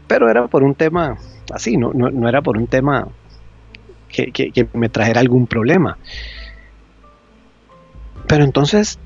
pero 0.07 0.29
era 0.29 0.47
por 0.47 0.63
un 0.63 0.75
tema 0.75 1.17
así, 1.53 1.79
no, 1.79 1.93
no, 1.95 2.29
era 2.29 2.43
por 2.43 2.59
un 2.59 2.67
tema 2.67 3.09
que, 4.09 4.69
me 4.75 4.91
trajera 4.91 5.21
algún 5.21 5.47
problema. 5.47 5.97
Pero 8.27 8.45
entonces, 8.45 8.99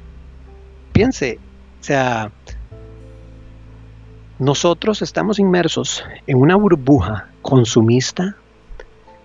piense, 0.93 1.39
o 1.80 1.85
sea, 1.85 2.33
nosotros 4.41 5.01
estamos 5.01 5.39
inmersos 5.39 6.05
en 6.26 6.39
una 6.39 6.57
burbuja 6.57 7.28
consumista 7.41 8.35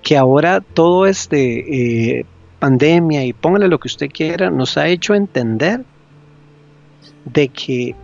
que 0.03 0.17
ahora 0.17 0.61
todo 0.61 1.07
este 1.07 2.19
eh, 2.19 2.25
pandemia 2.59 3.25
y 3.25 3.33
póngale 3.33 3.67
lo 3.67 3.79
que 3.79 3.87
usted 3.87 4.09
quiera 4.09 4.51
nos 4.51 4.77
ha 4.77 4.87
hecho 4.87 5.15
entender 5.15 5.83
de 7.25 7.47
que 7.49 7.95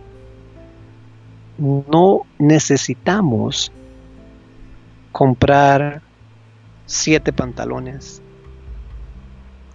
no 1.58 2.22
necesitamos 2.38 3.72
comprar 5.12 6.02
siete 6.86 7.32
pantalones, 7.32 8.22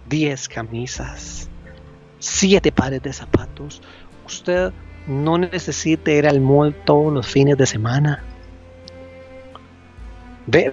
diez 0.08 0.48
camisas, 0.48 1.48
siete 2.18 2.70
pares 2.72 3.02
de 3.02 3.12
zapatos. 3.12 3.82
Usted 4.26 4.72
no 5.06 5.38
necesita 5.38 6.10
ir 6.10 6.26
al 6.26 6.40
mall 6.40 6.74
todos 6.84 7.12
los 7.12 7.26
fines 7.26 7.56
de 7.56 7.66
semana. 7.66 8.22
Ve, 10.46 10.72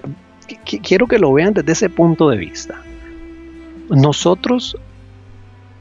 quiero 0.82 1.06
que 1.06 1.18
lo 1.18 1.32
vean 1.32 1.54
desde 1.54 1.72
ese 1.72 1.88
punto 1.88 2.28
de 2.28 2.36
vista. 2.36 2.82
Nosotros 3.88 4.76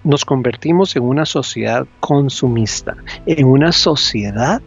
nos 0.04 0.24
convertimos 0.24 0.96
en 0.96 1.04
una 1.04 1.26
sociedad 1.26 1.86
consumista, 2.00 2.96
en 3.26 3.46
una 3.46 3.74
sociedad 3.74 4.62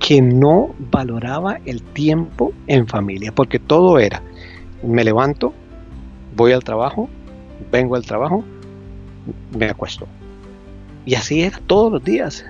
que 0.00 0.22
no 0.22 0.74
valoraba 0.90 1.58
el 1.66 1.82
tiempo 1.82 2.52
en 2.66 2.88
familia, 2.88 3.32
porque 3.32 3.58
todo 3.58 3.98
era, 3.98 4.22
me 4.82 5.04
levanto, 5.04 5.52
voy 6.34 6.52
al 6.52 6.64
trabajo, 6.64 7.08
vengo 7.70 7.94
al 7.94 8.04
trabajo, 8.04 8.42
me 9.56 9.66
acuesto. 9.66 10.08
Y 11.04 11.14
así 11.14 11.42
era 11.42 11.60
todos 11.66 11.92
los 11.92 12.02
días. 12.02 12.44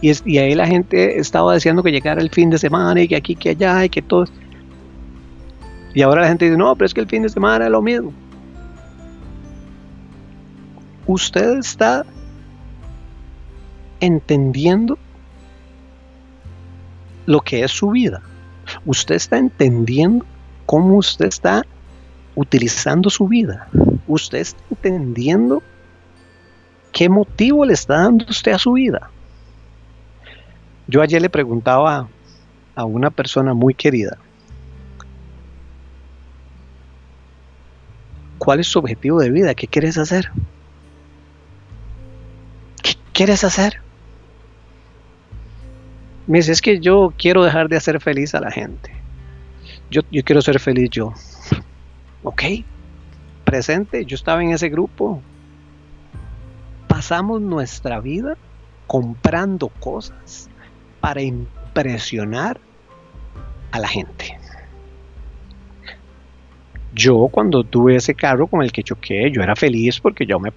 Y, 0.00 0.10
y 0.28 0.38
ahí 0.38 0.54
la 0.54 0.66
gente 0.66 1.18
estaba 1.18 1.54
deseando 1.54 1.82
que 1.82 1.92
llegara 1.92 2.20
el 2.20 2.30
fin 2.30 2.50
de 2.50 2.58
semana 2.58 3.00
y 3.00 3.08
que 3.08 3.16
aquí, 3.16 3.36
que 3.36 3.50
allá 3.50 3.84
y 3.84 3.88
que 3.88 4.02
todo. 4.02 4.26
Y 5.94 6.02
ahora 6.02 6.22
la 6.22 6.28
gente 6.28 6.46
dice, 6.46 6.58
no, 6.58 6.74
pero 6.74 6.86
es 6.86 6.92
que 6.92 7.00
el 7.00 7.08
fin 7.08 7.22
de 7.22 7.28
semana 7.28 7.66
es 7.66 7.70
lo 7.70 7.82
mismo. 7.82 8.12
Usted 11.06 11.58
está 11.58 12.04
entendiendo 14.00 14.98
lo 17.26 17.40
que 17.40 17.62
es 17.62 17.72
su 17.72 17.90
vida. 17.90 18.22
Usted 18.84 19.16
está 19.16 19.38
entendiendo 19.38 20.24
cómo 20.64 20.96
usted 20.96 21.26
está 21.26 21.64
utilizando 22.34 23.10
su 23.10 23.28
vida. 23.28 23.68
Usted 24.06 24.38
está 24.38 24.62
entendiendo 24.70 25.62
qué 26.92 27.08
motivo 27.08 27.64
le 27.64 27.74
está 27.74 27.98
dando 27.98 28.24
usted 28.28 28.52
a 28.52 28.58
su 28.58 28.72
vida. 28.72 29.10
Yo 30.86 31.02
ayer 31.02 31.20
le 31.20 31.28
preguntaba 31.28 32.08
a 32.74 32.84
una 32.84 33.10
persona 33.10 33.54
muy 33.54 33.74
querida, 33.74 34.18
¿cuál 38.38 38.60
es 38.60 38.68
su 38.68 38.78
objetivo 38.78 39.18
de 39.20 39.30
vida? 39.30 39.54
¿Qué 39.54 39.66
quieres 39.66 39.98
hacer? 39.98 40.30
¿Qué 42.82 42.94
quieres 43.12 43.42
hacer? 43.42 43.85
Me 46.26 46.38
dice, 46.38 46.52
es 46.52 46.60
que 46.60 46.80
yo 46.80 47.12
quiero 47.16 47.44
dejar 47.44 47.68
de 47.68 47.76
hacer 47.76 48.00
feliz 48.00 48.34
a 48.34 48.40
la 48.40 48.50
gente. 48.50 48.90
Yo, 49.90 50.02
yo 50.10 50.24
quiero 50.24 50.42
ser 50.42 50.58
feliz 50.58 50.90
yo. 50.90 51.12
Ok, 52.22 52.42
presente, 53.44 54.04
yo 54.04 54.16
estaba 54.16 54.42
en 54.42 54.50
ese 54.50 54.68
grupo. 54.68 55.22
Pasamos 56.88 57.40
nuestra 57.40 58.00
vida 58.00 58.36
comprando 58.86 59.68
cosas 59.68 60.48
para 61.00 61.22
impresionar 61.22 62.60
a 63.70 63.78
la 63.78 63.88
gente. 63.88 64.38
Yo 66.98 67.28
cuando 67.30 67.62
tuve 67.62 67.96
ese 67.96 68.14
carro 68.14 68.46
con 68.46 68.62
el 68.62 68.72
que 68.72 68.82
choqué, 68.82 69.30
yo 69.30 69.42
era 69.42 69.54
feliz 69.54 70.00
porque 70.00 70.24
yo 70.24 70.40
me 70.40 70.50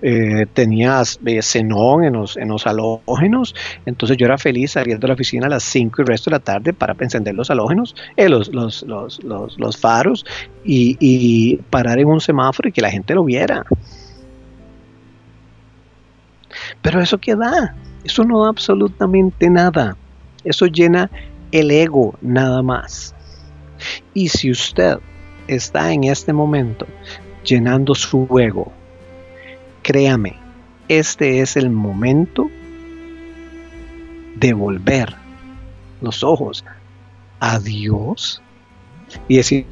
eh, 0.00 0.46
tenía 0.54 1.02
eh, 1.26 1.42
xenón 1.42 2.04
en 2.04 2.14
los, 2.14 2.38
en 2.38 2.48
los 2.48 2.66
halógenos, 2.66 3.54
entonces 3.84 4.16
yo 4.16 4.24
era 4.24 4.38
feliz 4.38 4.72
saliendo 4.72 5.02
de 5.02 5.08
la 5.08 5.14
oficina 5.14 5.46
a 5.46 5.50
las 5.50 5.62
5 5.64 5.96
y 5.98 6.00
el 6.00 6.06
resto 6.06 6.30
de 6.30 6.36
la 6.36 6.40
tarde 6.40 6.72
para 6.72 6.96
encender 6.98 7.34
los 7.34 7.50
halógenos, 7.50 7.94
eh, 8.16 8.30
los, 8.30 8.48
los, 8.48 8.82
los, 8.84 9.20
los, 9.22 9.76
faros 9.76 10.24
y, 10.64 10.96
y 11.00 11.56
parar 11.68 11.98
en 11.98 12.08
un 12.08 12.20
semáforo 12.20 12.70
y 12.70 12.72
que 12.72 12.80
la 12.80 12.90
gente 12.90 13.14
lo 13.14 13.22
viera. 13.22 13.62
Pero 16.80 17.02
eso 17.02 17.18
qué 17.18 17.36
da? 17.36 17.74
Eso 18.04 18.24
no 18.24 18.42
da 18.42 18.48
absolutamente 18.48 19.50
nada. 19.50 19.98
Eso 20.44 20.64
llena 20.64 21.10
el 21.52 21.70
ego 21.70 22.14
nada 22.22 22.62
más. 22.62 23.14
Y 24.14 24.28
si 24.28 24.50
usted 24.50 24.98
está 25.48 25.92
en 25.92 26.04
este 26.04 26.32
momento 26.32 26.86
llenando 27.44 27.94
su 27.94 28.26
ego, 28.38 28.72
créame, 29.82 30.36
este 30.88 31.40
es 31.40 31.56
el 31.56 31.70
momento 31.70 32.50
de 34.36 34.52
volver 34.52 35.14
los 36.00 36.22
ojos 36.22 36.64
a 37.40 37.58
Dios 37.58 38.42
y 39.28 39.36
decir, 39.36 39.66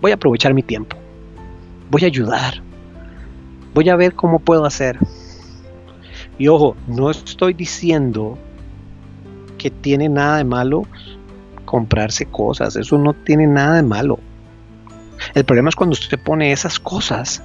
voy 0.00 0.10
a 0.10 0.14
aprovechar 0.14 0.54
mi 0.54 0.62
tiempo, 0.62 0.96
voy 1.90 2.04
a 2.04 2.06
ayudar, 2.06 2.62
voy 3.74 3.88
a 3.88 3.96
ver 3.96 4.14
cómo 4.14 4.38
puedo 4.38 4.64
hacer. 4.64 4.98
Y 6.36 6.48
ojo, 6.48 6.76
no 6.88 7.10
estoy 7.10 7.54
diciendo 7.54 8.36
que 9.56 9.70
tiene 9.70 10.08
nada 10.08 10.38
de 10.38 10.44
malo 10.44 10.82
comprarse 11.74 12.26
cosas, 12.26 12.76
eso 12.76 12.96
no 12.98 13.14
tiene 13.14 13.48
nada 13.48 13.74
de 13.74 13.82
malo. 13.82 14.20
El 15.34 15.44
problema 15.44 15.70
es 15.70 15.74
cuando 15.74 15.94
usted 15.94 16.20
pone 16.20 16.52
esas 16.52 16.78
cosas 16.78 17.42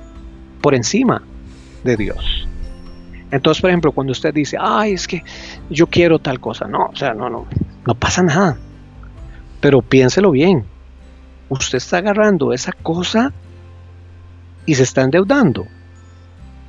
por 0.61 0.75
encima 0.75 1.23
de 1.83 1.97
Dios. 1.97 2.47
Entonces, 3.31 3.59
por 3.59 3.71
ejemplo, 3.71 3.91
cuando 3.91 4.11
usted 4.11 4.31
dice, 4.31 4.55
ay, 4.61 4.93
es 4.93 5.07
que 5.07 5.23
yo 5.71 5.87
quiero 5.87 6.19
tal 6.19 6.39
cosa, 6.39 6.67
no, 6.67 6.91
o 6.93 6.95
sea, 6.95 7.15
no, 7.15 7.27
no, 7.27 7.47
no 7.87 7.95
pasa 7.95 8.21
nada. 8.21 8.55
Pero 9.61 9.81
piénselo 9.81 10.29
bien. 10.29 10.63
Usted 11.49 11.79
está 11.79 11.97
agarrando 11.97 12.53
esa 12.53 12.71
cosa 12.71 13.33
y 14.67 14.75
se 14.75 14.83
está 14.83 15.01
endeudando. 15.01 15.65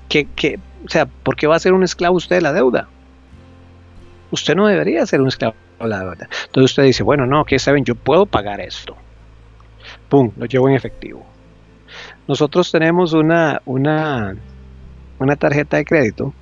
Que, 0.08 0.58
o 0.86 0.88
sea, 0.88 1.04
¿por 1.04 1.36
qué 1.36 1.46
va 1.46 1.56
a 1.56 1.58
ser 1.58 1.74
un 1.74 1.82
esclavo 1.82 2.16
usted 2.16 2.36
de 2.36 2.42
la 2.42 2.54
deuda? 2.54 2.88
Usted 4.30 4.54
no 4.54 4.66
debería 4.66 5.04
ser 5.04 5.20
un 5.20 5.28
esclavo 5.28 5.54
Entonces 5.81 6.70
usted 6.70 6.85
dice, 6.85 7.03
bueno, 7.03 7.26
no, 7.26 7.45
que 7.45 7.59
saben, 7.59 7.85
yo 7.85 7.95
puedo 7.95 8.26
pagar 8.26 8.61
esto. 8.61 8.97
Pum, 10.09 10.31
lo 10.37 10.47
llevo 10.47 10.68
en 10.68 10.74
efectivo. 10.74 11.24
Nosotros 12.28 12.70
tenemos 12.70 13.12
una, 13.12 13.61
una, 13.64 14.37
una 15.18 15.37
tarjeta 15.37 15.78
de 15.78 15.85
crédito 15.85 16.35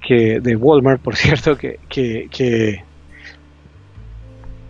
que 0.00 0.40
de 0.40 0.56
Walmart, 0.56 1.00
por 1.00 1.16
cierto, 1.22 1.56
que, 1.56 1.78
que, 1.88 2.28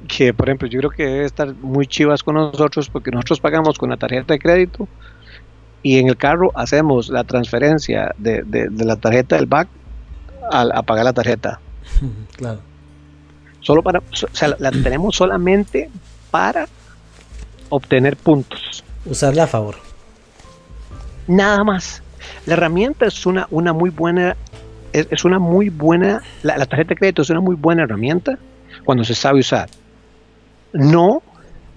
que, 0.09 0.35
por 0.35 0.49
ejemplo, 0.49 0.69
yo 0.69 0.81
creo 0.81 0.91
que 0.91 1.05
debe 1.05 1.25
estar 1.25 1.55
muy 1.55 1.87
chivas 1.87 2.23
con 2.23 2.35
nosotros 2.35 2.91
porque 2.91 3.11
nosotros 3.11 3.41
pagamos 3.41 3.79
con 3.79 3.91
la 3.91 3.97
tarjeta 3.97 4.35
de 4.35 4.39
crédito 4.39 4.89
y 5.83 5.99
en 5.99 6.09
el 6.09 6.17
carro 6.17 6.51
hacemos 6.55 7.09
la 7.09 7.25
transferencia 7.25 8.15
de, 8.19 8.43
de, 8.43 8.85
la 8.85 8.97
tarjeta 8.97 9.37
del 9.37 9.47
back 9.47 9.69
a 10.51 10.83
pagar 10.83 11.05
la 11.05 11.13
tarjeta. 11.13 11.61
Claro. 12.37 12.70
Solo 13.61 13.83
para, 13.83 14.01
o 14.01 14.35
sea, 14.35 14.57
la 14.59 14.71
tenemos 14.71 15.17
solamente 15.17 15.91
para 16.31 16.67
obtener 17.69 18.17
puntos. 18.17 18.85
Usarla 19.05 19.45
a 19.45 19.47
favor. 19.47 19.77
Nada 21.27 21.65
más. 21.65 22.03
La 22.47 22.55
herramienta 22.55 23.07
es 23.07 23.25
una, 23.27 23.47
una 23.51 23.73
muy 23.73 23.91
buena, 23.91 24.37
es, 24.93 25.25
una 25.25 25.39
muy 25.39 25.69
buena, 25.69 26.23
la, 26.43 26.67
tarjeta 26.67 26.91
de 26.91 26.97
crédito 26.97 27.23
es 27.23 27.31
una 27.31 27.41
muy 27.41 27.55
buena 27.55 27.85
herramienta 27.85 28.39
cuando 28.85 29.05
se 29.05 29.15
sabe 29.15 29.41
usar. 29.41 29.69
No 30.73 31.23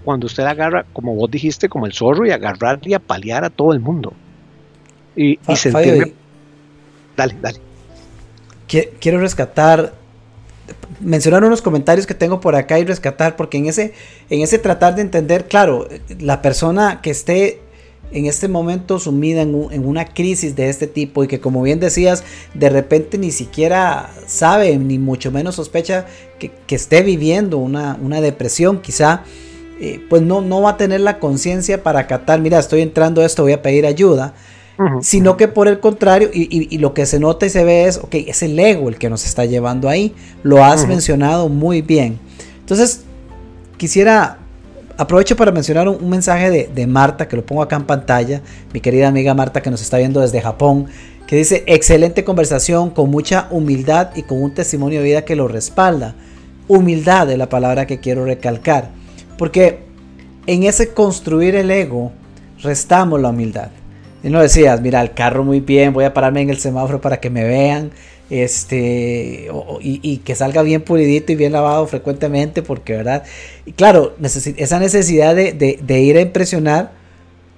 cuando 0.04 0.26
usted 0.26 0.44
agarra, 0.44 0.84
como 0.92 1.14
vos 1.14 1.30
dijiste, 1.30 1.68
como 1.68 1.86
el 1.86 1.94
zorro 1.94 2.26
y 2.26 2.30
agarrar 2.30 2.80
y 2.82 2.94
apalear 2.94 3.44
a 3.44 3.50
todo 3.50 3.72
el 3.72 3.80
mundo. 3.80 4.12
Y, 5.16 5.38
y 5.48 5.56
sentirme... 5.56 6.12
Dale, 7.16 7.36
dale. 7.40 7.58
Quiero 9.00 9.20
rescatar 9.20 9.94
mencionar 11.00 11.44
unos 11.44 11.62
comentarios 11.62 12.06
que 12.06 12.14
tengo 12.14 12.40
por 12.40 12.56
acá 12.56 12.78
y 12.78 12.84
rescatar, 12.84 13.36
porque 13.36 13.58
en 13.58 13.66
ese, 13.66 13.92
en 14.30 14.40
ese 14.40 14.58
tratar 14.58 14.94
de 14.94 15.02
entender, 15.02 15.46
claro, 15.46 15.88
la 16.18 16.42
persona 16.42 17.00
que 17.02 17.10
esté 17.10 17.60
en 18.12 18.26
este 18.26 18.48
momento 18.48 18.98
sumida 18.98 19.42
en, 19.42 19.54
una 19.54 20.06
crisis 20.06 20.54
de 20.54 20.68
este 20.68 20.86
tipo 20.86 21.24
y 21.24 21.28
que 21.28 21.40
como 21.40 21.62
bien 21.62 21.80
decías, 21.80 22.22
de 22.54 22.70
repente 22.70 23.18
ni 23.18 23.32
siquiera 23.32 24.10
sabe, 24.26 24.76
ni 24.78 24.98
mucho 24.98 25.32
menos 25.32 25.56
sospecha 25.56 26.06
que, 26.38 26.52
esté 26.68 27.02
viviendo 27.02 27.58
una, 27.58 28.20
depresión, 28.20 28.80
quizá, 28.80 29.24
eh, 29.80 30.00
pues 30.08 30.22
no, 30.22 30.40
no 30.40 30.62
va 30.62 30.70
a 30.70 30.76
tener 30.76 31.00
la 31.00 31.18
conciencia 31.18 31.82
para 31.82 32.00
acatar, 32.00 32.40
mira, 32.40 32.58
estoy 32.58 32.82
entrando 32.82 33.20
a 33.20 33.26
esto, 33.26 33.42
voy 33.42 33.52
a 33.52 33.62
pedir 33.62 33.86
ayuda. 33.86 34.34
Sino 35.00 35.36
que 35.36 35.48
por 35.48 35.68
el 35.68 35.80
contrario, 35.80 36.30
y, 36.32 36.78
lo 36.78 36.94
que 36.94 37.06
se 37.06 37.20
nota 37.20 37.46
y 37.46 37.50
se 37.50 37.64
ve 37.64 37.84
es, 37.84 37.98
ok, 37.98 38.14
es 38.26 38.42
el 38.42 38.58
ego 38.58 38.88
el 38.88 38.98
que 38.98 39.08
nos 39.08 39.24
está 39.24 39.44
llevando 39.44 39.88
ahí. 39.88 40.14
Lo 40.42 40.64
has 40.64 40.86
mencionado 40.86 41.48
muy 41.48 41.82
bien. 41.82 42.18
Entonces, 42.60 43.04
quisiera, 43.76 44.38
aprovecho 44.96 45.36
para 45.36 45.52
mencionar 45.52 45.88
un, 45.88 46.08
mensaje 46.08 46.50
de, 46.50 46.70
de, 46.74 46.86
Marta, 46.86 47.28
que 47.28 47.36
lo 47.36 47.46
pongo 47.46 47.62
acá 47.62 47.76
en 47.76 47.84
pantalla, 47.84 48.42
mi 48.72 48.80
querida 48.80 49.08
amiga 49.08 49.34
Marta 49.34 49.62
que 49.62 49.70
nos 49.70 49.80
está 49.80 49.98
viendo 49.98 50.20
desde 50.20 50.40
Japón, 50.40 50.86
que 51.26 51.36
dice, 51.36 51.64
excelente 51.66 52.24
conversación, 52.24 52.90
con 52.90 53.10
mucha 53.10 53.48
humildad 53.50 54.10
y 54.14 54.22
con 54.22 54.42
un 54.42 54.52
testimonio 54.54 54.98
de 55.00 55.04
vida 55.04 55.24
que 55.24 55.36
lo 55.36 55.48
respalda. 55.48 56.14
Humildad 56.66 57.30
es 57.30 57.38
la 57.38 57.48
palabra 57.48 57.86
que 57.86 58.00
quiero 58.00 58.24
recalcar, 58.24 58.90
porque 59.38 59.84
en 60.46 60.64
ese 60.64 60.92
construir 60.92 61.54
el 61.54 61.70
ego, 61.70 62.12
restamos 62.62 63.20
la 63.20 63.30
humildad. 63.30 63.70
Y 64.24 64.30
no 64.30 64.40
decías, 64.40 64.80
mira, 64.80 65.02
el 65.02 65.12
carro 65.12 65.44
muy 65.44 65.60
bien, 65.60 65.92
voy 65.92 66.06
a 66.06 66.14
pararme 66.14 66.40
en 66.40 66.48
el 66.48 66.58
semáforo 66.58 66.98
para 66.98 67.20
que 67.20 67.28
me 67.28 67.44
vean, 67.44 67.92
este, 68.30 69.50
y, 69.82 70.16
que 70.24 70.34
salga 70.34 70.62
bien 70.62 70.80
pulidito 70.80 71.30
y 71.30 71.36
bien 71.36 71.52
lavado 71.52 71.86
frecuentemente, 71.86 72.62
porque, 72.62 72.94
¿verdad? 72.94 73.24
Y 73.66 73.72
claro, 73.72 74.16
esa 74.56 74.80
necesidad 74.80 75.34
de, 75.34 76.00
ir 76.00 76.16
a 76.16 76.22
impresionar 76.22 76.92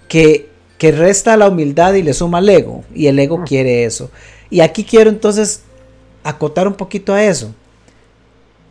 que, 0.08 0.48
que, 0.76 0.90
resta 0.90 1.36
la 1.36 1.48
humildad 1.48 1.94
y 1.94 2.02
le 2.02 2.12
suma 2.12 2.40
el 2.40 2.48
ego, 2.48 2.82
y 2.92 3.06
el 3.06 3.16
ego 3.20 3.44
quiere 3.44 3.84
eso. 3.84 4.10
Y 4.50 4.58
aquí 4.58 4.82
quiero 4.82 5.08
entonces 5.08 5.62
acotar 6.24 6.66
un 6.66 6.74
poquito 6.74 7.14
a 7.14 7.22
eso. 7.22 7.54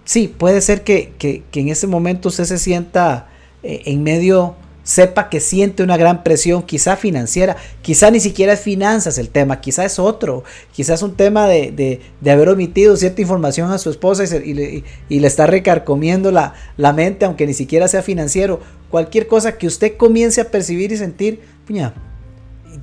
Sí, 0.03 0.27
puede 0.27 0.59
ser 0.59 0.83
que, 0.83 1.13
que 1.17 1.43
en 1.53 1.69
ese 1.69 1.87
momento 1.87 2.27
usted 2.27 2.43
se 2.43 2.57
sienta 2.57 3.29
eh, 3.63 3.83
en 3.85 4.03
medio 4.03 4.55
sepa 4.85 5.29
que 5.29 5.39
siente 5.39 5.83
una 5.83 5.97
gran 5.97 6.23
presión, 6.23 6.61
quizá 6.61 6.95
financiera, 6.95 7.57
quizá 7.81 8.11
ni 8.11 8.19
siquiera 8.19 8.53
es 8.53 8.61
finanzas 8.61 9.17
el 9.17 9.29
tema, 9.29 9.59
quizá 9.59 9.83
es 9.83 9.97
otro, 9.97 10.43
quizá 10.71 10.93
es 10.93 11.01
un 11.01 11.15
tema 11.15 11.47
de, 11.47 12.01
haber 12.21 12.49
omitido 12.49 12.95
cierta 12.95 13.21
información 13.21 13.71
a 13.71 13.79
su 13.79 13.89
esposa 13.89 14.23
y, 14.37 14.53
le, 14.53 15.27
está 15.27 15.47
recarcomiendo 15.47 16.31
la, 16.31 16.53
la, 16.77 16.93
mente, 16.93 17.25
aunque 17.25 17.47
ni 17.47 17.55
siquiera 17.55 17.87
sea 17.87 18.03
financiero. 18.03 18.61
Cualquier 18.91 19.27
cosa 19.27 19.57
que 19.57 19.65
usted 19.65 19.97
comience 19.97 20.39
a 20.39 20.51
percibir 20.51 20.91
y 20.91 20.97
sentir, 20.97 21.41
puña, 21.65 21.95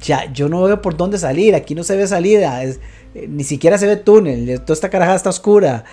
ya, 0.01 0.31
yo 0.33 0.49
no 0.49 0.63
veo 0.63 0.83
por 0.83 0.97
dónde 0.97 1.19
salir, 1.19 1.55
aquí 1.55 1.77
no 1.77 1.85
se 1.85 1.97
ve 1.97 2.09
salida, 2.09 2.65
eh, 2.65 2.79
ni 3.29 3.45
siquiera 3.45 3.79
se 3.79 3.87
ve 3.87 3.97
túnel, 3.97 4.61
toda 4.63 4.75
esta 4.75 4.91
carajada 4.91 5.17
está 5.17 5.31
oscura. 5.31 5.85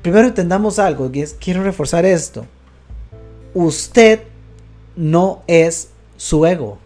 Primero 0.00 0.28
entendamos 0.28 0.78
algo, 0.78 1.10
quiero 1.40 1.64
reforzar 1.64 2.06
esto. 2.06 2.46
Usted 3.52 4.20
no 4.98 5.42
es 5.46 5.90
su 6.16 6.44
ego. 6.44 6.78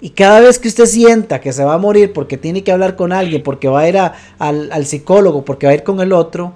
Y 0.00 0.10
cada 0.10 0.40
vez 0.40 0.58
que 0.58 0.68
usted 0.68 0.86
sienta 0.86 1.40
que 1.40 1.52
se 1.52 1.64
va 1.64 1.74
a 1.74 1.78
morir 1.78 2.12
porque 2.12 2.36
tiene 2.36 2.62
que 2.62 2.72
hablar 2.72 2.96
con 2.96 3.12
alguien, 3.12 3.42
porque 3.42 3.68
va 3.68 3.80
a 3.80 3.88
ir 3.88 3.98
al, 4.38 4.86
psicólogo, 4.86 5.44
porque 5.44 5.66
va 5.66 5.72
a 5.72 5.74
ir 5.74 5.82
con 5.82 6.00
el 6.00 6.12
otro, 6.12 6.52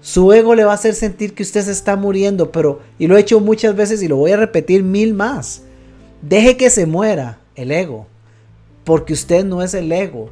su 0.00 0.32
ego 0.32 0.54
le 0.54 0.64
va 0.64 0.72
a 0.72 0.74
hacer 0.74 0.94
sentir 0.94 1.34
que 1.34 1.42
usted 1.42 1.62
se 1.62 1.72
está 1.72 1.94
muriendo, 1.96 2.50
pero, 2.50 2.80
y 2.98 3.06
lo 3.06 3.16
he 3.16 3.20
hecho 3.20 3.40
muchas 3.40 3.76
veces 3.76 4.02
y 4.02 4.08
lo 4.08 4.16
voy 4.16 4.32
a 4.32 4.36
repetir 4.36 4.82
mil 4.82 5.14
más, 5.14 5.62
deje 6.22 6.56
que 6.56 6.70
se 6.70 6.86
muera 6.86 7.38
el 7.54 7.70
ego, 7.70 8.06
porque 8.84 9.12
usted 9.12 9.44
no 9.44 9.62
es 9.62 9.74
el 9.74 9.92
ego. 9.92 10.30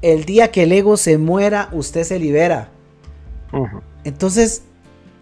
El 0.00 0.24
día 0.24 0.52
que 0.52 0.62
el 0.62 0.72
ego 0.72 0.96
se 0.96 1.18
muera, 1.18 1.68
usted 1.72 2.04
se 2.04 2.18
libera. 2.18 2.70
Entonces, 4.04 4.62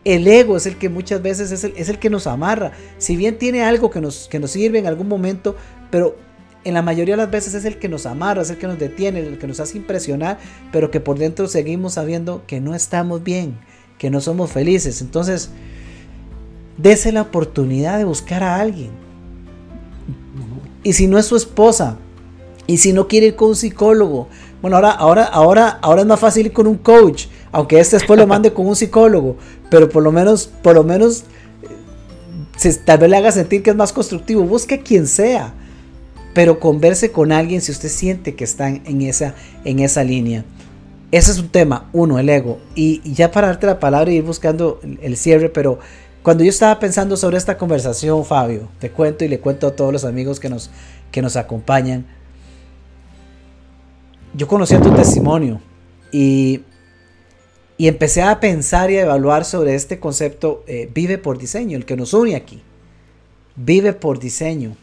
el 0.07 0.29
ego 0.29 0.57
es 0.57 0.67
el 0.67 0.77
que 0.77 0.89
muchas 0.89 1.21
veces 1.21 1.51
es 1.51 1.89
el, 1.89 1.99
que 1.99 2.11
nos 2.11 2.29
amarra. 2.29 2.71
Si 2.97 3.17
bien 3.17 3.39
tiene 3.39 3.65
algo 3.65 3.91
que 3.91 4.01
nos, 4.01 4.29
que 4.29 4.39
nos 4.39 4.53
sirve 4.53 4.79
en 4.79 4.87
algún 4.87 5.09
momento, 5.09 5.57
pero 5.91 6.17
en 6.63 6.75
la 6.75 6.83
mayoría 6.83 7.15
de 7.17 7.23
las 7.23 7.31
veces 7.33 7.55
es 7.55 7.65
el 7.65 7.81
que 7.81 7.89
nos 7.89 8.07
amarra, 8.07 8.43
es 8.43 8.51
el 8.51 8.57
que 8.57 8.69
nos 8.69 8.79
detiene, 8.79 9.19
el 9.19 9.37
que 9.37 9.49
nos 9.49 9.59
hace 9.59 9.77
impresionar, 9.77 10.39
pero 10.71 10.93
que 10.93 11.01
por 11.01 11.19
dentro 11.19 11.49
seguimos 11.49 11.95
sabiendo 11.95 12.45
que 12.47 12.61
no 12.61 12.77
estamos 12.77 13.25
bien, 13.25 13.59
que 13.99 14.09
no 14.09 14.21
somos 14.21 14.53
felices. 14.53 15.01
Entonces, 15.01 15.51
dese 16.79 17.11
la 17.11 17.23
oportunidad 17.23 17.99
de 17.99 18.05
buscar 18.05 18.45
a 18.45 18.61
alguien. 18.61 18.91
Y 20.85 20.93
si 20.93 21.09
no 21.09 21.19
es 21.19 21.27
su 21.27 21.35
esposa, 21.35 21.99
y 22.69 22.77
si 22.77 22.93
no 22.93 23.09
quiere 23.09 23.27
ir 23.27 23.35
con 23.35 23.49
un 23.49 23.57
psicólogo, 23.57 24.29
bueno, 24.63 24.77
ahora, 24.77 24.93
ahora, 24.93 25.25
ahora, 25.25 25.79
ahora 25.83 26.03
es 26.03 26.07
más 26.07 26.21
fácil 26.21 26.47
ir 26.47 26.53
con 26.53 26.69
un 26.69 26.79
coach, 26.79 27.27
aunque 27.57 27.81
este 27.81 27.97
después 27.97 28.19
lo 28.21 28.27
mande 28.27 28.53
con 28.53 28.67
un 28.67 28.77
psicólogo, 28.77 29.39
pero 29.71 29.89
por 29.89 30.03
lo 30.03 30.13
menos, 30.13 30.47
por 30.47 30.75
lo 30.75 30.85
menos, 30.85 31.25
eh, 32.63 32.75
tal 32.85 32.99
vez 32.99 33.09
le 33.09 33.17
haga 33.17 33.33
sentir 33.33 33.63
que 33.63 33.71
es 33.71 33.77
más 33.77 33.95
constructivo, 33.95 34.43
busque 34.43 34.81
quien 34.81 35.07
sea, 35.07 35.55
pero 36.35 36.61
converse 36.61 37.13
con 37.13 37.33
alguien 37.33 37.63
si 37.63 37.73
usted 37.73 37.89
siente 37.89 38.35
que 38.35 38.45
están 38.45 38.83
en 38.85 39.01
esa, 39.01 39.35
en 39.65 39.79
esa 39.79 40.05
línea. 40.05 40.45
Ese 41.11 41.31
es 41.31 41.39
un 41.39 41.49
tema, 41.49 41.89
uno, 41.95 42.19
el 42.19 42.29
ego. 42.29 42.59
Y, 42.75 43.01
ya 43.11 43.31
para 43.31 43.47
darte 43.47 43.67
la 43.67 43.81
palabra 43.81 44.13
y 44.13 44.17
ir 44.17 44.23
buscando 44.23 44.79
el, 45.01 45.17
cierre, 45.17 45.49
pero 45.49 45.79
cuando 46.23 46.45
yo 46.45 46.51
estaba 46.51 46.79
pensando 46.79 47.17
sobre 47.17 47.39
esta 47.39 47.57
conversación, 47.57 48.23
Fabio, 48.27 48.69
te 48.81 48.91
cuento 48.91 49.25
y 49.25 49.29
le 49.29 49.41
cuento 49.41 49.67
a 49.67 49.75
todos 49.75 49.95
los 49.95 50.05
amigos 50.05 50.41
que 50.41 50.51
nos, 50.51 50.69
que 51.11 51.23
nos 51.23 51.37
acompañan, 51.37 52.05
yo 54.35 54.47
conocía 54.47 54.79
tu 54.79 54.91
testimonio 54.91 55.63
y 56.13 56.61
y 57.79 57.89
empecé 57.89 58.23
a 58.23 58.41
pensar 58.41 58.91
y 58.91 58.97
a 58.97 59.03
evaluar 59.03 59.45
sobre 59.45 59.75
este 59.75 60.01
concepto 60.01 60.65
eh, 60.67 60.91
vive 60.93 61.19
por 61.19 61.39
diseño, 61.39 61.77
el 61.77 61.85
que 61.85 61.97
nos 61.97 62.15
une 62.15 62.35
aquí. 62.35 62.63
Vive 63.57 63.93
por 63.93 64.19
diseño. 64.19 64.77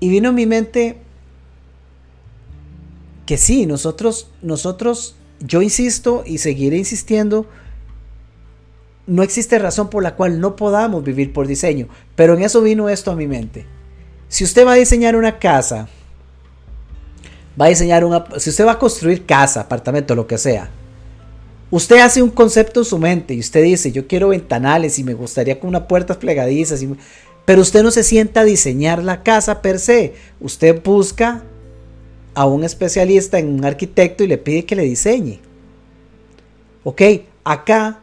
Y 0.00 0.08
vino 0.08 0.28
a 0.28 0.32
mi 0.32 0.46
mente 0.46 0.98
que 3.26 3.36
sí, 3.36 3.66
nosotros, 3.66 4.30
nosotros, 4.40 5.16
yo 5.40 5.60
insisto 5.60 6.22
y 6.24 6.38
seguiré 6.38 6.78
insistiendo, 6.78 7.46
no 9.06 9.22
existe 9.22 9.58
razón 9.58 9.90
por 9.90 10.02
la 10.02 10.14
cual 10.14 10.40
no 10.40 10.54
podamos 10.54 11.02
vivir 11.02 11.32
por 11.32 11.46
diseño. 11.46 11.88
Pero 12.14 12.34
en 12.34 12.42
eso 12.42 12.62
vino 12.62 12.88
esto 12.88 13.10
a 13.10 13.16
mi 13.16 13.26
mente. 13.26 13.66
Si 14.28 14.44
usted 14.44 14.66
va 14.66 14.72
a 14.72 14.76
diseñar 14.76 15.16
una 15.16 15.38
casa, 15.38 15.88
va 17.60 17.66
a 17.66 17.68
diseñar 17.68 18.04
una, 18.04 18.24
si 18.38 18.50
usted 18.50 18.64
va 18.64 18.72
a 18.72 18.78
construir 18.78 19.26
casa, 19.26 19.62
apartamento, 19.62 20.14
lo 20.14 20.26
que 20.26 20.38
sea, 20.38 20.70
Usted 21.70 21.98
hace 21.98 22.22
un 22.22 22.30
concepto 22.30 22.80
en 22.80 22.86
su 22.86 22.98
mente 22.98 23.34
y 23.34 23.40
usted 23.40 23.62
dice, 23.62 23.92
yo 23.92 24.06
quiero 24.06 24.28
ventanales 24.28 24.98
y 24.98 25.04
me 25.04 25.12
gustaría 25.12 25.60
con 25.60 25.68
unas 25.68 25.82
puertas 25.82 26.16
plegadizas, 26.16 26.82
pero 27.44 27.60
usted 27.60 27.82
no 27.82 27.90
se 27.90 28.04
sienta 28.04 28.40
a 28.40 28.44
diseñar 28.44 29.02
la 29.02 29.22
casa 29.22 29.60
per 29.60 29.78
se. 29.78 30.14
Usted 30.40 30.82
busca 30.82 31.42
a 32.34 32.46
un 32.46 32.64
especialista 32.64 33.38
en 33.38 33.48
un 33.48 33.64
arquitecto 33.64 34.24
y 34.24 34.28
le 34.28 34.38
pide 34.38 34.64
que 34.64 34.76
le 34.76 34.84
diseñe. 34.84 35.40
Ok, 36.84 37.02
acá, 37.44 38.00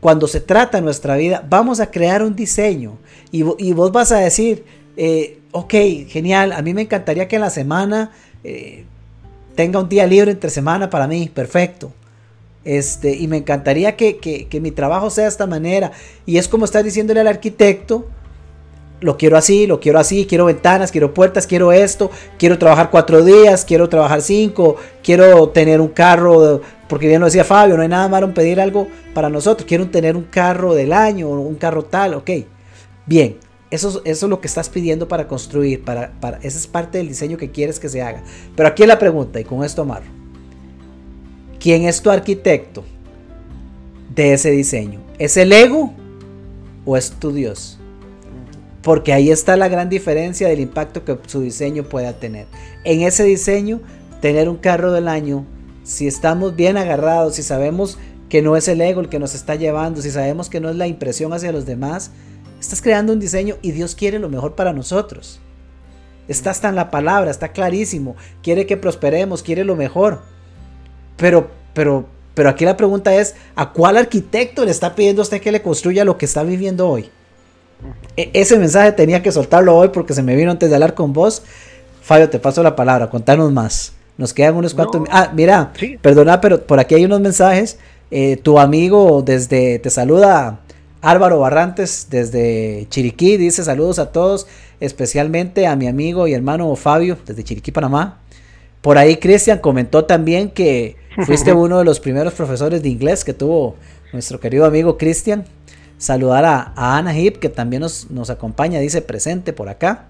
cuando 0.00 0.26
se 0.28 0.40
trata 0.40 0.80
nuestra 0.80 1.16
vida, 1.16 1.46
vamos 1.46 1.80
a 1.80 1.90
crear 1.90 2.22
un 2.22 2.34
diseño 2.34 2.96
y, 3.30 3.42
vos 3.42 3.92
vas 3.92 4.10
a 4.10 4.18
decir, 4.18 4.64
eh, 4.96 5.38
ok, 5.50 5.74
genial, 6.08 6.52
a 6.52 6.62
mí 6.62 6.72
me 6.72 6.82
encantaría 6.82 7.28
que 7.28 7.36
en 7.36 7.42
la 7.42 7.50
semana... 7.50 8.12
Eh, 8.42 8.86
tenga 9.54 9.80
un 9.80 9.88
día 9.88 10.06
libre 10.06 10.30
entre 10.30 10.50
semana 10.50 10.90
para 10.90 11.06
mí, 11.06 11.30
perfecto. 11.32 11.92
Este, 12.64 13.16
y 13.16 13.26
me 13.26 13.38
encantaría 13.38 13.96
que, 13.96 14.48
mi 14.60 14.70
trabajo 14.70 15.10
sea 15.10 15.24
de 15.24 15.30
esta 15.30 15.46
manera. 15.46 15.92
Y 16.26 16.38
es 16.38 16.48
como 16.48 16.64
estar 16.64 16.84
diciéndole 16.84 17.20
al 17.20 17.26
arquitecto, 17.28 18.06
lo 19.00 19.16
quiero 19.16 19.36
así, 19.36 19.66
lo 19.66 19.80
quiero 19.80 19.98
así, 19.98 20.26
quiero 20.26 20.44
ventanas, 20.44 20.92
quiero 20.92 21.12
puertas, 21.12 21.46
quiero 21.46 21.72
esto, 21.72 22.10
quiero 22.38 22.58
trabajar 22.58 22.90
cuatro 22.90 23.24
días, 23.24 23.64
quiero 23.64 23.88
trabajar 23.88 24.22
cinco, 24.22 24.76
quiero 25.02 25.48
tener 25.48 25.80
un 25.80 25.88
carro, 25.88 26.60
porque 26.88 27.08
bien 27.08 27.20
lo 27.20 27.26
decía 27.26 27.42
Fabio, 27.42 27.76
no 27.76 27.82
hay 27.82 27.88
nada 27.88 28.08
malo 28.08 28.26
en 28.26 28.34
pedir 28.34 28.60
algo 28.60 28.86
para 29.12 29.28
nosotros, 29.28 29.66
quiero 29.66 29.88
tener 29.88 30.16
un 30.16 30.22
carro 30.24 30.74
del 30.74 30.92
año, 30.92 31.28
un 31.28 31.56
carro 31.56 31.84
tal, 31.84 32.14
ok. 32.14 32.30
Bien, 33.04 33.36
eso, 33.72 34.02
es 34.04 34.22
lo 34.22 34.40
que 34.40 34.46
estás 34.46 34.68
pidiendo 34.68 35.08
para 35.08 35.26
construir, 35.26 35.82
para, 35.82 36.12
para, 36.20 36.36
esa 36.38 36.58
es 36.58 36.66
parte 36.66 36.98
del 36.98 37.08
diseño 37.08 37.38
que 37.38 37.50
quieres 37.50 37.80
que 37.80 37.88
se 37.88 38.02
haga. 38.02 38.22
Pero 38.54 38.68
aquí 38.68 38.84
la 38.84 38.98
pregunta, 38.98 39.40
y 39.40 39.44
con 39.44 39.64
esto 39.64 39.82
amarro. 39.82 40.06
¿Quién 41.58 41.84
es 41.84 42.02
tu 42.02 42.10
arquitecto 42.10 42.84
de 44.14 44.34
ese 44.34 44.50
diseño? 44.50 45.00
¿Es 45.18 45.38
el 45.38 45.52
ego 45.52 45.94
o 46.84 46.98
es 46.98 47.12
tu 47.12 47.32
Dios? 47.32 47.78
Porque 48.82 49.14
ahí 49.14 49.30
está 49.30 49.56
la 49.56 49.68
gran 49.68 49.88
diferencia 49.88 50.48
del 50.48 50.60
impacto 50.60 51.04
que 51.04 51.16
su 51.26 51.40
diseño 51.40 51.84
pueda 51.84 52.12
tener. 52.12 52.46
En 52.84 53.00
ese 53.00 53.24
diseño, 53.24 53.80
tener 54.20 54.50
un 54.50 54.56
carro 54.56 54.92
del 54.92 55.08
año, 55.08 55.46
si 55.82 56.06
estamos 56.06 56.56
bien 56.56 56.76
agarrados, 56.76 57.36
si 57.36 57.42
sabemos 57.42 57.96
que 58.28 58.42
no 58.42 58.56
es 58.56 58.68
el 58.68 58.80
ego 58.82 59.00
el 59.00 59.08
que 59.08 59.18
nos 59.18 59.34
está 59.34 59.54
llevando, 59.54 60.02
si 60.02 60.10
sabemos 60.10 60.50
que 60.50 60.60
no 60.60 60.68
es 60.68 60.76
la 60.76 60.88
impresión 60.88 61.32
hacia 61.32 61.52
los 61.52 61.64
demás, 61.64 62.10
Estás 62.62 62.80
creando 62.80 63.12
un 63.12 63.18
diseño 63.18 63.56
y 63.60 63.72
Dios 63.72 63.96
quiere 63.96 64.20
lo 64.20 64.28
mejor 64.28 64.54
para 64.54 64.72
nosotros. 64.72 65.40
Está 66.28 66.50
hasta 66.50 66.68
en 66.68 66.76
la 66.76 66.92
palabra, 66.92 67.28
está 67.28 67.48
clarísimo. 67.48 68.14
Quiere 68.40 68.66
que 68.66 68.76
prosperemos, 68.76 69.42
quiere 69.42 69.64
lo 69.64 69.74
mejor. 69.74 70.20
Pero, 71.16 71.50
pero, 71.74 72.06
pero 72.34 72.48
aquí 72.48 72.64
la 72.64 72.76
pregunta 72.76 73.16
es, 73.16 73.34
¿a 73.56 73.72
cuál 73.72 73.96
arquitecto 73.96 74.64
le 74.64 74.70
está 74.70 74.94
pidiendo 74.94 75.22
usted 75.22 75.40
que 75.40 75.50
le 75.50 75.60
construya 75.60 76.04
lo 76.04 76.16
que 76.16 76.24
está 76.24 76.44
viviendo 76.44 76.88
hoy? 76.88 77.10
E, 78.16 78.30
ese 78.32 78.56
mensaje 78.56 78.92
tenía 78.92 79.24
que 79.24 79.32
soltarlo 79.32 79.76
hoy 79.76 79.88
porque 79.88 80.14
se 80.14 80.22
me 80.22 80.36
vino 80.36 80.52
antes 80.52 80.68
de 80.68 80.76
hablar 80.76 80.94
con 80.94 81.12
vos. 81.12 81.42
Fabio, 82.00 82.30
te 82.30 82.38
paso 82.38 82.62
la 82.62 82.76
palabra, 82.76 83.10
contanos 83.10 83.50
más. 83.50 83.92
Nos 84.16 84.32
quedan 84.32 84.54
unos 84.54 84.72
cuantos. 84.72 85.02
Ah, 85.10 85.32
mira, 85.34 85.72
perdona, 86.00 86.40
pero 86.40 86.64
por 86.64 86.78
aquí 86.78 86.94
hay 86.94 87.06
unos 87.06 87.20
mensajes. 87.20 87.80
Eh, 88.12 88.36
tu 88.36 88.60
amigo 88.60 89.20
desde 89.22 89.80
te 89.80 89.90
saluda 89.90 90.60
Álvaro 91.02 91.40
Barrantes 91.40 92.06
desde 92.10 92.86
Chiriquí, 92.88 93.36
dice 93.36 93.64
saludos 93.64 93.98
a 93.98 94.12
todos, 94.12 94.46
especialmente 94.78 95.66
a 95.66 95.74
mi 95.74 95.88
amigo 95.88 96.28
y 96.28 96.32
hermano 96.32 96.74
Fabio 96.76 97.18
desde 97.26 97.42
Chiriquí, 97.42 97.72
Panamá. 97.72 98.20
Por 98.80 98.98
ahí 98.98 99.16
Cristian 99.16 99.58
comentó 99.58 100.04
también 100.04 100.50
que 100.50 100.96
fuiste 101.26 101.52
uno 101.52 101.78
de 101.78 101.84
los 101.84 101.98
primeros 101.98 102.34
profesores 102.34 102.84
de 102.84 102.88
inglés 102.88 103.24
que 103.24 103.34
tuvo 103.34 103.74
nuestro 104.12 104.38
querido 104.38 104.64
amigo 104.64 104.96
Cristian. 104.96 105.44
Saludar 105.98 106.44
a, 106.44 106.72
Ana 106.76 107.16
Hip, 107.18 107.38
que 107.38 107.48
también 107.48 107.82
nos, 107.82 108.10
nos 108.10 108.30
acompaña, 108.30 108.78
dice 108.78 109.02
presente 109.02 109.52
por 109.52 109.68
acá. 109.68 110.06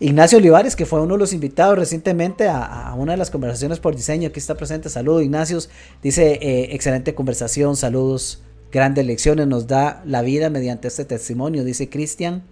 Ignacio 0.00 0.38
Olivares, 0.38 0.76
que 0.76 0.86
fue 0.86 1.00
uno 1.00 1.14
de 1.14 1.18
los 1.18 1.32
invitados 1.32 1.78
recientemente 1.78 2.46
a, 2.48 2.94
una 2.96 3.12
de 3.12 3.18
las 3.18 3.30
conversaciones 3.30 3.80
por 3.80 3.96
diseño, 3.96 4.28
aquí 4.28 4.38
está 4.38 4.54
presente. 4.54 4.90
Saludos, 4.90 5.22
Ignacio. 5.22 5.58
Dice, 6.02 6.38
eh, 6.40 6.74
excelente 6.74 7.14
conversación, 7.14 7.74
saludos, 7.74 8.42
grandes 8.72 9.06
lecciones, 9.06 9.46
nos 9.46 9.66
da 9.66 10.02
la 10.04 10.22
vida 10.22 10.50
mediante 10.50 10.88
este 10.88 11.04
testimonio, 11.04 11.64
dice 11.64 11.88
Cristian. 11.88 12.42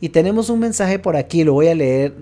Y 0.00 0.10
tenemos 0.10 0.50
un 0.50 0.60
mensaje 0.60 0.98
por 0.98 1.16
aquí, 1.16 1.44
lo 1.44 1.54
voy 1.54 1.68
a 1.68 1.74
leer, 1.74 2.14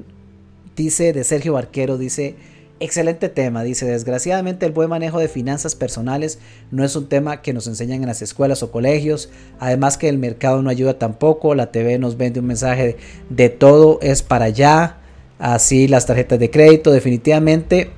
dice 0.76 1.12
de 1.12 1.24
Sergio 1.24 1.54
Barquero, 1.54 1.98
dice, 1.98 2.36
Excelente 2.84 3.28
tema, 3.28 3.62
dice, 3.62 3.86
desgraciadamente 3.86 4.66
el 4.66 4.72
buen 4.72 4.88
manejo 4.88 5.20
de 5.20 5.28
finanzas 5.28 5.76
personales 5.76 6.40
no 6.72 6.82
es 6.82 6.96
un 6.96 7.08
tema 7.08 7.40
que 7.40 7.52
nos 7.52 7.68
enseñan 7.68 8.00
en 8.00 8.08
las 8.08 8.22
escuelas 8.22 8.64
o 8.64 8.72
colegios, 8.72 9.30
además 9.60 9.96
que 9.96 10.08
el 10.08 10.18
mercado 10.18 10.62
no 10.62 10.68
ayuda 10.68 10.98
tampoco, 10.98 11.54
la 11.54 11.70
TV 11.70 12.00
nos 12.00 12.16
vende 12.16 12.40
un 12.40 12.46
mensaje 12.46 12.96
de, 13.30 13.48
todo 13.50 14.00
es 14.02 14.24
para 14.24 14.46
allá, 14.46 14.96
así 15.38 15.86
las 15.86 16.06
tarjetas 16.06 16.40
de 16.40 16.50
crédito, 16.50 16.90
definitivamente 16.90 17.92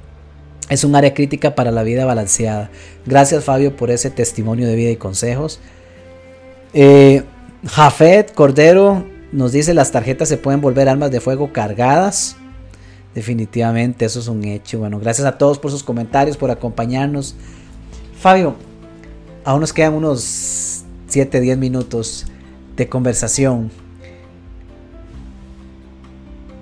es 0.70 0.84
un 0.84 0.96
área 0.96 1.14
crítica 1.14 1.54
para 1.54 1.70
la 1.70 1.82
vida 1.82 2.04
balanceada. 2.04 2.70
Gracias 3.06 3.44
Fabio 3.44 3.76
por 3.76 3.90
ese 3.90 4.10
testimonio 4.10 4.66
de 4.66 4.74
vida 4.74 4.90
y 4.90 4.96
consejos. 4.96 5.60
Eh, 6.72 7.22
Jafet 7.66 8.34
Cordero 8.34 9.04
nos 9.32 9.52
dice 9.52 9.74
las 9.74 9.90
tarjetas 9.90 10.28
se 10.28 10.36
pueden 10.36 10.60
volver 10.60 10.88
armas 10.88 11.10
de 11.10 11.20
fuego 11.20 11.52
cargadas. 11.52 12.36
Definitivamente, 13.14 14.04
eso 14.04 14.18
es 14.18 14.28
un 14.28 14.44
hecho. 14.44 14.80
Bueno, 14.80 14.98
gracias 14.98 15.26
a 15.26 15.38
todos 15.38 15.58
por 15.58 15.70
sus 15.70 15.84
comentarios, 15.84 16.36
por 16.36 16.50
acompañarnos. 16.50 17.36
Fabio, 18.18 18.56
aún 19.44 19.60
nos 19.60 19.72
quedan 19.72 19.94
unos 19.94 20.84
7, 21.06 21.40
10 21.40 21.58
minutos 21.58 22.26
de 22.76 22.88
conversación. 22.88 23.70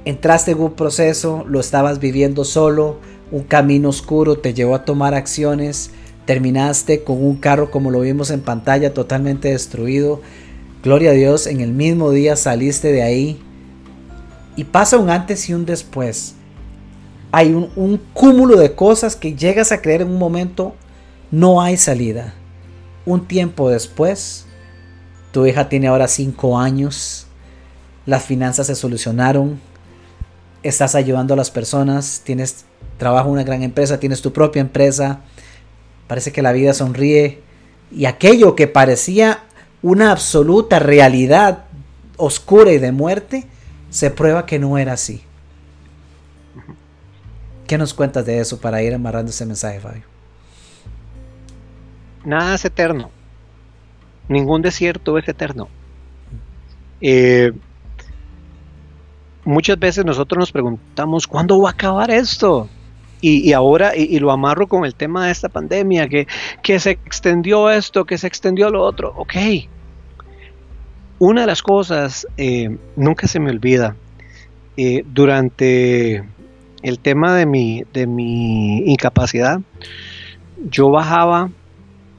Entraste 0.05 0.51
en 0.51 0.61
un 0.61 0.73
proceso, 0.73 1.45
lo 1.49 1.61
estabas 1.61 2.01
viviendo 2.01 2.45
solo, 2.45 2.99
un 3.33 3.43
camino 3.43 3.89
oscuro 3.89 4.39
te 4.39 4.55
llevó 4.55 4.77
a 4.77 4.85
tomar 4.85 5.15
acciones, 5.15 5.91
terminaste 6.25 7.03
con 7.03 7.25
un 7.25 7.37
carro 7.37 7.73
como 7.73 7.91
lo 7.91 8.01
vimos 8.01 8.31
en 8.31 8.43
pantalla 8.43 8.95
totalmente 8.95 9.49
destruido. 9.49 10.21
Gloria 10.85 11.11
a 11.11 11.15
Dios, 11.15 11.49
en 11.49 11.61
el 11.61 11.73
mismo 11.73 12.13
día 12.13 12.37
saliste 12.37 12.93
de 12.93 13.03
ahí. 13.03 13.43
Y 14.55 14.65
pasa 14.65 14.99
un 14.99 15.11
antes 15.11 15.49
y 15.49 15.55
un 15.55 15.67
después 15.67 16.37
hay 17.33 17.55
un, 17.55 18.01
cúmulo 18.13 18.57
de 18.59 18.75
cosas 18.75 19.17
que 19.17 19.35
llegas 19.35 19.73
a 19.73 19.81
creer 19.81 20.03
en 20.03 20.11
un 20.11 20.19
momento, 20.19 20.75
no 21.31 21.63
hay 21.63 21.79
salida. 21.79 22.35
Un 23.07 23.27
tiempo 23.27 23.71
después, 23.71 24.45
tu 25.33 25.47
hija 25.47 25.71
tiene 25.71 25.89
ahora 25.89 26.09
cinco 26.09 26.59
años, 26.59 27.27
las 28.05 28.23
finanzas 28.25 28.67
se 28.67 28.75
solucionaron, 28.75 29.59
estás 30.63 30.95
ayudando 30.95 31.35
a 31.35 31.37
las 31.37 31.51
personas, 31.51 32.23
tienes 32.25 32.65
trabajo 32.99 33.29
en 33.29 33.35
una 33.35 33.45
gran 33.45 33.63
empresa, 33.63 33.99
tienes 33.99 34.23
tu 34.23 34.33
propia 34.33 34.61
empresa, 34.61 35.21
parece 36.07 36.33
que 36.33 36.43
la 36.43 36.53
vida 36.53 36.75
sonríe 36.75 37.41
y 37.91 38.07
aquello 38.07 38.55
que 38.55 38.69
parecía 38.69 39.45
una 39.83 40.13
absoluta 40.13 40.79
realidad 40.79 41.65
oscura 42.17 42.73
y 42.73 42.79
de 42.79 42.93
muerte, 42.93 43.47
se 43.91 44.11
prueba 44.11 44.47
que 44.47 44.59
no 44.59 44.79
era 44.79 44.93
así. 44.93 45.23
¿Qué 47.67 47.79
nos 47.79 47.95
cuentas 47.95 48.25
de 48.25 48.39
eso 48.39 48.61
para 48.61 48.83
ir 48.83 48.95
amarrando 48.95 49.31
ese 49.31 49.45
mensaje, 49.47 49.81
Fabio? 49.81 50.03
Nada 52.25 52.55
es 52.55 52.65
eterno. 52.65 53.11
Ningún 54.29 54.63
desierto 54.63 55.19
es 55.19 55.29
eterno. 55.29 55.69
Eh, 57.01 57.53
muchas 59.45 59.79
veces 59.79 60.05
nosotros 60.05 60.39
nos 60.39 60.53
preguntamos, 60.53 61.27
¿cuándo 61.27 61.61
va 61.61 61.71
a 61.71 61.73
acabar 61.73 62.11
esto? 62.11 62.69
Y, 63.25 63.53
ahora, 63.53 63.97
y, 63.97 64.19
lo 64.19 64.33
amarro 64.33 64.67
con 64.67 64.85
el 64.85 64.97
tema 64.97 65.27
de 65.27 65.33
esta 65.33 65.49
pandemia, 65.49 66.09
que, 66.09 66.27
que 66.61 66.81
se 66.81 66.91
extendió 66.91 67.71
esto, 67.71 68.05
que 68.05 68.19
se 68.19 68.27
extendió 68.27 68.69
lo 68.69 68.83
otro. 68.83 69.13
Ok. 69.17 69.35
Una 71.21 71.43
de 71.43 71.47
las 71.47 71.63
cosas, 71.63 72.27
eh, 72.37 72.77
nunca 72.97 73.29
se 73.29 73.39
me 73.39 73.51
olvida, 73.51 73.95
eh, 74.77 75.05
durante 75.07 76.25
el 76.83 76.99
tema 76.99 77.37
de 77.37 77.47
mi, 77.47 77.85
de 77.93 78.09
mi 78.09 78.79
incapacidad, 78.91 79.61
yo 80.69 80.91
bajaba, 80.91 81.49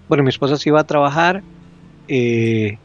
bueno, 0.07 0.23
mi 0.23 0.29
esposa 0.29 0.55
se 0.55 0.69
iba 0.69 0.79
a 0.79 0.85
trabajar, 0.85 1.43
eh, 2.07 2.77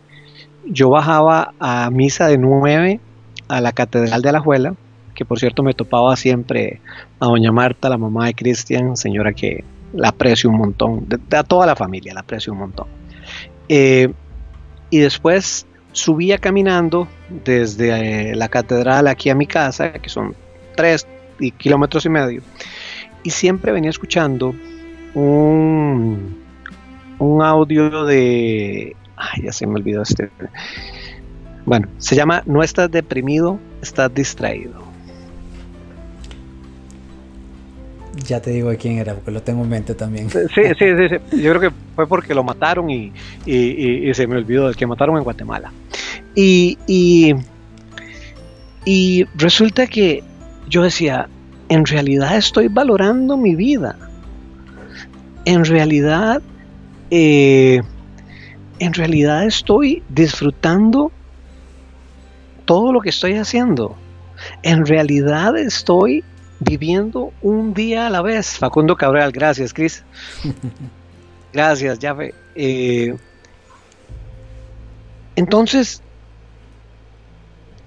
yo 0.64 0.90
bajaba 0.90 1.54
a 1.60 1.88
misa 1.90 2.26
de 2.26 2.38
9 2.38 3.00
a 3.48 3.60
la 3.60 3.72
Catedral 3.72 4.22
de 4.22 4.28
Alajuela, 4.28 4.74
que 5.14 5.24
por 5.24 5.38
cierto 5.38 5.62
me 5.62 5.74
topaba 5.74 6.14
siempre 6.16 6.80
a 7.20 7.26
doña 7.26 7.52
Marta, 7.52 7.88
la 7.88 7.98
mamá 7.98 8.26
de 8.26 8.34
Cristian, 8.34 8.96
señora 8.96 9.32
que 9.32 9.64
la 9.92 10.08
aprecio 10.08 10.50
un 10.50 10.58
montón, 10.58 11.06
a 11.32 11.42
toda 11.42 11.66
la 11.66 11.74
familia 11.74 12.14
la 12.14 12.20
aprecio 12.20 12.52
un 12.52 12.60
montón. 12.60 12.86
Eh, 13.68 14.12
y 14.90 14.98
después 14.98 15.66
subía 15.92 16.38
caminando 16.38 17.08
desde 17.44 18.30
eh, 18.30 18.34
la 18.36 18.48
catedral 18.48 19.08
aquí 19.08 19.30
a 19.30 19.34
mi 19.34 19.46
casa, 19.46 19.92
que 19.92 20.08
son 20.08 20.34
tres, 20.76 21.06
y 21.38 21.50
kilómetros 21.52 22.04
y 22.04 22.08
medio. 22.08 22.42
Y 23.22 23.30
siempre 23.30 23.72
venía 23.72 23.90
escuchando 23.90 24.54
un, 25.14 26.38
un 27.18 27.42
audio 27.42 28.04
de... 28.04 28.96
Ay, 29.16 29.42
ya 29.44 29.52
se 29.52 29.66
me 29.66 29.74
olvidó 29.74 30.02
este. 30.02 30.30
Bueno, 31.68 31.86
se 31.98 32.16
llama 32.16 32.42
No 32.46 32.62
estás 32.62 32.90
deprimido, 32.90 33.58
estás 33.82 34.14
distraído. 34.14 34.88
Ya 38.26 38.40
te 38.40 38.50
digo 38.50 38.70
de 38.70 38.78
quién 38.78 38.96
era, 38.96 39.14
porque 39.14 39.30
lo 39.30 39.42
tengo 39.42 39.64
en 39.64 39.68
mente 39.68 39.94
también. 39.94 40.30
Sí, 40.30 40.40
sí, 40.54 40.64
sí, 40.78 41.42
Yo 41.42 41.54
creo 41.54 41.60
que 41.60 41.70
fue 41.94 42.06
porque 42.06 42.34
lo 42.34 42.42
mataron 42.42 42.88
y, 42.88 43.12
y, 43.44 44.12
se 44.14 44.26
me 44.26 44.36
olvidó 44.36 44.66
del 44.66 44.76
que 44.76 44.86
mataron 44.86 45.18
en 45.18 45.24
Guatemala. 45.24 45.70
Y, 46.34 46.78
y, 46.86 47.34
y 48.86 49.26
resulta 49.36 49.86
que 49.86 50.24
yo 50.70 50.82
decía, 50.82 51.28
en 51.68 51.84
realidad 51.84 52.34
estoy 52.38 52.68
valorando 52.68 53.36
mi 53.36 53.54
vida. 53.54 53.98
En 55.44 55.66
realidad, 55.66 56.40
eh, 57.10 57.82
en 58.78 58.94
realidad 58.94 59.44
estoy 59.44 60.02
disfrutando 60.08 61.12
todo 62.68 62.92
lo 62.92 63.00
que 63.00 63.08
estoy 63.08 63.32
haciendo. 63.32 63.96
En 64.62 64.84
realidad 64.84 65.56
estoy 65.56 66.22
viviendo 66.60 67.32
un 67.40 67.72
día 67.72 68.06
a 68.06 68.10
la 68.10 68.20
vez. 68.20 68.58
Facundo 68.58 68.94
Cabral, 68.94 69.32
gracias, 69.32 69.72
Cris. 69.72 70.04
gracias, 71.54 71.98
ya 71.98 72.14
eh, 72.54 73.16
entonces, 75.34 76.02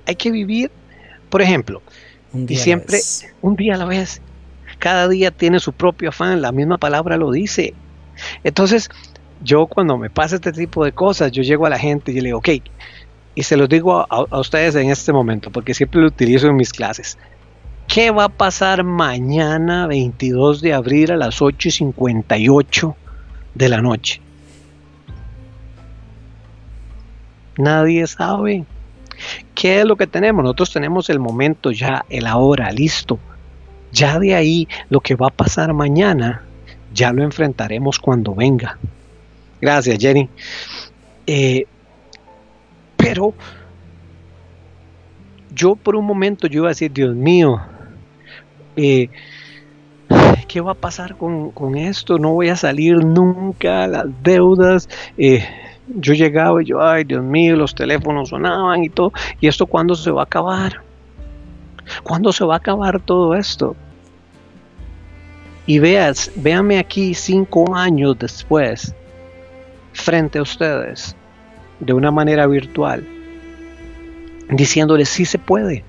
hay 0.08 0.16
que 0.16 0.32
vivir, 0.32 0.72
por 1.30 1.44
ejemplo, 1.44 1.84
y 2.34 2.56
siempre, 2.56 3.02
un 3.44 3.56
día 3.56 3.76
a 3.76 3.78
la 3.78 3.86
vez. 3.86 4.20
Cada 4.80 5.08
día 5.08 5.30
tiene 5.30 5.60
su 5.60 5.74
propio 5.74 6.10
afán, 6.10 6.42
la 6.42 6.52
misma 6.52 6.80
palabra 6.80 7.18
lo 7.18 7.30
dice. 7.30 7.76
Entonces, 8.44 8.90
yo 9.44 9.68
cuando 9.68 10.00
me 10.00 10.10
pasa 10.10 10.38
este 10.38 10.52
tipo 10.52 10.84
de 10.84 10.92
cosas, 10.92 11.32
yo 11.32 11.44
llego 11.44 11.68
a 11.68 11.70
la 11.70 11.78
gente 11.78 12.12
y 12.12 12.16
le 12.16 12.30
digo, 12.30 12.40
ok, 12.40 12.50
y 13.36 13.44
se 13.44 13.58
los 13.58 13.70
digo 13.70 14.06
a, 14.10 14.40
ustedes 14.40 14.76
en 14.76 14.90
este 14.90 15.14
momento, 15.14 15.52
porque 15.52 15.74
siempre 15.74 16.02
lo 16.02 16.08
utilizo 16.08 16.48
en 16.48 16.56
mis 16.56 16.74
clases. 16.74 17.18
¿Qué 17.88 18.12
va 18.12 18.26
a 18.26 18.30
pasar 18.30 18.84
mañana 18.84 19.88
22 19.88 20.62
de 20.62 20.74
abril 20.74 21.12
a 21.12 21.18
las 21.18 21.42
8 21.42 21.68
y 21.68 21.72
58 21.72 22.96
de 23.56 23.70
la 23.70 23.82
noche? 23.82 24.22
Nadie 27.58 28.08
sabe. 28.08 28.66
¿Qué 29.54 29.82
es 29.82 29.86
lo 29.86 29.98
que 29.98 30.08
tenemos? 30.08 30.44
Nosotros 30.44 30.72
tenemos 30.72 31.10
el 31.10 31.20
momento 31.20 31.72
ya, 31.72 32.06
el 32.10 32.28
ahora, 32.28 32.72
listo. 32.72 33.20
Ya 33.92 34.20
de 34.20 34.36
ahí 34.36 34.68
lo 34.90 35.02
que 35.02 35.16
va 35.16 35.28
a 35.28 35.32
pasar 35.32 35.74
mañana, 35.74 36.44
ya 36.94 37.12
lo 37.12 37.24
enfrentaremos 37.24 38.00
cuando 38.00 38.34
venga. 38.34 38.78
Gracias, 39.60 40.00
Jenny. 40.00 40.30
Eh, 41.28 41.66
Pero 43.02 43.34
yo 45.54 45.76
por 45.76 45.96
un 45.96 46.06
momento 46.06 46.48
yo 46.48 46.60
iba 46.60 46.68
a 46.68 46.70
decir, 46.70 46.92
Dios 46.92 47.16
mío, 47.16 47.60
eh, 48.76 49.10
¿qué 50.48 50.62
va 50.62 50.72
a 50.72 50.76
pasar 50.76 51.16
con, 51.18 51.78
esto? 51.78 52.18
No 52.18 52.34
voy 52.34 52.50
a 52.50 52.56
salir 52.56 53.04
nunca, 53.04 53.88
las 53.88 54.06
deudas. 54.24 54.88
Eh, 55.18 55.46
yo 55.88 56.14
llegaba 56.14 56.62
y 56.62 56.66
yo, 56.66 56.82
ay 56.82 57.04
Dios 57.04 57.24
mío, 57.24 57.56
los 57.56 57.76
teléfonos 57.76 58.30
sonaban 58.30 58.84
y 58.84 58.90
todo. 58.90 59.12
¿Y 59.40 59.48
esto 59.48 59.66
cuándo 59.66 59.96
se 59.96 60.12
va 60.12 60.22
a 60.22 60.26
acabar? 60.26 60.82
¿Cuándo 62.04 62.32
se 62.32 62.46
va 62.46 62.56
a 62.56 62.58
acabar 62.58 63.00
todo 63.00 63.36
esto? 63.36 63.76
Y 65.66 65.80
veas, 65.80 66.32
véame 66.36 66.80
aquí 66.80 67.14
cinco 67.14 67.76
años 67.76 68.18
después, 68.18 68.96
frente 69.94 70.40
a 70.40 70.42
ustedes, 70.42 71.16
de 71.82 71.94
una 71.94 72.12
manera 72.12 72.48
virtual, 72.48 73.06
diciéndoles 74.50 75.10
sí 75.10 75.26
se 75.26 75.38
puede. 75.38 75.84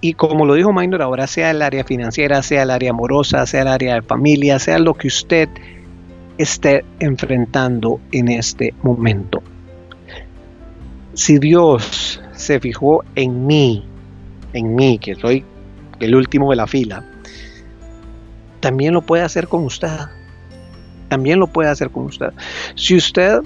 y 0.00 0.14
como 0.14 0.46
lo 0.46 0.54
dijo 0.54 0.72
Minor, 0.72 1.02
ahora 1.02 1.26
sea 1.26 1.50
el 1.50 1.60
área 1.60 1.84
financiera, 1.84 2.42
sea 2.42 2.62
el 2.62 2.70
área 2.70 2.90
amorosa, 2.90 3.44
sea 3.46 3.62
el 3.62 3.68
área 3.68 3.94
de 3.96 4.02
familia, 4.02 4.58
sea 4.58 4.78
lo 4.78 4.94
que 4.94 5.08
usted 5.08 5.48
esté 6.38 6.84
enfrentando 7.00 8.00
en 8.12 8.28
este 8.28 8.72
momento. 8.82 9.42
Si 11.14 11.38
Dios 11.38 12.22
se 12.32 12.60
fijó 12.60 13.04
en 13.16 13.46
mí, 13.46 13.84
en 14.52 14.74
mí, 14.74 14.98
que 14.98 15.16
soy 15.16 15.44
el 15.98 16.14
último 16.14 16.50
de 16.50 16.56
la 16.56 16.66
fila, 16.68 17.04
también 18.60 18.94
lo 18.94 19.02
puede 19.02 19.24
hacer 19.24 19.48
con 19.48 19.64
usted. 19.64 19.88
También 21.08 21.40
lo 21.40 21.46
puede 21.46 21.70
hacer 21.70 21.90
con 21.90 22.04
usted. 22.04 22.32
Si 22.74 22.94
usted 22.94 23.40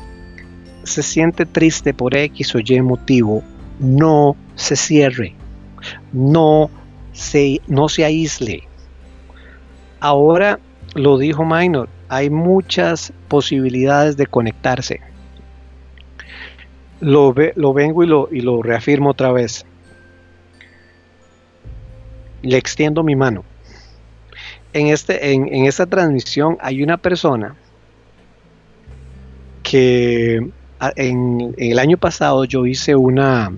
se 0.85 1.03
siente 1.03 1.47
triste 1.47 1.95
por 1.95 2.17
X 2.17 2.55
o 2.55 2.59
Y 2.59 2.81
motivo, 2.81 3.43
no 3.79 4.37
se 4.55 4.77
cierre. 4.77 5.35
No 6.13 6.71
se, 7.13 7.61
no 7.67 7.89
se 7.89 8.05
aísle. 8.05 8.63
Ahora 10.01 10.59
lo 10.95 11.19
dijo 11.19 11.45
Minor, 11.45 11.89
hay 12.09 12.31
muchas 12.31 13.13
posibilidades 13.29 14.17
de 14.17 14.27
conectarse. 14.27 15.01
Lo, 17.01 17.35
lo 17.57 17.73
vengo 17.73 18.05
y 18.05 18.07
lo, 18.07 18.29
y 18.31 18.41
lo 18.41 18.63
reafirmo 18.63 19.11
otra 19.11 19.33
vez. 19.33 19.67
Le 22.43 22.57
extiendo 22.57 23.03
mi 23.03 23.17
mano 23.17 23.45
en, 24.73 24.87
este, 24.89 25.33
en, 25.33 25.67
esta 25.67 25.87
transmisión 25.87 26.57
hay 26.61 26.83
una 26.83 26.97
persona 26.97 27.55
que 29.63 30.51
en, 30.97 31.55
el 31.59 31.79
año 31.79 31.97
pasado 31.97 32.45
yo 32.45 32.67
hice 32.67 32.97
una, 32.97 33.53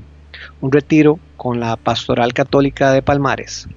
un 0.60 0.72
retiro 0.72 1.18
con 1.36 1.60
la 1.60 1.76
Pastoral 1.76 2.32
Católica 2.32 2.92
de 2.92 3.02
Palmares 3.02 3.68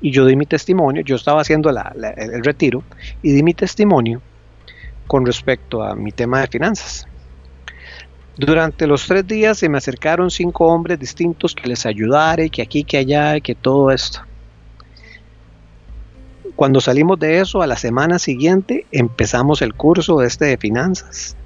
y 0.00 0.10
yo 0.10 0.26
di 0.26 0.36
mi 0.36 0.46
testimonio, 0.46 1.02
yo 1.02 1.16
estaba 1.16 1.40
haciendo 1.40 1.70
el 1.70 2.44
retiro 2.44 2.82
y 3.22 3.32
di 3.32 3.42
mi 3.42 3.54
testimonio 3.54 4.22
con 5.06 5.26
respecto 5.26 5.82
a 5.82 5.94
mi 5.94 6.12
tema 6.12 6.40
de 6.40 6.48
finanzas. 6.48 7.06
Durante 8.36 8.86
los 8.86 9.04
tres 9.06 9.26
días 9.26 9.58
se 9.58 9.68
me 9.68 9.78
acercaron 9.78 10.30
cinco 10.30 10.66
hombres 10.66 11.00
distintos 11.00 11.54
que 11.54 11.66
les 11.68 11.84
ayudara 11.86 12.44
y 12.44 12.50
que 12.50 12.62
aquí, 12.62 12.84
que 12.84 12.98
allá, 12.98 13.40
que 13.40 13.56
todo 13.56 13.90
esto. 13.90 14.20
Cuando 16.54 16.80
salimos 16.80 17.18
de 17.18 17.40
eso, 17.40 17.62
a 17.62 17.66
la 17.66 17.76
semana 17.76 18.18
siguiente 18.18 18.86
empezamos 18.92 19.62
el 19.62 19.74
curso 19.74 20.22
este 20.22 20.44
de 20.44 20.56
finanzas. 20.56 21.36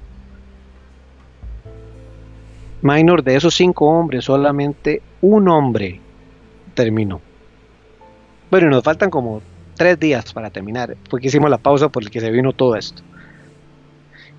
Minor, 2.83 3.23
de 3.23 3.35
esos 3.35 3.55
cinco 3.55 3.87
hombres, 3.87 4.25
solamente 4.25 5.01
un 5.21 5.49
hombre 5.49 5.99
terminó. 6.75 7.19
Bueno, 8.51 8.69
nos 8.69 8.83
faltan 8.83 9.09
como 9.09 9.41
tres 9.75 9.99
días 9.99 10.31
para 10.33 10.51
terminar, 10.51 10.95
porque 11.09 11.27
hicimos 11.27 11.49
la 11.49 11.57
pausa 11.57 11.89
por 11.89 12.03
el 12.03 12.11
que 12.11 12.19
se 12.19 12.29
vino 12.29 12.53
todo 12.53 12.75
esto. 12.75 13.01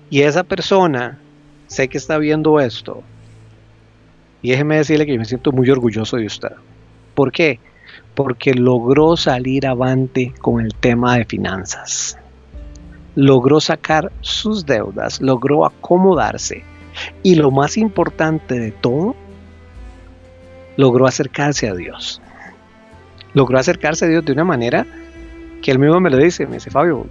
Y 0.09 0.21
esa 0.21 0.43
persona, 0.43 1.19
sé 1.67 1.89
que 1.89 1.97
está 1.97 2.17
viendo 2.17 2.61
esto, 2.61 3.03
y 4.41 4.51
déjeme 4.51 4.77
decirle 4.77 5.05
que 5.05 5.13
yo 5.13 5.19
me 5.19 5.25
siento 5.25 5.51
muy 5.51 5.69
orgulloso 5.69 6.15
de 6.15 6.27
usted. 6.27 6.53
¿Por 7.13 7.33
qué? 7.33 7.59
porque 8.15 8.53
logró 8.53 9.17
salir 9.17 9.67
avante 9.67 10.33
con 10.41 10.61
el 10.61 10.73
tema 10.73 11.17
de 11.17 11.25
finanzas. 11.25 12.17
Logró 13.15 13.59
sacar 13.59 14.11
sus 14.21 14.65
deudas, 14.65 15.21
logró 15.21 15.65
acomodarse 15.65 16.63
y 17.23 17.35
lo 17.35 17.51
más 17.51 17.77
importante 17.77 18.59
de 18.59 18.71
todo, 18.71 19.15
logró 20.77 21.07
acercarse 21.07 21.69
a 21.69 21.75
Dios. 21.75 22.21
Logró 23.33 23.59
acercarse 23.59 24.05
a 24.05 24.07
Dios 24.07 24.25
de 24.25 24.31
una 24.31 24.43
manera 24.43 24.85
que 25.61 25.71
él 25.71 25.79
mismo 25.79 25.99
me 25.99 26.09
lo 26.09 26.17
dice, 26.17 26.45
me 26.45 26.55
dice 26.55 26.69
Fabio, 26.69 27.07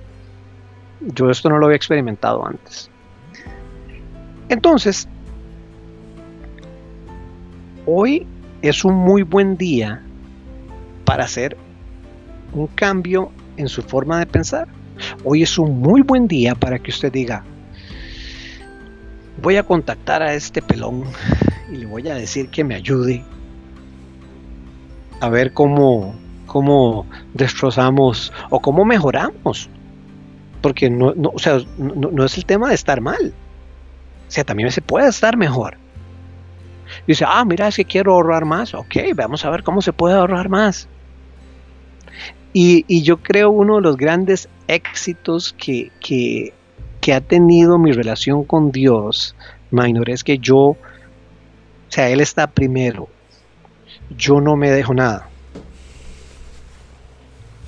yo 1.00 1.30
esto 1.30 1.48
no 1.48 1.58
lo 1.58 1.66
había 1.66 1.76
experimentado 1.76 2.46
antes. 2.46 2.90
Entonces, 4.48 5.08
hoy 7.86 8.26
es 8.62 8.84
un 8.84 8.94
muy 8.94 9.22
buen 9.22 9.56
día 9.56 10.02
para 11.04 11.24
hacer 11.24 11.56
un 12.52 12.66
cambio 12.68 13.30
en 13.56 13.68
su 13.68 13.82
forma 13.82 14.18
de 14.18 14.26
pensar. 14.26 14.68
Hoy 15.24 15.42
es 15.42 15.58
un 15.58 15.80
muy 15.80 16.02
buen 16.02 16.28
día 16.28 16.54
para 16.54 16.78
que 16.78 16.90
usted 16.90 17.12
diga, 17.12 17.44
voy 19.42 19.56
a 19.56 19.62
contactar 19.62 20.22
a 20.22 20.34
este 20.34 20.62
pelón 20.62 21.04
y 21.72 21.76
le 21.76 21.86
voy 21.86 22.08
a 22.08 22.14
decir 22.14 22.48
que 22.48 22.64
me 22.64 22.74
ayude 22.74 23.24
a 25.20 25.28
ver 25.28 25.52
cómo, 25.52 26.14
cómo 26.46 27.06
destrozamos 27.32 28.32
o 28.50 28.60
cómo 28.60 28.84
mejoramos. 28.84 29.68
Porque 30.60 30.88
no, 30.88 31.14
o 31.32 31.38
sea, 31.38 31.58
no, 31.78 32.24
es 32.24 32.38
el 32.38 32.46
tema 32.46 32.68
de 32.68 32.74
estar 32.74 33.00
mal. 33.00 33.34
O 34.26 34.30
sea, 34.30 34.44
también 34.44 34.70
se 34.70 34.80
puede 34.80 35.08
estar 35.08 35.36
mejor. 35.36 35.76
Dice, 37.06 37.24
ah, 37.26 37.44
mira, 37.44 37.68
es 37.68 37.76
que 37.76 37.84
quiero 37.84 38.14
ahorrar 38.14 38.44
más. 38.44 38.74
Ok, 38.74 38.96
vamos 39.14 39.44
a 39.44 39.50
ver 39.50 39.62
cómo 39.62 39.82
se 39.82 39.92
puede 39.92 40.14
ahorrar 40.14 40.48
más. 40.48 40.88
Y, 42.52 43.02
yo 43.02 43.16
creo 43.16 43.50
uno 43.50 43.76
de 43.76 43.82
los 43.82 43.96
grandes 43.96 44.48
éxitos 44.68 45.54
que, 45.54 46.54
ha 47.12 47.20
tenido 47.20 47.78
mi 47.78 47.92
relación 47.92 48.44
con 48.44 48.72
Dios, 48.72 49.34
Minor, 49.70 50.08
es 50.10 50.24
que 50.24 50.38
yo, 50.38 50.58
o 50.58 50.78
sea, 51.88 52.08
Él 52.08 52.20
está 52.20 52.46
primero. 52.46 53.08
Yo 54.16 54.40
no 54.40 54.56
me 54.56 54.70
dejo 54.70 54.94
nada. 54.94 55.28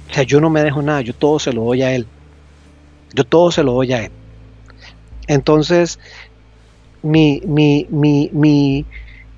O 0.08 0.14
sea, 0.14 0.22
yo 0.22 0.40
no 0.40 0.48
me 0.48 0.62
dejo 0.62 0.80
nada, 0.82 1.00
yo 1.00 1.12
todo 1.12 1.38
se 1.38 1.52
lo 1.52 1.64
doy 1.64 1.82
a 1.82 1.92
Él. 1.92 2.06
Yo 3.14 3.24
todo 3.24 3.50
se 3.50 3.62
lo 3.62 3.72
doy 3.72 3.92
a 3.92 4.04
Él. 4.04 4.12
Entonces, 5.26 5.98
mi, 7.02 7.42
mi, 7.44 7.86
mi, 7.90 8.30
mi, 8.32 8.86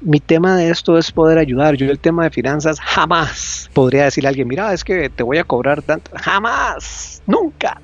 mi 0.01 0.20
tema 0.20 0.57
de 0.57 0.70
esto 0.70 0.99
es 0.99 1.11
poder 1.11 1.38
ayudar. 1.38 1.74
Yo 1.74 1.90
el 1.90 1.99
tema 1.99 2.24
de 2.24 2.30
finanzas 2.30 2.78
jamás 2.80 3.70
podría 3.72 4.05
decirle 4.05 4.28
a 4.28 4.30
alguien, 4.30 4.49
mira, 4.49 4.72
es 4.72 4.84
que 4.84 5.09
te 5.11 5.22
voy 5.22 5.38
a 5.38 5.44
cobrar 5.44 5.82
tanto. 5.82 6.11
Jamás, 6.14 7.22
nunca. 7.26 7.80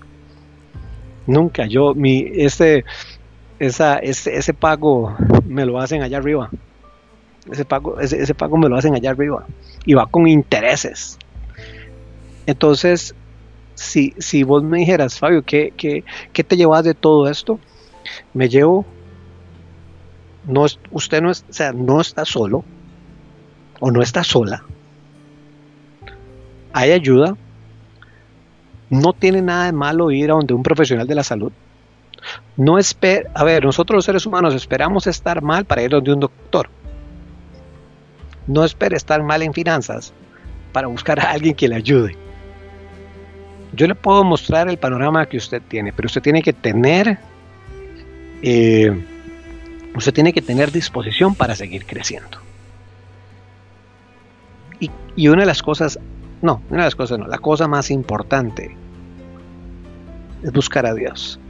Nunca. 1.27 1.67
Yo, 1.67 1.95
mi, 1.95 2.27
este, 2.35 2.85
esa, 3.59 3.99
ese, 3.99 4.37
ese 4.37 4.55
pago 4.55 5.17
me 5.47 5.65
lo 5.65 5.81
hacen 5.81 6.03
allá 6.03 6.19
arriba. 6.19 6.51
Ese 7.51 7.65
pago, 7.65 8.01
ese, 8.01 8.35
pago 8.35 8.57
me 8.57 8.69
lo 8.69 8.77
hacen 8.77 8.95
allá 8.95 9.11
arriba. 9.11 9.47
Y 9.85 9.95
va 9.95 10.07
con 10.07 10.27
intereses. 10.27 11.19
Entonces, 12.47 13.15
si, 13.75 14.15
si 14.19 14.43
vos 14.43 14.63
me 14.63 14.79
dijeras, 14.79 15.19
Fabio, 15.19 15.43
¿qué, 15.43 15.73
qué, 15.77 16.05
qué 16.33 16.45
te 16.45 16.57
llevas 16.57 16.85
de 16.85 16.95
todo 16.95 17.29
esto? 17.29 17.59
Me 18.33 18.49
llevo 18.49 18.85
no, 20.47 20.67
usted 20.91 21.23
no, 21.23 21.31
es, 21.31 21.45
sea, 21.49 21.73
no 21.73 22.01
está 22.01 22.25
solo 22.25 22.65
o 23.81 23.91
no 23.91 24.03
está 24.03 24.23
sola. 24.25 24.63
Hay 26.73 26.93
ayuda. 26.93 27.37
No 28.91 29.13
tiene 29.13 29.43
nada 29.43 29.67
de 29.67 29.73
malo 29.73 30.11
ir 30.11 30.31
a 30.31 30.35
donde 30.35 30.55
un 30.55 30.63
profesional 30.63 31.07
de 31.07 31.15
la 31.15 31.25
salud. 31.25 31.53
No 32.57 32.79
espera, 32.79 33.31
a 33.35 33.45
ver, 33.45 33.65
nosotros 33.65 33.97
los 33.97 34.05
seres 34.05 34.27
humanos 34.27 34.55
esperamos 34.55 35.07
estar 35.07 35.43
mal 35.43 35.65
para 35.65 35.83
ir 35.83 35.91
donde 35.91 36.13
un 36.13 36.21
doctor. 36.21 36.69
No 38.47 38.65
espere 38.65 38.97
estar 38.97 39.23
mal 39.23 39.43
en 39.43 39.53
finanzas 39.53 40.13
para 40.73 40.87
buscar 40.87 41.21
a 41.21 41.31
alguien 41.31 41.55
que 41.55 41.69
le 41.69 41.77
ayude. 41.77 42.17
Yo 43.73 43.87
le 43.87 43.95
puedo 43.95 44.23
mostrar 44.23 44.69
el 44.69 44.79
panorama 44.79 45.27
que 45.27 45.37
usted 45.37 45.61
tiene, 45.67 45.93
pero 45.93 46.07
usted 46.07 46.23
tiene 46.23 46.43
que 46.43 46.53
tener 46.53 47.19
eh, 48.43 48.93
Usted 49.95 50.13
tiene 50.13 50.33
que 50.33 50.43
tener 50.43 50.73
disposición 50.73 51.35
para 51.35 51.55
seguir 51.55 51.87
creciendo. 51.87 52.39
Y, 55.17 55.29
una 55.29 55.43
de 55.43 55.47
las 55.47 55.63
cosas, 55.63 56.01
no, 56.45 56.61
una 56.69 56.83
de 56.83 56.87
las 56.89 56.95
cosas 56.95 57.19
no, 57.19 57.27
la 57.27 57.39
cosa 57.39 57.67
más 57.67 57.91
importante 57.91 58.77
es 60.43 60.53
buscar 60.53 60.85
a 60.85 60.93
Dios. 60.93 61.41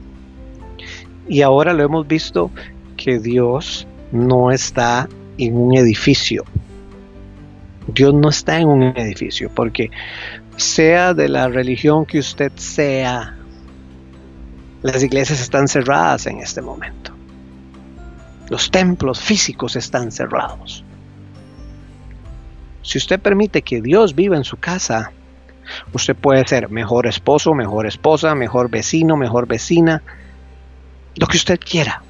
Y 1.29 1.43
ahora 1.43 1.73
lo 1.73 1.83
hemos 1.83 2.07
visto 2.07 2.53
que 2.97 3.19
Dios 3.19 3.89
no 4.13 4.53
está 4.53 5.09
en 5.37 5.57
un 5.57 5.77
edificio. 5.77 6.45
Dios 7.89 8.15
no 8.15 8.29
está 8.29 8.61
en 8.61 8.69
un 8.69 8.83
edificio, 8.83 9.51
porque 9.53 9.91
sea 10.57 11.13
de 11.13 11.29
la 11.29 11.49
religión 11.49 12.07
que 12.07 12.21
usted 12.21 12.53
sea, 12.55 13.37
las 14.83 15.03
iglesias 15.03 15.41
están 15.41 15.67
cerradas 15.67 16.27
en 16.27 16.39
este 16.39 16.63
momento. 16.63 17.11
Los 18.49 18.71
templos 18.71 19.21
físicos 19.21 19.75
están 19.75 20.13
cerrados. 20.13 20.84
Si 22.85 22.99
usted 22.99 23.19
permite 23.19 23.63
que 23.63 23.81
Dios 23.81 24.15
viva 24.15 24.37
en 24.37 24.45
su 24.45 24.59
casa, 24.59 25.11
usted 25.95 26.15
puede 26.15 26.47
ser 26.47 26.69
mejor 26.69 27.07
esposo, 27.07 27.55
mejor 27.55 27.87
esposa, 27.87 28.35
mejor 28.35 28.69
vecino, 28.69 29.17
mejor 29.17 29.49
vecina, 29.49 30.03
lo 31.17 31.27
que 31.27 31.39
usted 31.39 31.59
quiera. 31.59 32.03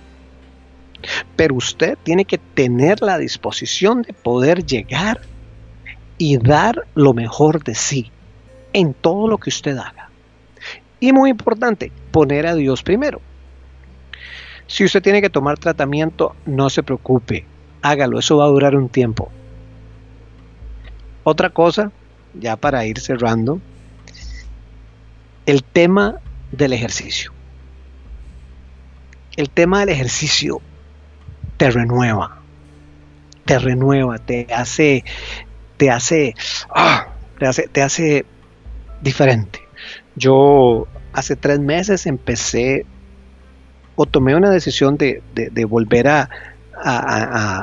Pero 1.37 1.55
usted 1.55 1.97
tiene 2.03 2.25
que 2.25 2.39
tener 2.39 3.03
la 3.03 3.19
disposición 3.19 4.03
de 4.03 4.13
poder 4.15 4.67
llegar 4.67 5.21
y 6.19 6.39
dar 6.39 6.87
lo 6.97 7.15
mejor 7.15 7.63
de 7.63 7.77
sí 7.77 8.11
en 8.73 8.95
todo 8.95 9.29
lo 9.29 9.39
que 9.39 9.51
usted 9.51 9.79
haga. 9.79 10.11
Y 10.99 11.13
muy 11.13 11.31
importante, 11.31 11.93
poner 12.11 12.49
a 12.49 12.57
Dios 12.57 12.83
primero. 12.83 13.21
Si 14.67 14.83
usted 14.83 15.03
tiene 15.03 15.23
que 15.23 15.31
tomar 15.31 15.57
tratamiento, 15.57 16.35
no 16.47 16.69
se 16.69 16.83
preocupe, 16.83 17.47
hágalo, 17.81 18.19
eso 18.19 18.39
va 18.39 18.47
a 18.47 18.49
durar 18.49 18.75
un 18.75 18.89
tiempo. 18.89 19.31
Otra 21.25 21.51
cosa, 21.51 21.91
ya 22.35 22.57
para 22.57 22.87
ir 22.87 23.01
cerrando, 23.01 23.61
el 25.47 25.65
tema 25.65 26.21
del 26.53 26.73
ejercicio. 26.73 27.33
El 29.37 29.51
tema 29.51 29.81
del 29.81 29.89
ejercicio 29.89 30.61
te 31.57 31.71
renueva, 31.71 32.39
te 33.45 33.59
renueva, 33.59 34.19
te 34.19 34.47
hace, 34.55 35.05
te 35.77 35.91
hace, 35.91 36.35
ah, 36.71 37.09
te 37.39 37.47
hace, 37.47 37.69
te 37.69 37.83
hace 37.83 38.27
diferente. 39.01 39.61
Yo 40.17 40.87
hace 41.13 41.37
tres 41.37 41.59
meses 41.59 42.07
empecé 42.07 42.87
o 43.97 44.07
tomé 44.07 44.35
una 44.35 44.51
decisión 44.51 44.97
de, 44.97 45.23
volver 45.69 46.09
a, 46.09 46.29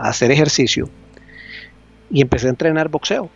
hacer 0.03 0.31
ejercicio 0.31 0.89
y 2.09 2.21
empecé 2.21 2.47
a 2.47 2.51
entrenar 2.51 2.89
boxeo, 2.89 3.29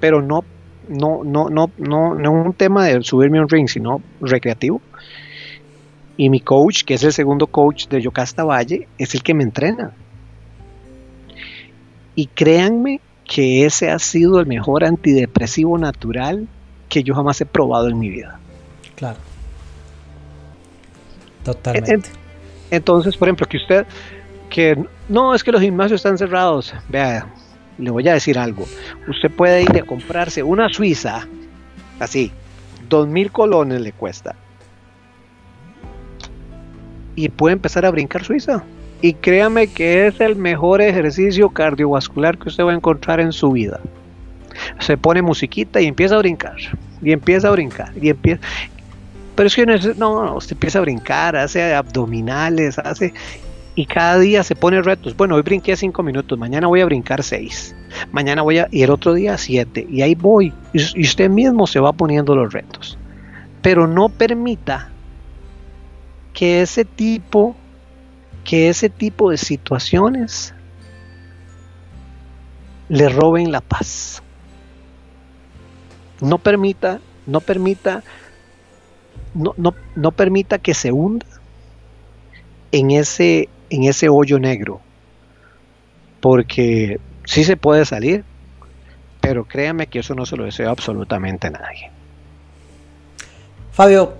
pero 0.00 0.22
no, 0.22 0.44
no, 0.88 1.22
no, 1.24 1.48
no, 1.48 1.70
no, 1.76 2.14
no 2.14 2.32
un 2.32 2.52
tema 2.54 2.86
de 2.86 3.02
subirme 3.02 3.38
a 3.38 3.42
un 3.42 3.48
ring, 3.48 3.68
sino 3.68 4.02
recreativo. 4.20 4.80
Y 6.16 6.30
mi 6.30 6.40
coach, 6.40 6.82
que 6.84 6.94
es 6.94 7.04
el 7.04 7.12
segundo 7.12 7.46
coach 7.46 7.86
de 7.88 8.02
Yocasta 8.02 8.44
Valle, 8.44 8.88
es 8.98 9.14
el 9.14 9.22
que 9.22 9.34
me 9.34 9.44
entrena. 9.44 9.92
Y 12.14 12.26
créanme 12.26 13.00
que 13.24 13.64
ese 13.64 13.90
ha 13.90 13.98
sido 13.98 14.40
el 14.40 14.46
mejor 14.46 14.84
antidepresivo 14.84 15.78
natural 15.78 16.48
que 16.88 17.04
yo 17.04 17.14
jamás 17.14 17.40
he 17.40 17.46
probado 17.46 17.88
en 17.88 17.98
mi 17.98 18.08
vida. 18.08 18.40
Claro. 18.96 19.18
Totalmente. 21.44 22.10
Entonces, 22.70 23.16
por 23.16 23.28
ejemplo, 23.28 23.46
que 23.46 23.58
usted, 23.58 23.86
que 24.50 24.84
no, 25.08 25.34
es 25.34 25.44
que 25.44 25.52
los 25.52 25.60
gimnasios 25.60 26.00
están 26.00 26.18
cerrados. 26.18 26.74
Vea, 26.88 27.28
le 27.78 27.90
voy 27.90 28.06
a 28.08 28.14
decir 28.14 28.38
algo. 28.38 28.66
Usted 29.06 29.30
puede 29.30 29.62
ir 29.62 29.78
a 29.78 29.86
comprarse 29.86 30.42
una 30.42 30.68
suiza, 30.68 31.26
así, 32.00 32.32
dos 32.88 33.08
mil 33.08 33.30
colones 33.30 33.80
le 33.80 33.92
cuesta. 33.92 34.34
Y 37.14 37.28
puede 37.30 37.54
empezar 37.54 37.84
a 37.86 37.90
brincar 37.90 38.24
suiza. 38.24 38.62
Y 39.00 39.14
créame 39.14 39.68
que 39.68 40.08
es 40.08 40.20
el 40.20 40.36
mejor 40.36 40.80
ejercicio 40.80 41.50
cardiovascular 41.50 42.36
que 42.38 42.48
usted 42.48 42.64
va 42.64 42.72
a 42.72 42.76
encontrar 42.76 43.20
en 43.20 43.32
su 43.32 43.52
vida. 43.52 43.80
Se 44.80 44.96
pone 44.96 45.22
musiquita 45.22 45.80
y 45.80 45.86
empieza 45.86 46.16
a 46.16 46.18
brincar. 46.18 46.56
Y 47.00 47.12
empieza 47.12 47.48
a 47.48 47.52
brincar. 47.52 47.92
Y 48.00 48.08
empieza. 48.08 48.40
Pero 49.36 49.46
es 49.46 49.54
que 49.54 49.66
no, 49.66 49.76
no, 49.96 50.24
no, 50.24 50.34
usted 50.36 50.54
empieza 50.54 50.78
a 50.78 50.82
brincar, 50.82 51.36
hace 51.36 51.74
abdominales, 51.74 52.78
hace... 52.78 53.14
Y 53.78 53.86
cada 53.86 54.18
día 54.18 54.42
se 54.42 54.56
pone 54.56 54.82
retos. 54.82 55.16
Bueno, 55.16 55.36
hoy 55.36 55.42
brinqué 55.42 55.76
cinco 55.76 56.02
minutos, 56.02 56.36
mañana 56.36 56.66
voy 56.66 56.80
a 56.80 56.84
brincar 56.84 57.22
seis, 57.22 57.76
mañana 58.10 58.42
voy 58.42 58.58
a... 58.58 58.66
y 58.72 58.82
el 58.82 58.90
otro 58.90 59.14
día 59.14 59.38
siete, 59.38 59.86
y 59.88 60.02
ahí 60.02 60.16
voy. 60.16 60.52
Y 60.72 61.02
usted 61.02 61.30
mismo 61.30 61.64
se 61.68 61.78
va 61.78 61.92
poniendo 61.92 62.34
los 62.34 62.52
retos. 62.52 62.98
Pero 63.62 63.86
no 63.86 64.08
permita 64.08 64.90
que 66.32 66.60
ese 66.60 66.84
tipo, 66.84 67.54
que 68.42 68.68
ese 68.68 68.88
tipo 68.90 69.30
de 69.30 69.36
situaciones 69.36 70.52
le 72.88 73.08
roben 73.08 73.52
la 73.52 73.60
paz. 73.60 74.24
No 76.20 76.38
permita, 76.38 76.98
no 77.26 77.40
permita 77.40 78.02
no, 79.34 80.10
permita 80.10 80.58
que 80.58 80.74
se 80.74 80.90
hunda 80.90 81.26
en 82.72 82.90
ese, 82.90 83.48
en 83.70 83.84
ese 83.84 84.08
hoyo 84.08 84.38
negro. 84.38 84.80
Porque 86.20 86.98
sí 87.24 87.44
se 87.44 87.56
puede 87.56 87.84
salir, 87.84 88.24
pero 89.20 89.44
créame 89.44 89.86
que 89.86 90.00
eso 90.00 90.14
no 90.14 90.26
se 90.26 90.36
lo 90.36 90.44
deseo 90.44 90.70
absolutamente 90.70 91.46
a 91.46 91.50
nadie. 91.50 91.90
Fabio, 93.72 94.14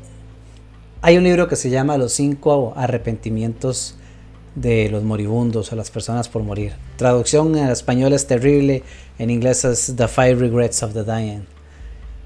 hay 1.03 1.17
un 1.17 1.25
libro 1.25 1.49
que 1.49 1.57
se 1.57 1.71
llama 1.71 1.99
Los 1.99 2.13
cinco 2.13 2.73
arrepentimientos 2.77 3.97
de 4.55 4.89
los 4.89 5.03
moribundos 5.03 5.73
o 5.73 5.77
las 5.77 5.91
personas 5.91 6.29
por 6.29 6.43
morir. 6.43 6.75
Traducción 6.97 7.57
en 7.57 7.69
español 7.69 8.13
es 8.13 8.27
terrible, 8.27 8.83
en 9.19 9.31
inglés 9.31 9.65
es 9.65 9.95
The 9.97 10.09
Five 10.09 10.37
Regrets 10.37 10.83
of 10.83 10.95
the 10.95 11.05
Dying. 11.05 11.47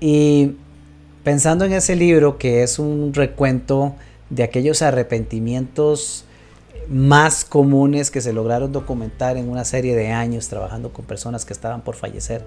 Y 0.00 0.56
Pensando 1.24 1.64
en 1.64 1.72
ese 1.72 1.94
libro 1.94 2.36
que 2.36 2.64
es 2.64 2.80
un 2.80 3.14
recuento 3.14 3.94
de 4.30 4.42
aquellos 4.42 4.82
arrepentimientos 4.82 6.24
más 6.88 7.44
comunes 7.44 8.10
que 8.10 8.20
se 8.20 8.32
lograron 8.32 8.72
documentar 8.72 9.36
en 9.36 9.48
una 9.48 9.64
serie 9.64 9.94
de 9.94 10.08
años 10.08 10.48
trabajando 10.48 10.92
con 10.92 11.04
personas 11.04 11.44
que 11.44 11.52
estaban 11.52 11.82
por 11.82 11.94
fallecer. 11.94 12.44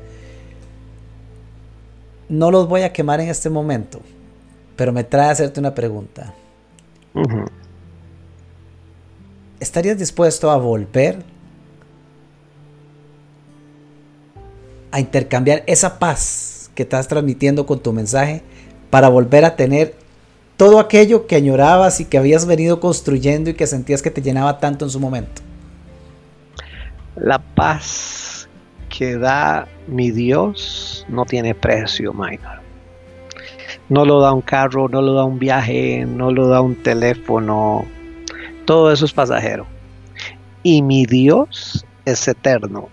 No 2.29 2.51
los 2.51 2.67
voy 2.67 2.81
a 2.81 2.93
quemar 2.93 3.19
en 3.21 3.29
este 3.29 3.49
momento, 3.49 4.01
pero 4.75 4.91
me 4.91 5.03
trae 5.03 5.27
a 5.27 5.31
hacerte 5.31 5.59
una 5.59 5.75
pregunta. 5.75 6.33
¿Estarías 9.59 9.97
dispuesto 9.97 10.51
a 10.51 10.57
volver 10.57 11.23
a 14.91 14.99
intercambiar 14.99 15.63
esa 15.67 15.99
paz 15.99 16.71
que 16.73 16.83
estás 16.83 17.07
transmitiendo 17.07 17.65
con 17.65 17.79
tu 17.79 17.93
mensaje 17.93 18.41
para 18.89 19.09
volver 19.09 19.45
a 19.45 19.55
tener 19.55 20.04
todo 20.57 20.79
aquello 20.79 21.27
que 21.27 21.35
añorabas 21.35 21.99
y 21.99 22.05
que 22.05 22.17
habías 22.17 22.45
venido 22.45 22.79
construyendo 22.79 23.49
y 23.49 23.53
que 23.55 23.67
sentías 23.67 24.01
que 24.01 24.11
te 24.11 24.21
llenaba 24.21 24.59
tanto 24.59 24.85
en 24.85 24.91
su 24.91 24.99
momento? 24.99 25.41
La 27.15 27.39
paz 27.39 28.47
que 28.89 29.17
da 29.17 29.67
mi 29.87 30.11
Dios 30.11 31.05
no 31.09 31.25
tiene 31.25 31.53
precio, 31.53 32.13
minor. 32.13 32.63
No 33.89 34.05
lo 34.05 34.19
da 34.19 34.33
un 34.33 34.41
carro, 34.41 34.87
no 34.89 35.01
lo 35.01 35.13
da 35.13 35.25
un 35.25 35.37
viaje, 35.37 36.05
no 36.05 36.31
lo 36.31 36.47
da 36.47 36.61
un 36.61 36.75
teléfono. 36.75 37.85
Todo 38.65 38.91
eso 38.91 39.05
es 39.05 39.13
pasajero. 39.13 39.67
Y 40.63 40.81
mi 40.81 41.05
Dios 41.05 41.85
es 42.05 42.27
eterno. 42.27 42.89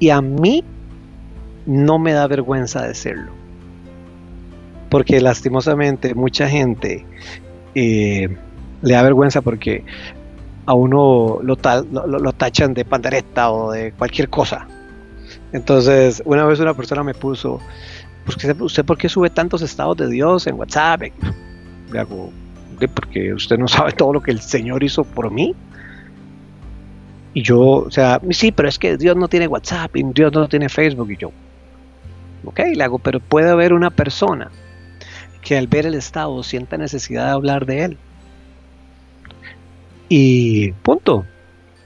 Y 0.00 0.10
a 0.10 0.20
mí 0.20 0.64
no 1.66 1.98
me 1.98 2.12
da 2.12 2.26
vergüenza 2.26 2.82
decirlo 2.82 3.37
porque 4.88 5.20
lastimosamente 5.20 6.14
mucha 6.14 6.48
gente 6.48 7.04
eh, 7.74 8.28
le 8.82 8.94
da 8.94 9.02
vergüenza 9.02 9.42
porque 9.42 9.84
a 10.66 10.74
uno 10.74 11.40
lo, 11.42 11.56
lo, 11.56 12.32
tachan 12.32 12.74
de 12.74 12.84
pandereta 12.84 13.50
o 13.50 13.72
de 13.72 13.92
cualquier 13.92 14.28
cosa. 14.28 14.66
Entonces, 15.52 16.22
una 16.26 16.44
vez 16.44 16.60
una 16.60 16.74
persona 16.74 17.02
me 17.02 17.14
puso, 17.14 17.58
pues, 18.24 18.36
¿usted 18.60 18.84
por 18.84 18.98
qué 18.98 19.08
sube 19.08 19.30
tantos 19.30 19.62
estados 19.62 19.96
de 19.96 20.08
Dios 20.08 20.46
en 20.46 20.56
WhatsApp? 20.56 21.02
Le 21.90 21.98
hago, 21.98 22.30
porque 22.94 23.32
usted 23.32 23.56
no 23.58 23.66
sabe 23.66 23.92
todo 23.92 24.12
lo 24.12 24.22
que 24.22 24.30
el 24.30 24.40
Señor 24.40 24.82
hizo 24.82 25.04
por 25.04 25.30
mí. 25.30 25.54
Y 27.32 27.42
yo, 27.42 27.60
o 27.60 27.90
sea, 27.90 28.20
sí, 28.30 28.52
pero 28.52 28.68
es 28.68 28.78
que 28.78 28.96
Dios 28.96 29.16
no 29.16 29.28
tiene 29.28 29.46
WhatsApp 29.46 29.96
y 29.96 30.02
Dios 30.12 30.32
no 30.32 30.48
tiene 30.48 30.68
Facebook. 30.68 31.10
Y 31.12 31.16
yo, 31.16 31.30
ok, 32.44 32.60
le 32.74 32.84
hago, 32.84 32.98
pero 32.98 33.20
puede 33.20 33.50
haber 33.50 33.72
una 33.72 33.90
persona 33.90 34.50
que 35.42 35.56
al 35.56 35.66
ver 35.66 35.86
el 35.86 35.94
estado 35.94 36.42
sienta 36.42 36.76
necesidad 36.76 37.26
de 37.26 37.30
hablar 37.30 37.66
de 37.66 37.84
él. 37.84 37.98
Y 40.08 40.72
punto. 40.72 41.24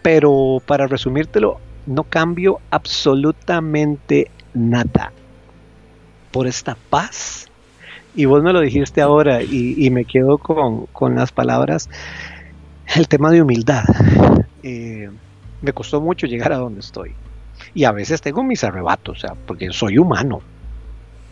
Pero 0.02 0.60
para 0.66 0.86
resumírtelo, 0.86 1.60
no 1.86 2.04
cambio 2.04 2.60
absolutamente 2.70 4.30
nada 4.54 5.12
por 6.32 6.46
esta 6.46 6.76
paz. 6.90 7.48
Y 8.14 8.24
vos 8.24 8.42
me 8.42 8.52
lo 8.52 8.60
dijiste 8.60 9.00
ahora 9.00 9.42
y, 9.42 9.88
me 9.90 10.04
quedo 10.04 10.38
con, 10.38 11.14
las 11.14 11.32
palabras, 11.32 11.88
el 12.94 13.08
tema 13.08 13.30
de 13.30 13.42
humildad. 13.42 13.84
Eh, 14.62 15.10
me 15.60 15.72
costó 15.72 16.00
mucho 16.00 16.26
llegar 16.26 16.52
a 16.52 16.58
donde 16.58 16.80
estoy. 16.80 17.14
Y 17.74 17.84
a 17.84 17.92
veces 17.92 18.20
tengo 18.20 18.42
mis 18.42 18.64
arrebatos, 18.64 19.18
o 19.18 19.20
sea, 19.20 19.34
porque 19.46 19.72
soy 19.72 19.98
humano. 19.98 20.42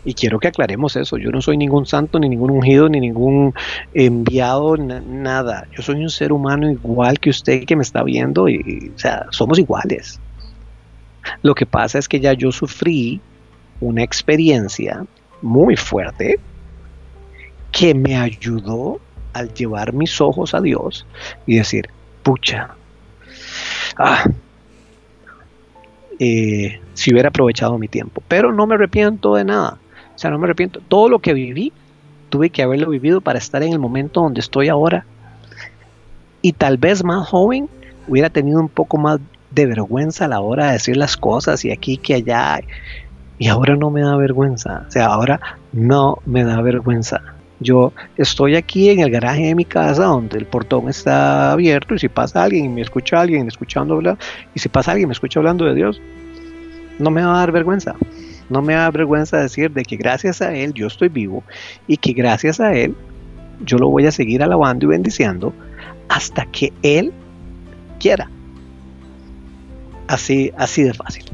Y 0.03 0.13
quiero 0.13 0.39
que 0.39 0.47
aclaremos 0.47 0.95
eso. 0.95 1.17
Yo 1.17 1.29
no 1.31 1.41
soy 1.41 1.57
ningún 1.57 1.85
santo, 1.85 2.19
ni 2.19 2.29
ningún 2.29 2.51
ungido, 2.51 2.89
ni 2.89 2.99
ningún 2.99 3.53
enviado, 3.93 4.77
nada. 4.77 5.67
Yo 5.75 5.83
soy 5.83 6.01
un 6.01 6.09
ser 6.09 6.31
humano 6.31 6.69
igual 6.69 7.19
que 7.19 7.29
usted 7.29 7.65
que 7.65 7.75
me 7.75 7.83
está 7.83 8.03
viendo. 8.03 8.49
Y, 8.49 8.91
o 8.95 8.99
sea, 8.99 9.27
somos 9.29 9.59
iguales. 9.59 10.19
Lo 11.43 11.53
que 11.53 11.65
pasa 11.65 11.99
es 11.99 12.07
que 12.07 12.19
ya 12.19 12.33
yo 12.33 12.51
sufrí 12.51 13.21
una 13.79 14.03
experiencia 14.03 15.05
muy 15.41 15.75
fuerte 15.75 16.39
que 17.71 17.93
me 17.93 18.15
ayudó 18.15 18.99
al 19.33 19.53
llevar 19.53 19.93
mis 19.93 20.19
ojos 20.19 20.53
a 20.53 20.61
Dios 20.61 21.05
y 21.45 21.57
decir, 21.57 21.89
pucha, 22.23 22.75
ah, 23.97 24.25
eh, 26.19 26.79
si 26.93 27.11
hubiera 27.11 27.29
aprovechado 27.29 27.77
mi 27.77 27.87
tiempo. 27.87 28.21
Pero 28.27 28.51
no 28.53 28.67
me 28.67 28.75
arrepiento 28.75 29.35
de 29.35 29.45
nada. 29.45 29.80
Sea, 30.21 30.29
no 30.29 30.37
me 30.37 30.45
arrepiento. 30.45 30.81
Todo 30.87 31.09
lo 31.09 31.17
que 31.17 31.33
viví, 31.33 31.73
tuve 32.29 32.51
que 32.51 32.61
haberlo 32.61 32.91
vivido 32.91 33.21
para 33.21 33.39
estar 33.39 33.63
en 33.63 33.73
el 33.73 33.79
momento 33.79 34.21
donde 34.21 34.39
estoy 34.39 34.69
ahora. 34.69 35.03
Y 36.43 36.53
tal 36.53 36.77
vez 36.77 37.03
más 37.03 37.27
joven 37.27 37.67
hubiera 38.07 38.29
tenido 38.29 38.59
un 38.59 38.69
poco 38.69 38.99
más 38.99 39.19
de 39.49 39.65
vergüenza 39.65 40.25
a 40.25 40.27
la 40.27 40.39
hora 40.39 40.67
de 40.67 40.73
decir 40.73 40.95
las 40.95 41.17
cosas 41.17 41.65
y 41.65 41.71
aquí 41.71 41.97
que 41.97 42.13
allá. 42.13 42.59
Y 43.39 43.47
ahora 43.47 43.75
no 43.75 43.89
me 43.89 44.01
da 44.01 44.15
vergüenza. 44.15 44.85
O 44.87 44.91
sea, 44.91 45.07
ahora 45.07 45.41
no 45.73 46.19
me 46.27 46.43
da 46.43 46.61
vergüenza. 46.61 47.21
Yo 47.59 47.91
estoy 48.15 48.55
aquí 48.55 48.91
en 48.91 48.99
el 48.99 49.09
garaje 49.09 49.47
de 49.47 49.55
mi 49.55 49.65
casa 49.65 50.03
donde 50.03 50.37
el 50.37 50.45
portón 50.45 50.87
está 50.87 51.51
abierto 51.51 51.95
y 51.95 51.99
si 51.99 52.09
pasa 52.09 52.43
alguien 52.43 52.65
y 52.65 52.69
me 52.69 52.81
escucha 52.81 53.19
alguien 53.19 53.47
escuchando 53.47 53.95
hablar, 53.95 54.19
y 54.53 54.59
si 54.59 54.69
pasa 54.69 54.91
alguien 54.91 55.09
me 55.09 55.13
escucha 55.13 55.39
hablando 55.39 55.65
de 55.65 55.73
Dios, 55.73 55.99
no 56.99 57.09
me 57.09 57.23
va 57.23 57.33
a 57.33 57.39
dar 57.39 57.51
vergüenza. 57.51 57.95
No 58.49 58.61
me 58.61 58.73
da 58.73 58.89
vergüenza 58.91 59.37
decir 59.37 59.71
de 59.71 59.83
que 59.83 59.95
gracias 59.95 60.41
a 60.41 60.53
Él 60.53 60.73
yo 60.73 60.87
estoy 60.87 61.09
vivo 61.09 61.43
y 61.87 61.97
que 61.97 62.13
gracias 62.13 62.59
a 62.59 62.73
Él 62.73 62.95
yo 63.65 63.77
lo 63.77 63.89
voy 63.89 64.05
a 64.05 64.11
seguir 64.11 64.43
alabando 64.43 64.85
y 64.85 64.89
bendiciendo 64.89 65.53
hasta 66.09 66.45
que 66.45 66.73
Él 66.81 67.13
quiera. 67.99 68.29
Así, 70.07 70.51
así 70.57 70.83
de 70.83 70.93
fácil. 70.93 71.25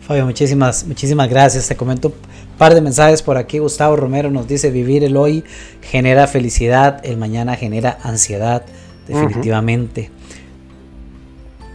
Fabio, 0.00 0.24
muchísimas, 0.24 0.86
muchísimas 0.86 1.28
gracias. 1.28 1.66
Te 1.68 1.76
comento 1.76 2.12
par 2.58 2.74
de 2.74 2.80
mensajes 2.80 3.22
por 3.22 3.36
aquí. 3.36 3.58
Gustavo 3.58 3.96
Romero 3.96 4.30
nos 4.30 4.48
dice, 4.48 4.70
vivir 4.70 5.04
el 5.04 5.16
hoy 5.16 5.44
genera 5.82 6.26
felicidad, 6.26 7.04
el 7.04 7.16
mañana 7.16 7.56
genera 7.56 7.98
ansiedad, 8.02 8.62
definitivamente. 9.06 10.10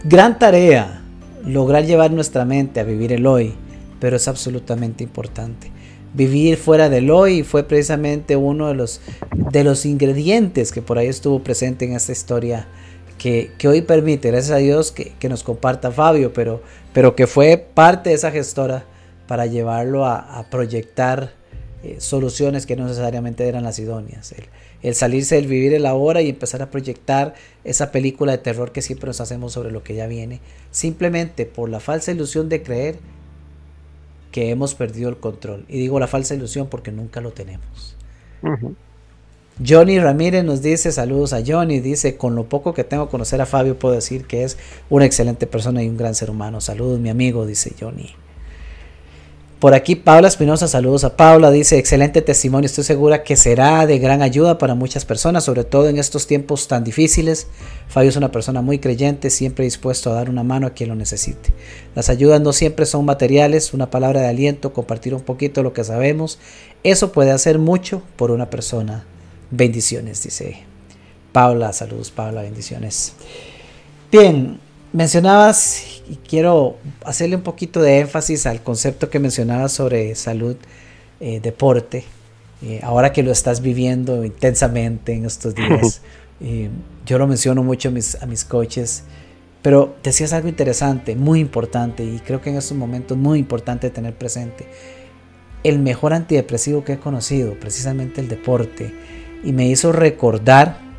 Gran 0.04 0.38
tarea, 0.38 1.02
lograr 1.44 1.84
llevar 1.84 2.10
nuestra 2.10 2.44
mente 2.44 2.80
a 2.80 2.84
vivir 2.84 3.12
el 3.12 3.26
hoy, 3.26 3.54
pero 4.02 4.16
es 4.16 4.26
absolutamente 4.26 5.04
importante. 5.04 5.70
Vivir 6.12 6.56
fuera 6.56 6.88
del 6.88 7.08
hoy 7.08 7.44
fue 7.44 7.62
precisamente 7.62 8.34
uno 8.34 8.66
de 8.66 8.74
los, 8.74 9.00
de 9.52 9.62
los 9.62 9.86
ingredientes 9.86 10.72
que 10.72 10.82
por 10.82 10.98
ahí 10.98 11.06
estuvo 11.06 11.38
presente 11.44 11.84
en 11.84 11.92
esta 11.92 12.10
historia 12.10 12.66
que, 13.16 13.52
hoy 13.64 13.82
permite, 13.82 14.32
gracias 14.32 14.56
a 14.56 14.56
Dios, 14.56 14.90
que, 14.90 15.28
nos 15.28 15.44
comparta 15.44 15.92
Fabio, 15.92 16.32
pero, 16.32 16.64
pero 16.92 17.14
que 17.14 17.28
fue 17.28 17.56
parte 17.58 18.10
de 18.10 18.16
esa 18.16 18.32
gestora 18.32 18.84
para 19.28 19.46
llevarlo 19.46 20.04
a, 20.04 20.48
proyectar 20.50 21.34
eh, 21.84 21.98
soluciones 22.00 22.66
que 22.66 22.74
no 22.74 22.86
necesariamente 22.86 23.46
eran 23.46 23.62
las 23.62 23.78
idóneas. 23.78 24.34
El, 24.82 24.96
salirse 24.96 25.36
del 25.36 25.46
vivir 25.46 25.74
el 25.74 25.86
ahora 25.86 26.22
y 26.22 26.28
empezar 26.28 26.60
a 26.60 26.72
proyectar 26.72 27.34
esa 27.62 27.92
película 27.92 28.32
de 28.32 28.38
terror 28.38 28.72
que 28.72 28.82
siempre 28.82 29.06
nos 29.06 29.20
hacemos 29.20 29.52
sobre 29.52 29.70
lo 29.70 29.84
que 29.84 29.94
ya 29.94 30.08
viene, 30.08 30.40
simplemente 30.72 31.46
por 31.46 31.68
la 31.68 31.78
falsa 31.78 32.10
ilusión 32.10 32.48
de 32.48 32.64
creer 32.64 33.11
que 34.32 34.50
hemos 34.50 34.74
perdido 34.74 35.08
el 35.10 35.18
control. 35.18 35.64
Y 35.68 35.78
digo 35.78 36.00
la 36.00 36.08
falsa 36.08 36.34
ilusión 36.34 36.66
porque 36.68 36.90
nunca 36.90 37.20
lo 37.20 37.30
tenemos. 37.30 37.96
Johnny 39.64 40.00
Ramírez 40.00 40.44
nos 40.44 40.62
dice, 40.62 40.90
saludos 40.90 41.32
a 41.32 41.42
Johnny, 41.46 41.78
dice, 41.78 42.16
con 42.16 42.34
lo 42.34 42.48
poco 42.48 42.74
que 42.74 42.82
tengo 42.82 43.06
que 43.06 43.10
conocer 43.12 43.40
a 43.40 43.46
Fabio 43.46 43.78
puedo 43.78 43.94
decir 43.94 44.24
que 44.24 44.42
es 44.42 44.56
una 44.90 45.04
excelente 45.04 45.46
persona 45.46 45.82
y 45.82 45.88
un 45.88 45.96
gran 45.96 46.14
ser 46.14 46.30
humano. 46.30 46.60
Saludos 46.60 46.98
mi 46.98 47.10
amigo, 47.10 47.46
dice 47.46 47.74
Johnny. 47.78 48.10
Por 49.62 49.74
aquí 49.74 49.94
Paula 49.94 50.26
Espinosa, 50.26 50.66
saludos 50.66 51.04
a 51.04 51.16
Paula, 51.16 51.52
dice, 51.52 51.78
excelente 51.78 52.20
testimonio, 52.20 52.66
estoy 52.66 52.82
segura 52.82 53.22
que 53.22 53.36
será 53.36 53.86
de 53.86 54.00
gran 54.00 54.20
ayuda 54.20 54.58
para 54.58 54.74
muchas 54.74 55.04
personas, 55.04 55.44
sobre 55.44 55.62
todo 55.62 55.88
en 55.88 55.98
estos 55.98 56.26
tiempos 56.26 56.66
tan 56.66 56.82
difíciles. 56.82 57.46
Fabio 57.86 58.10
es 58.10 58.16
una 58.16 58.32
persona 58.32 58.60
muy 58.60 58.80
creyente, 58.80 59.30
siempre 59.30 59.64
dispuesto 59.64 60.10
a 60.10 60.14
dar 60.14 60.28
una 60.30 60.42
mano 60.42 60.66
a 60.66 60.70
quien 60.70 60.88
lo 60.88 60.96
necesite. 60.96 61.52
Las 61.94 62.08
ayudas 62.08 62.40
no 62.40 62.52
siempre 62.52 62.86
son 62.86 63.04
materiales, 63.04 63.72
una 63.72 63.88
palabra 63.88 64.20
de 64.22 64.26
aliento, 64.26 64.72
compartir 64.72 65.14
un 65.14 65.22
poquito 65.22 65.62
lo 65.62 65.72
que 65.72 65.84
sabemos, 65.84 66.40
eso 66.82 67.12
puede 67.12 67.30
hacer 67.30 67.60
mucho 67.60 68.02
por 68.16 68.32
una 68.32 68.50
persona. 68.50 69.04
Bendiciones, 69.52 70.24
dice 70.24 70.56
Paula, 71.30 71.72
saludos 71.72 72.10
Paula, 72.10 72.42
bendiciones. 72.42 73.12
Bien, 74.10 74.58
Mencionabas, 74.92 76.02
y 76.06 76.16
quiero 76.16 76.76
hacerle 77.06 77.36
un 77.36 77.42
poquito 77.42 77.80
de 77.80 78.00
énfasis 78.00 78.44
al 78.44 78.62
concepto 78.62 79.08
que 79.08 79.18
mencionabas 79.18 79.72
sobre 79.72 80.14
salud, 80.14 80.56
eh, 81.18 81.40
deporte, 81.40 82.04
eh, 82.62 82.80
ahora 82.82 83.10
que 83.10 83.22
lo 83.22 83.32
estás 83.32 83.62
viviendo 83.62 84.22
intensamente 84.22 85.14
en 85.14 85.24
estos 85.24 85.54
días. 85.54 86.02
yo 87.06 87.18
lo 87.18 87.26
menciono 87.26 87.62
mucho 87.62 87.88
a 87.88 87.92
mis, 87.92 88.20
a 88.20 88.26
mis 88.26 88.44
coaches, 88.44 89.04
pero 89.62 89.94
decías 90.02 90.34
algo 90.34 90.48
interesante, 90.48 91.16
muy 91.16 91.40
importante, 91.40 92.04
y 92.04 92.18
creo 92.18 92.42
que 92.42 92.50
en 92.50 92.56
estos 92.56 92.76
momentos 92.76 93.16
muy 93.16 93.38
importante 93.38 93.88
tener 93.88 94.14
presente. 94.14 94.66
El 95.64 95.78
mejor 95.78 96.12
antidepresivo 96.12 96.84
que 96.84 96.94
he 96.94 96.98
conocido, 96.98 97.54
precisamente 97.58 98.20
el 98.20 98.28
deporte, 98.28 98.92
y 99.42 99.52
me 99.52 99.68
hizo 99.68 99.90
recordar 99.92 100.91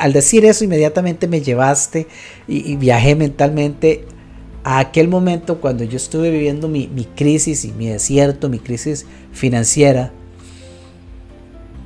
al 0.00 0.12
decir 0.12 0.44
eso 0.44 0.64
inmediatamente 0.64 1.28
me 1.28 1.40
llevaste 1.40 2.06
y, 2.48 2.76
viajé 2.76 3.14
mentalmente 3.14 4.04
a 4.64 4.78
aquel 4.78 5.08
momento 5.08 5.60
cuando 5.60 5.84
yo 5.84 5.96
estuve 5.96 6.30
viviendo 6.30 6.68
mi, 6.68 6.88
crisis 7.16 7.64
y 7.64 7.72
mi 7.72 7.88
desierto, 7.88 8.48
mi 8.48 8.58
crisis 8.58 9.06
financiera, 9.32 10.12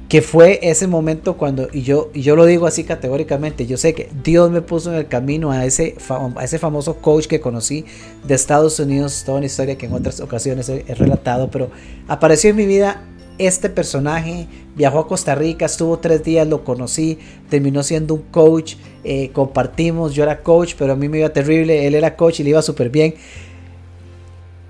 que 0.08 0.22
fue 0.22 0.60
ese 0.62 0.86
momento 0.86 1.36
cuando, 1.36 1.68
y 1.72 1.82
yo, 1.82 2.10
y 2.14 2.22
yo 2.22 2.36
lo 2.36 2.44
digo 2.44 2.66
así 2.66 2.84
categóricamente, 2.84 3.66
yo 3.66 3.76
sé 3.76 3.92
que 3.92 4.08
Dios 4.22 4.50
me 4.50 4.62
puso 4.62 4.92
en 4.92 4.98
el 4.98 5.08
camino 5.08 5.50
a 5.50 5.64
ese, 5.64 5.96
a 6.36 6.44
ese 6.44 6.58
famoso 6.58 6.98
coach 6.98 7.26
que 7.26 7.40
conocí 7.40 7.84
de 8.26 8.34
Estados 8.34 8.78
Unidos, 8.78 9.24
toda 9.26 9.38
una 9.38 9.46
historia 9.46 9.76
que 9.76 9.86
en 9.86 9.92
otras 9.92 10.20
ocasiones 10.20 10.68
he 10.68 10.94
relatado, 10.94 11.50
pero 11.50 11.70
apareció 12.06 12.50
en 12.50 12.56
mi 12.56 12.66
vida 12.66 13.02
este 13.38 13.68
personaje 13.68 14.46
viajó 14.74 15.00
a 15.00 15.08
Costa 15.08 15.34
Rica, 15.34 15.66
estuvo 15.66 15.98
tres 15.98 16.22
días, 16.24 16.46
lo 16.46 16.64
conocí, 16.64 17.18
terminó 17.48 17.82
siendo 17.82 18.14
un 18.14 18.22
coach, 18.22 18.76
eh, 19.04 19.30
compartimos, 19.32 20.14
yo 20.14 20.22
era 20.22 20.42
coach, 20.42 20.74
pero 20.78 20.92
a 20.92 20.96
mí 20.96 21.08
me 21.08 21.18
iba 21.18 21.28
terrible, 21.30 21.86
él 21.86 21.94
era 21.94 22.16
coach 22.16 22.40
y 22.40 22.44
le 22.44 22.50
iba 22.50 22.62
súper 22.62 22.90
bien. 22.90 23.14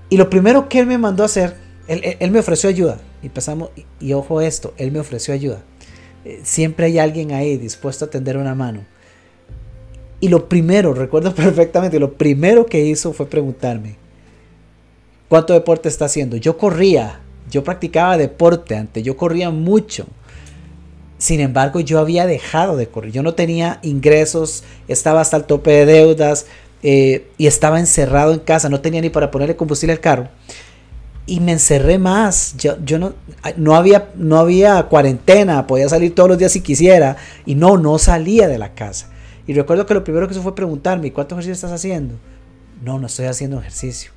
Y 0.09 0.17
lo 0.17 0.29
primero 0.29 0.69
que 0.69 0.79
él 0.79 0.87
me 0.87 0.97
mandó 0.97 1.23
a 1.23 1.27
hacer, 1.27 1.55
él, 1.87 2.31
me 2.31 2.39
ofreció 2.39 2.69
ayuda, 2.69 2.99
y 3.21 3.27
empezamos, 3.27 3.69
y, 3.99 4.13
ojo 4.13 4.41
esto, 4.41 4.73
él 4.77 4.91
me 4.91 4.99
ofreció 4.99 5.33
ayuda. 5.33 5.61
Eh, 6.25 6.41
siempre 6.43 6.87
hay 6.87 6.99
alguien 6.99 7.31
ahí 7.31 7.57
dispuesto 7.57 8.05
a 8.05 8.09
tender 8.09 8.37
una 8.37 8.55
mano. 8.55 8.85
Y 10.19 10.29
lo 10.29 10.49
primero, 10.49 10.93
recuerdo 10.93 11.33
perfectamente, 11.35 11.99
lo 11.99 12.13
primero 12.13 12.65
que 12.65 12.83
hizo 12.83 13.13
fue 13.13 13.29
preguntarme, 13.29 13.95
¿cuánto 15.29 15.53
deporte 15.53 15.89
está 15.89 16.05
haciendo? 16.05 16.37
Yo 16.37 16.57
corría 16.57 17.21
yo 17.49 17.63
practicaba 17.63 18.17
deporte 18.17 18.75
antes, 18.75 19.03
yo 19.03 19.17
corría 19.17 19.49
mucho. 19.49 20.07
Sin 21.17 21.39
embargo, 21.39 21.79
yo 21.79 21.99
había 21.99 22.27
dejado 22.27 22.77
de 22.77 22.87
correr. 22.87 23.11
Yo 23.11 23.23
no 23.23 23.33
tenía 23.33 23.79
ingresos, 23.81 24.63
estaba 24.87 25.21
hasta 25.21 25.37
el 25.37 25.45
tope 25.45 25.71
de 25.71 25.85
deudas 25.85 26.45
eh, 26.83 27.27
y 27.37 27.47
estaba 27.47 27.79
encerrado 27.79 28.33
en 28.33 28.39
casa. 28.39 28.69
No 28.69 28.81
tenía 28.81 29.01
ni 29.01 29.09
para 29.09 29.31
ponerle 29.31 29.55
combustible 29.55 29.93
al 29.93 29.99
carro. 29.99 30.27
Y 31.25 31.39
me 31.39 31.53
encerré 31.53 31.97
más. 31.97 32.55
Yo, 32.57 32.77
no, 32.99 33.75
había, 33.75 34.09
no 34.15 34.37
había 34.37 34.83
cuarentena, 34.83 35.65
podía 35.65 35.89
salir 35.89 36.13
todos 36.13 36.29
los 36.29 36.37
días 36.37 36.51
si 36.51 36.61
quisiera. 36.61 37.17
Y 37.45 37.55
no, 37.55 37.77
no 37.77 37.97
salía 37.97 38.47
de 38.47 38.59
la 38.59 38.75
casa. 38.75 39.09
Y 39.47 39.53
recuerdo 39.53 39.85
que 39.85 39.95
lo 39.95 40.03
primero 40.03 40.27
que 40.27 40.33
hizo 40.33 40.43
fue 40.43 40.53
preguntarme, 40.53 41.11
¿cuánto 41.11 41.33
ejercicio 41.33 41.53
estás 41.53 41.71
haciendo? 41.71 42.15
No, 42.83 42.99
no 42.99 43.07
estoy 43.07 43.25
haciendo 43.25 43.59
ejercicio. 43.59 44.11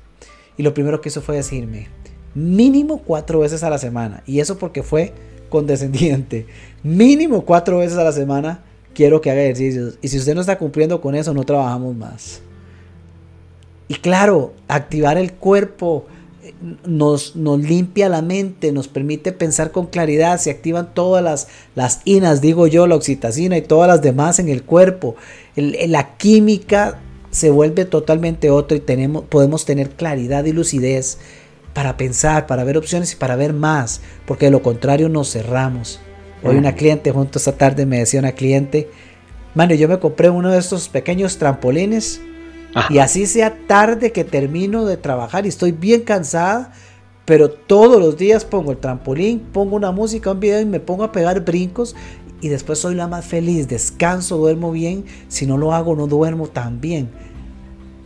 Y 0.55 0.63
lo 0.63 0.73
primero 0.73 1.01
que 1.01 1.09
hizo 1.09 1.21
fue 1.21 1.35
decirme, 1.35 1.87
mínimo 2.33 3.01
cuatro 3.05 3.39
veces 3.39 3.63
a 3.63 3.69
la 3.69 3.77
semana. 3.77 4.23
Y 4.25 4.39
eso 4.39 4.57
porque 4.57 4.83
fue 4.83 5.13
condescendiente. 5.49 6.47
Mínimo 6.83 7.45
cuatro 7.45 7.77
veces 7.77 7.97
a 7.97 8.03
la 8.03 8.11
semana 8.11 8.63
quiero 8.93 9.21
que 9.21 9.31
haga 9.31 9.41
ejercicios. 9.43 9.97
Y 10.01 10.07
si 10.07 10.17
usted 10.17 10.35
no 10.35 10.41
está 10.41 10.57
cumpliendo 10.57 11.01
con 11.01 11.15
eso, 11.15 11.33
no 11.33 11.43
trabajamos 11.43 11.95
más. 11.95 12.41
Y 13.87 13.95
claro, 13.95 14.53
activar 14.67 15.17
el 15.17 15.33
cuerpo 15.33 16.05
eh, 16.43 16.53
nos, 16.85 17.35
nos 17.35 17.59
limpia 17.59 18.07
la 18.09 18.21
mente, 18.21 18.71
nos 18.71 18.87
permite 18.87 19.33
pensar 19.33 19.71
con 19.71 19.87
claridad, 19.87 20.39
se 20.39 20.49
activan 20.49 20.93
todas 20.93 21.23
las, 21.23 21.47
las 21.75 22.01
inas, 22.05 22.41
digo 22.41 22.67
yo, 22.67 22.87
la 22.87 22.95
oxitocina 22.95 23.57
y 23.57 23.61
todas 23.61 23.87
las 23.87 24.01
demás 24.01 24.39
en 24.39 24.49
el 24.49 24.63
cuerpo. 24.63 25.15
la 25.55 26.15
química 26.17 26.99
se 27.31 27.49
vuelve 27.49 27.85
totalmente 27.85 28.49
otro 28.49 28.77
y 28.77 28.81
tenemos, 28.81 29.25
podemos 29.25 29.65
tener 29.65 29.89
claridad 29.91 30.45
y 30.45 30.51
lucidez 30.51 31.17
para 31.73 31.97
pensar, 31.97 32.47
para 32.47 32.63
ver 32.63 32.77
opciones 32.77 33.13
y 33.13 33.15
para 33.15 33.35
ver 33.35 33.53
más, 33.53 34.01
porque 34.25 34.45
de 34.45 34.51
lo 34.51 34.61
contrario 34.61 35.09
nos 35.09 35.31
cerramos. 35.31 35.99
Hoy 36.43 36.55
una 36.55 36.73
cliente, 36.73 37.11
junto 37.11 37.37
esta 37.37 37.51
tarde 37.51 37.85
me 37.85 37.99
decía 37.99 38.19
una 38.19 38.31
cliente, 38.31 38.89
mano, 39.53 39.75
yo 39.75 39.87
me 39.87 39.99
compré 39.99 40.29
uno 40.29 40.49
de 40.49 40.57
estos 40.57 40.89
pequeños 40.89 41.37
trampolines 41.37 42.19
y 42.89 42.97
así 42.97 43.27
sea 43.27 43.57
tarde 43.67 44.11
que 44.11 44.23
termino 44.23 44.85
de 44.85 44.97
trabajar 44.97 45.45
y 45.45 45.49
estoy 45.49 45.71
bien 45.71 46.01
cansada, 46.01 46.71
pero 47.25 47.49
todos 47.51 47.99
los 47.99 48.17
días 48.17 48.43
pongo 48.43 48.71
el 48.71 48.77
trampolín, 48.77 49.39
pongo 49.39 49.75
una 49.75 49.91
música, 49.91 50.31
un 50.31 50.39
video 50.39 50.61
y 50.61 50.65
me 50.65 50.79
pongo 50.79 51.03
a 51.03 51.11
pegar 51.11 51.41
brincos 51.45 51.95
y 52.41 52.49
después 52.49 52.79
soy 52.79 52.95
la 52.95 53.07
más 53.07 53.25
feliz, 53.25 53.67
descanso, 53.67 54.37
duermo 54.37 54.71
bien, 54.71 55.05
si 55.27 55.45
no 55.45 55.57
lo 55.57 55.73
hago 55.73 55.95
no 55.95 56.07
duermo 56.07 56.47
tan 56.47 56.81
bien. 56.81 57.09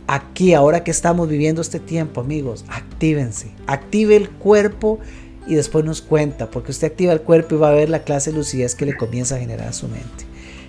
Aquí, 0.08 0.54
ahora 0.54 0.84
que 0.84 0.92
estamos 0.92 1.28
viviendo 1.28 1.60
este 1.60 1.80
tiempo, 1.80 2.20
amigos, 2.20 2.64
actívense, 2.68 3.50
active 3.66 4.14
el 4.14 4.30
cuerpo 4.30 5.00
y 5.48 5.54
después 5.56 5.84
nos 5.84 6.00
cuenta, 6.00 6.50
porque 6.50 6.70
usted 6.70 6.88
activa 6.88 7.12
el 7.12 7.22
cuerpo 7.22 7.56
y 7.56 7.58
va 7.58 7.70
a 7.70 7.74
ver 7.74 7.88
la 7.88 8.04
clase 8.04 8.30
de 8.30 8.36
lucidez 8.36 8.74
que 8.74 8.86
le 8.86 8.96
comienza 8.96 9.34
a 9.34 9.38
generar 9.38 9.68
a 9.68 9.72
su 9.72 9.88
mente. 9.88 10.24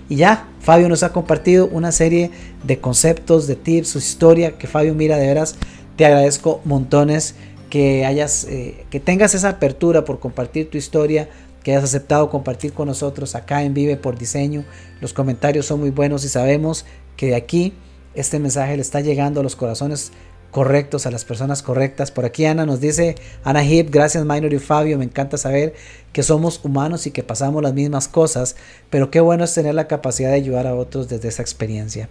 Y 0.08 0.16
ya, 0.16 0.48
Fabio 0.60 0.88
nos 0.88 1.02
ha 1.02 1.12
compartido 1.12 1.68
una 1.68 1.92
serie 1.92 2.30
de 2.64 2.80
conceptos, 2.80 3.46
de 3.46 3.56
tips, 3.56 3.88
su 3.88 3.98
historia, 3.98 4.58
que 4.58 4.66
Fabio 4.66 4.94
mira 4.94 5.16
de 5.16 5.26
veras, 5.26 5.56
te 5.96 6.06
agradezco 6.06 6.60
montones 6.64 7.34
que 7.70 8.06
hayas, 8.06 8.44
eh, 8.44 8.86
que 8.90 9.00
tengas 9.00 9.34
esa 9.34 9.50
apertura 9.50 10.04
por 10.04 10.18
compartir 10.18 10.70
tu 10.70 10.78
historia, 10.78 11.28
que 11.62 11.72
hayas 11.72 11.84
aceptado 11.84 12.30
compartir 12.30 12.72
con 12.72 12.88
nosotros 12.88 13.34
acá 13.34 13.62
en 13.62 13.74
Vive 13.74 13.96
por 13.96 14.18
Diseño. 14.18 14.64
Los 15.00 15.12
comentarios 15.12 15.66
son 15.66 15.80
muy 15.80 15.90
buenos 15.90 16.24
y 16.24 16.28
sabemos 16.28 16.86
que 17.16 17.26
de 17.26 17.34
aquí 17.36 17.74
este 18.14 18.38
mensaje 18.38 18.76
le 18.76 18.82
está 18.82 19.00
llegando 19.00 19.40
a 19.40 19.42
los 19.42 19.56
corazones 19.56 20.12
correctos, 20.50 21.06
a 21.06 21.10
las 21.10 21.24
personas 21.24 21.62
correctas. 21.62 22.10
Por 22.10 22.24
aquí 22.24 22.44
Ana 22.44 22.66
nos 22.66 22.80
dice, 22.80 23.16
Ana 23.44 23.64
Hip, 23.64 23.90
gracias 23.90 24.24
Minor 24.24 24.52
y 24.52 24.58
Fabio, 24.58 24.98
me 24.98 25.04
encanta 25.04 25.36
saber 25.36 25.74
que 26.12 26.22
somos 26.22 26.64
humanos 26.64 27.06
y 27.06 27.10
que 27.10 27.22
pasamos 27.22 27.62
las 27.62 27.74
mismas 27.74 28.08
cosas, 28.08 28.56
pero 28.90 29.10
qué 29.10 29.20
bueno 29.20 29.44
es 29.44 29.54
tener 29.54 29.74
la 29.74 29.88
capacidad 29.88 30.30
de 30.30 30.36
ayudar 30.36 30.66
a 30.66 30.74
otros 30.74 31.08
desde 31.08 31.28
esa 31.28 31.42
experiencia. 31.42 32.08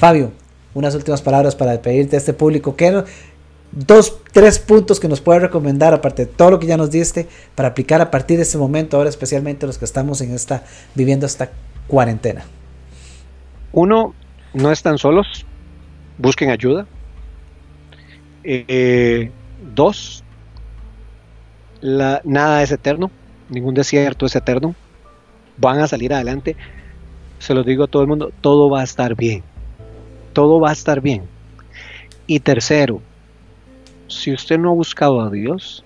Fabio, 0.00 0.32
unas 0.74 0.94
últimas 0.94 1.22
palabras 1.22 1.54
para 1.54 1.72
despedirte 1.72 2.16
a 2.16 2.18
este 2.18 2.32
público. 2.32 2.76
¿Qué, 2.76 3.04
dos, 3.72 4.18
tres 4.32 4.58
puntos 4.58 4.98
que 4.98 5.08
nos 5.08 5.20
puedes 5.20 5.42
recomendar, 5.42 5.94
aparte 5.94 6.26
de 6.26 6.32
todo 6.32 6.50
lo 6.52 6.58
que 6.58 6.66
ya 6.66 6.76
nos 6.76 6.90
diste, 6.90 7.28
para 7.54 7.68
aplicar 7.68 8.00
a 8.00 8.10
partir 8.10 8.36
de 8.36 8.42
ese 8.42 8.58
momento, 8.58 8.96
ahora 8.96 9.08
especialmente 9.08 9.66
los 9.66 9.78
que 9.78 9.84
estamos 9.84 10.20
en 10.20 10.34
esta, 10.34 10.64
viviendo 10.94 11.26
esta 11.26 11.50
cuarentena. 11.86 12.44
Uno, 13.72 14.14
no 14.56 14.72
están 14.72 14.96
solos, 14.96 15.44
busquen 16.16 16.48
ayuda. 16.48 16.86
Eh, 18.42 19.30
dos, 19.74 20.24
nada 21.82 22.62
es 22.62 22.72
eterno, 22.72 23.10
ningún 23.50 23.74
desierto 23.74 24.24
es 24.24 24.34
eterno. 24.34 24.74
Van 25.58 25.80
a 25.80 25.86
salir 25.86 26.14
adelante. 26.14 26.56
Se 27.38 27.52
los 27.52 27.66
digo 27.66 27.84
a 27.84 27.86
todo 27.86 28.00
el 28.00 28.08
mundo, 28.08 28.32
todo 28.40 28.70
va 28.70 28.80
a 28.80 28.84
estar 28.84 29.14
bien. 29.14 29.42
Todo 30.32 30.58
va 30.58 30.70
a 30.70 30.72
estar 30.72 31.02
bien. 31.02 31.24
Y 32.26 32.40
tercero, 32.40 33.02
si 34.08 34.32
usted 34.32 34.58
no 34.58 34.70
ha 34.70 34.74
buscado 34.74 35.20
a 35.20 35.28
Dios, 35.28 35.84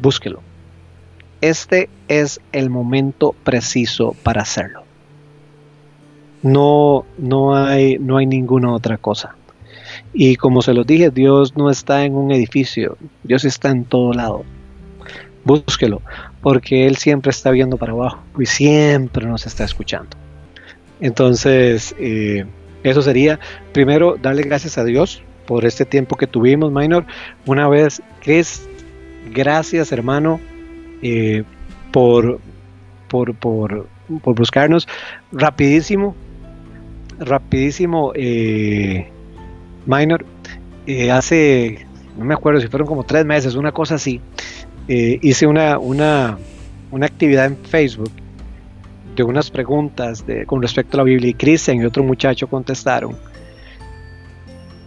búsquelo. 0.00 0.42
Este 1.40 1.88
es 2.08 2.40
el 2.50 2.68
momento 2.68 3.32
preciso 3.44 4.16
para 4.24 4.42
hacerlo. 4.42 4.91
No, 6.42 7.04
no, 7.18 7.54
hay, 7.54 7.98
no 7.98 8.16
hay 8.16 8.26
ninguna 8.26 8.72
otra 8.72 8.98
cosa. 8.98 9.36
Y 10.12 10.36
como 10.36 10.62
se 10.62 10.74
lo 10.74 10.84
dije, 10.84 11.10
Dios 11.10 11.56
no 11.56 11.70
está 11.70 12.04
en 12.04 12.14
un 12.14 12.32
edificio, 12.32 12.96
Dios 13.22 13.44
está 13.44 13.70
en 13.70 13.84
todo 13.84 14.12
lado. 14.12 14.44
Búsquelo, 15.44 16.02
porque 16.40 16.86
Él 16.86 16.96
siempre 16.96 17.30
está 17.30 17.50
viendo 17.50 17.76
para 17.76 17.92
abajo 17.92 18.22
y 18.38 18.46
siempre 18.46 19.26
nos 19.26 19.46
está 19.46 19.64
escuchando. 19.64 20.16
Entonces, 21.00 21.94
eh, 21.98 22.44
eso 22.82 23.02
sería, 23.02 23.40
primero, 23.72 24.16
darle 24.20 24.42
gracias 24.42 24.78
a 24.78 24.84
Dios 24.84 25.22
por 25.46 25.64
este 25.64 25.84
tiempo 25.84 26.16
que 26.16 26.26
tuvimos, 26.26 26.72
Minor. 26.72 27.04
Una 27.46 27.68
vez, 27.68 28.02
Chris, 28.20 28.68
gracias 29.32 29.92
hermano 29.92 30.40
eh, 31.02 31.44
por, 31.92 32.40
por, 33.08 33.34
por, 33.34 33.88
buscarnos. 34.24 34.88
Rapidísimo, 35.32 36.14
rapidísimo, 37.24 38.12
eh, 38.14 39.08
Minor. 39.86 40.24
Eh, 40.86 41.10
hace, 41.10 41.86
no 42.18 42.24
me 42.24 42.34
acuerdo 42.34 42.60
si 42.60 42.68
fueron 42.68 42.86
como 42.86 43.04
tres 43.04 43.24
meses, 43.24 43.54
una 43.54 43.72
cosa 43.72 43.96
así. 43.96 44.20
hice 44.88 45.46
una, 45.46 45.78
una, 45.78 46.38
una 46.90 47.06
actividad 47.06 47.46
en 47.46 47.56
Facebook 47.56 48.10
de 49.16 49.22
unas 49.22 49.50
preguntas 49.50 50.26
de, 50.26 50.46
con 50.46 50.60
respecto 50.62 50.96
a 50.96 50.98
la 50.98 51.04
Biblia 51.04 51.30
y 51.30 51.34
Cristian 51.34 51.76
y 51.78 51.84
otro 51.84 52.02
muchacho 52.02 52.46
contestaron 52.46 53.16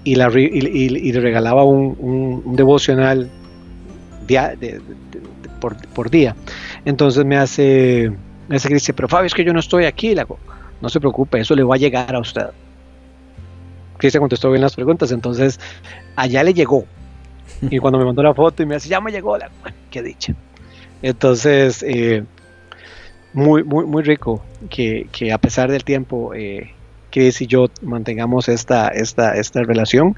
y, 0.05 0.13
y, 0.13 1.11
le 1.11 1.19
regalaba 1.19 1.63
un, 1.63 2.55
devocional 2.55 3.29
por, 5.93 6.09
día. 6.09 6.35
Entonces 6.85 7.25
me 7.25 7.37
hace, 7.37 8.11
me 8.47 8.55
hace 8.55 8.69
Cristian, 8.69 8.95
pero 8.95 9.07
Fabio, 9.07 9.25
es 9.25 9.33
que 9.33 9.43
yo 9.43 9.51
no 9.51 9.59
estoy 9.59 9.85
aquí. 9.85 10.13
Le 10.13 10.25
no 10.81 10.89
se 10.89 10.99
preocupe, 10.99 11.39
eso 11.39 11.55
le 11.55 11.63
va 11.63 11.75
a 11.75 11.77
llegar 11.77 12.15
a 12.15 12.19
usted. 12.19 12.47
Cristian 13.97 14.21
contestó 14.21 14.49
bien 14.49 14.61
las 14.61 14.75
preguntas, 14.75 15.11
entonces 15.11 15.59
allá 16.15 16.43
le 16.43 16.53
llegó. 16.53 16.85
Y 17.61 17.79
cuando 17.79 17.99
me 17.99 18.05
mandó 18.05 18.21
la 18.23 18.33
foto 18.33 18.63
y 18.63 18.65
me 18.65 18.75
hace, 18.75 18.89
ya 18.89 18.99
me 18.99 19.11
llegó, 19.11 19.37
la, 19.37 19.49
qué 19.89 20.01
dicha. 20.01 20.33
Entonces, 21.01 21.83
eh, 21.83 22.23
muy, 23.33 23.63
muy, 23.63 23.85
muy 23.85 24.03
rico 24.03 24.43
que, 24.69 25.07
que, 25.11 25.31
a 25.31 25.37
pesar 25.37 25.71
del 25.71 25.83
tiempo 25.83 26.33
eh, 26.33 26.71
Chris 27.11 27.41
y 27.41 27.47
yo 27.47 27.67
mantengamos 27.81 28.49
esta, 28.49 28.89
esta, 28.89 29.35
esta 29.35 29.63
relación. 29.63 30.17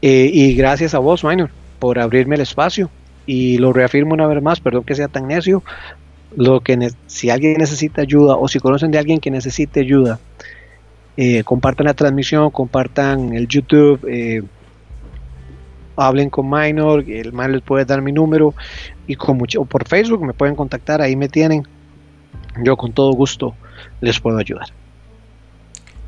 Eh, 0.00 0.30
y 0.32 0.54
gracias 0.54 0.94
a 0.94 0.98
vos, 0.98 1.22
Minor, 1.22 1.50
por 1.78 1.98
abrirme 1.98 2.34
el 2.34 2.40
espacio. 2.40 2.90
Y 3.26 3.58
lo 3.58 3.72
reafirmo 3.72 4.14
una 4.14 4.26
vez 4.26 4.42
más, 4.42 4.58
perdón 4.58 4.82
que 4.82 4.96
sea 4.96 5.06
tan 5.06 5.28
necio, 5.28 5.62
lo 6.36 6.60
que 6.60 6.90
si 7.06 7.30
alguien 7.30 7.58
necesita 7.58 8.02
ayuda 8.02 8.36
o 8.36 8.48
si 8.48 8.58
conocen 8.58 8.90
de 8.90 8.98
alguien 8.98 9.20
que 9.20 9.30
necesite 9.30 9.80
ayuda, 9.80 10.18
eh, 11.16 11.44
compartan 11.44 11.86
la 11.86 11.94
transmisión, 11.94 12.50
compartan 12.50 13.34
el 13.34 13.46
YouTube, 13.48 14.06
eh, 14.08 14.42
hablen 15.96 16.30
con 16.30 16.48
Minor, 16.48 17.04
el 17.08 17.32
Minor 17.32 17.50
les 17.50 17.62
puede 17.62 17.84
dar 17.84 18.00
mi 18.02 18.12
número 18.12 18.54
y 19.06 19.16
con 19.16 19.36
mucho, 19.36 19.64
por 19.64 19.86
Facebook 19.86 20.24
me 20.24 20.32
pueden 20.32 20.54
contactar, 20.54 21.02
ahí 21.02 21.16
me 21.16 21.28
tienen. 21.28 21.66
Yo 22.62 22.76
con 22.76 22.92
todo 22.92 23.12
gusto 23.12 23.54
les 24.00 24.20
puedo 24.20 24.38
ayudar. 24.38 24.68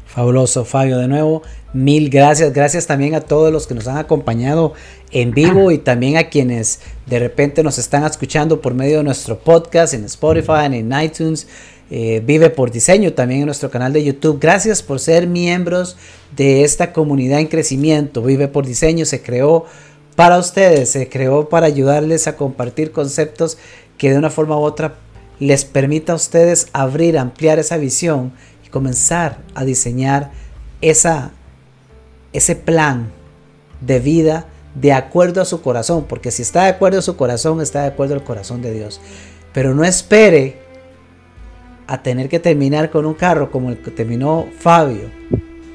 Fabuloso, 0.07 0.65
Fabio. 0.65 0.99
De 0.99 1.09
nuevo, 1.09 1.43
mil 1.73 2.09
gracias. 2.09 2.53
Gracias 2.53 2.87
también 2.87 3.17
a 3.17 3.21
todos 3.21 3.53
los 3.53 3.67
que 3.67 3.75
nos 3.75 3.89
han 3.89 3.97
acompañado 3.97 4.75
en 5.11 5.33
vivo 5.33 5.73
y 5.73 5.79
también 5.79 6.17
a 6.17 6.25
quienes 6.25 6.81
de 7.07 7.19
repente 7.19 7.63
nos 7.63 7.79
están 7.79 8.05
escuchando 8.05 8.61
por 8.61 8.75
medio 8.75 8.99
de 8.99 9.05
nuestro 9.05 9.39
podcast 9.39 9.95
en 9.95 10.05
Spotify, 10.05 10.67
en 10.67 10.93
iTunes. 10.93 11.47
Eh, 11.91 12.23
Vive 12.25 12.49
por 12.51 12.71
Diseño, 12.71 13.13
también 13.13 13.41
en 13.41 13.47
nuestro 13.47 13.71
canal 13.71 13.93
de 13.93 14.03
YouTube. 14.03 14.39
Gracias 14.41 14.83
por 14.83 15.01
ser 15.01 15.27
miembros 15.27 15.97
de 16.35 16.65
esta 16.65 16.93
comunidad 16.93 17.41
en 17.41 17.47
crecimiento. 17.47 18.23
Vive 18.23 18.49
por 18.49 18.67
Diseño 18.67 19.05
se 19.05 19.23
creó 19.23 19.67
para 20.17 20.39
ustedes, 20.39 20.91
se 20.91 21.09
creó 21.09 21.49
para 21.49 21.67
ayudarles 21.67 22.27
a 22.27 22.37
compartir 22.37 22.91
conceptos 22.91 23.59
que 23.99 24.11
de 24.11 24.19
una 24.19 24.31
forma 24.31 24.57
u 24.57 24.63
otra 24.63 24.95
les 25.41 25.65
permita 25.65 26.13
a 26.13 26.17
ustedes 26.17 26.69
abrir, 26.73 27.19
ampliar 27.19 27.59
esa 27.59 27.77
visión 27.77 28.33
comenzar 28.75 29.39
a 29.55 29.65
diseñar 29.65 30.33
esa, 30.81 31.31
ese 32.33 32.57
plan 32.57 33.13
de 33.81 34.01
vida 34.01 34.49
de 34.75 34.93
acuerdo 34.93 35.41
a 35.41 35.45
su 35.45 35.63
corazón, 35.63 36.05
porque 36.09 36.31
si 36.31 36.43
está 36.43 36.65
de 36.65 36.71
acuerdo 36.71 36.99
a 36.99 37.03
su 37.03 37.17
corazón, 37.17 37.61
está 37.61 37.83
de 37.83 37.89
acuerdo 37.89 38.15
al 38.15 38.25
corazón 38.25 38.63
de 38.63 38.73
Dios. 38.73 39.01
Pero 39.53 39.75
no 39.75 39.85
espere 39.85 40.59
a 41.87 42.03
tener 42.03 42.29
que 42.29 42.41
terminar 42.41 42.91
con 42.91 43.07
un 43.07 43.15
carro 43.15 43.51
como 43.51 43.71
el 43.71 43.83
que 43.83 43.91
terminó 43.91 44.47
Fabio 44.59 45.11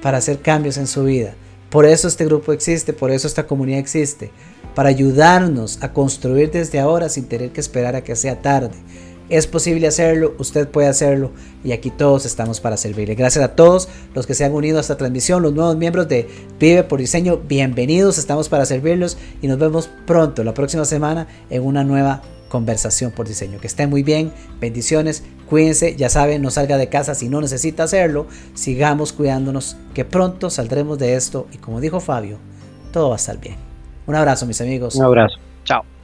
para 0.02 0.18
hacer 0.18 0.40
cambios 0.40 0.78
en 0.78 0.88
su 0.88 1.04
vida. 1.04 1.34
Por 1.70 1.86
eso 1.86 2.08
este 2.08 2.26
grupo 2.26 2.52
existe, 2.52 2.94
por 2.94 3.12
eso 3.12 3.28
esta 3.28 3.46
comunidad 3.46 3.80
existe, 3.80 4.32
para 4.74 4.90
ayudarnos 4.90 5.82
a 5.84 5.94
construir 5.94 6.52
desde 6.52 6.80
ahora 6.80 7.10
sin 7.10 7.26
tener 7.26 7.52
que 7.52 7.62
esperar 7.62 7.96
a 7.96 8.04
que 8.04 8.16
sea 8.16 8.42
tarde. 8.42 8.76
Es 9.30 9.46
posible 9.46 9.88
hacerlo, 9.88 10.34
usted 10.40 10.68
puede 10.68 10.88
hacerlo 10.88 11.32
y 11.64 11.72
aquí 11.72 11.92
todos 11.92 12.26
estamos 12.26 12.60
para 12.60 12.78
servirle. 12.78 13.16
Gracias 13.16 13.44
a 13.44 13.56
todos 13.56 13.88
los 14.16 14.26
que 14.26 14.34
se 14.34 14.44
han 14.44 14.54
unido 14.54 14.78
a 14.78 14.82
esta 14.82 14.98
transmisión, 14.98 15.44
los 15.44 15.54
nuevos 15.54 15.78
miembros 15.78 16.08
de 16.08 16.28
Vive 16.60 16.84
por 16.84 17.00
Diseño, 17.00 17.38
bienvenidos, 17.48 18.18
estamos 18.18 18.50
para 18.50 18.66
servirlos 18.66 19.18
y 19.42 19.48
nos 19.48 19.60
vemos 19.60 19.90
pronto, 20.08 20.44
la 20.44 20.54
próxima 20.54 20.84
semana, 20.84 21.28
en 21.50 21.64
una 21.64 21.84
nueva 21.84 22.24
conversación 22.50 23.12
por 23.12 23.28
diseño. 23.28 23.60
Que 23.60 23.68
estén 23.68 23.92
muy 23.92 24.02
bien, 24.02 24.32
bendiciones, 24.60 25.24
Cuídense, 25.50 25.96
ya 25.96 26.10
saben, 26.10 26.44
no 26.44 26.52
salga 26.52 26.78
de 26.78 26.90
casa 26.90 27.16
si 27.16 27.28
no 27.28 27.42
necesita 27.42 27.84
hacerlo. 27.84 28.28
Sigamos 28.54 29.14
cuidándonos, 29.14 29.78
que 29.96 30.06
pronto 30.06 30.52
saldremos 30.52 31.00
de 31.00 31.16
esto 31.16 31.48
y 31.52 31.58
como 31.58 31.82
dijo 31.82 32.00
Fabio, 32.00 32.38
todo 32.94 33.10
va 33.10 33.16
a 33.16 33.18
estar 33.18 33.40
bien. 33.40 33.56
Un 34.06 34.16
abrazo, 34.16 34.46
mis 34.46 34.62
amigos. 34.62 34.96
Un 34.96 35.06
abrazo. 35.06 35.38
Chao. 35.64 35.99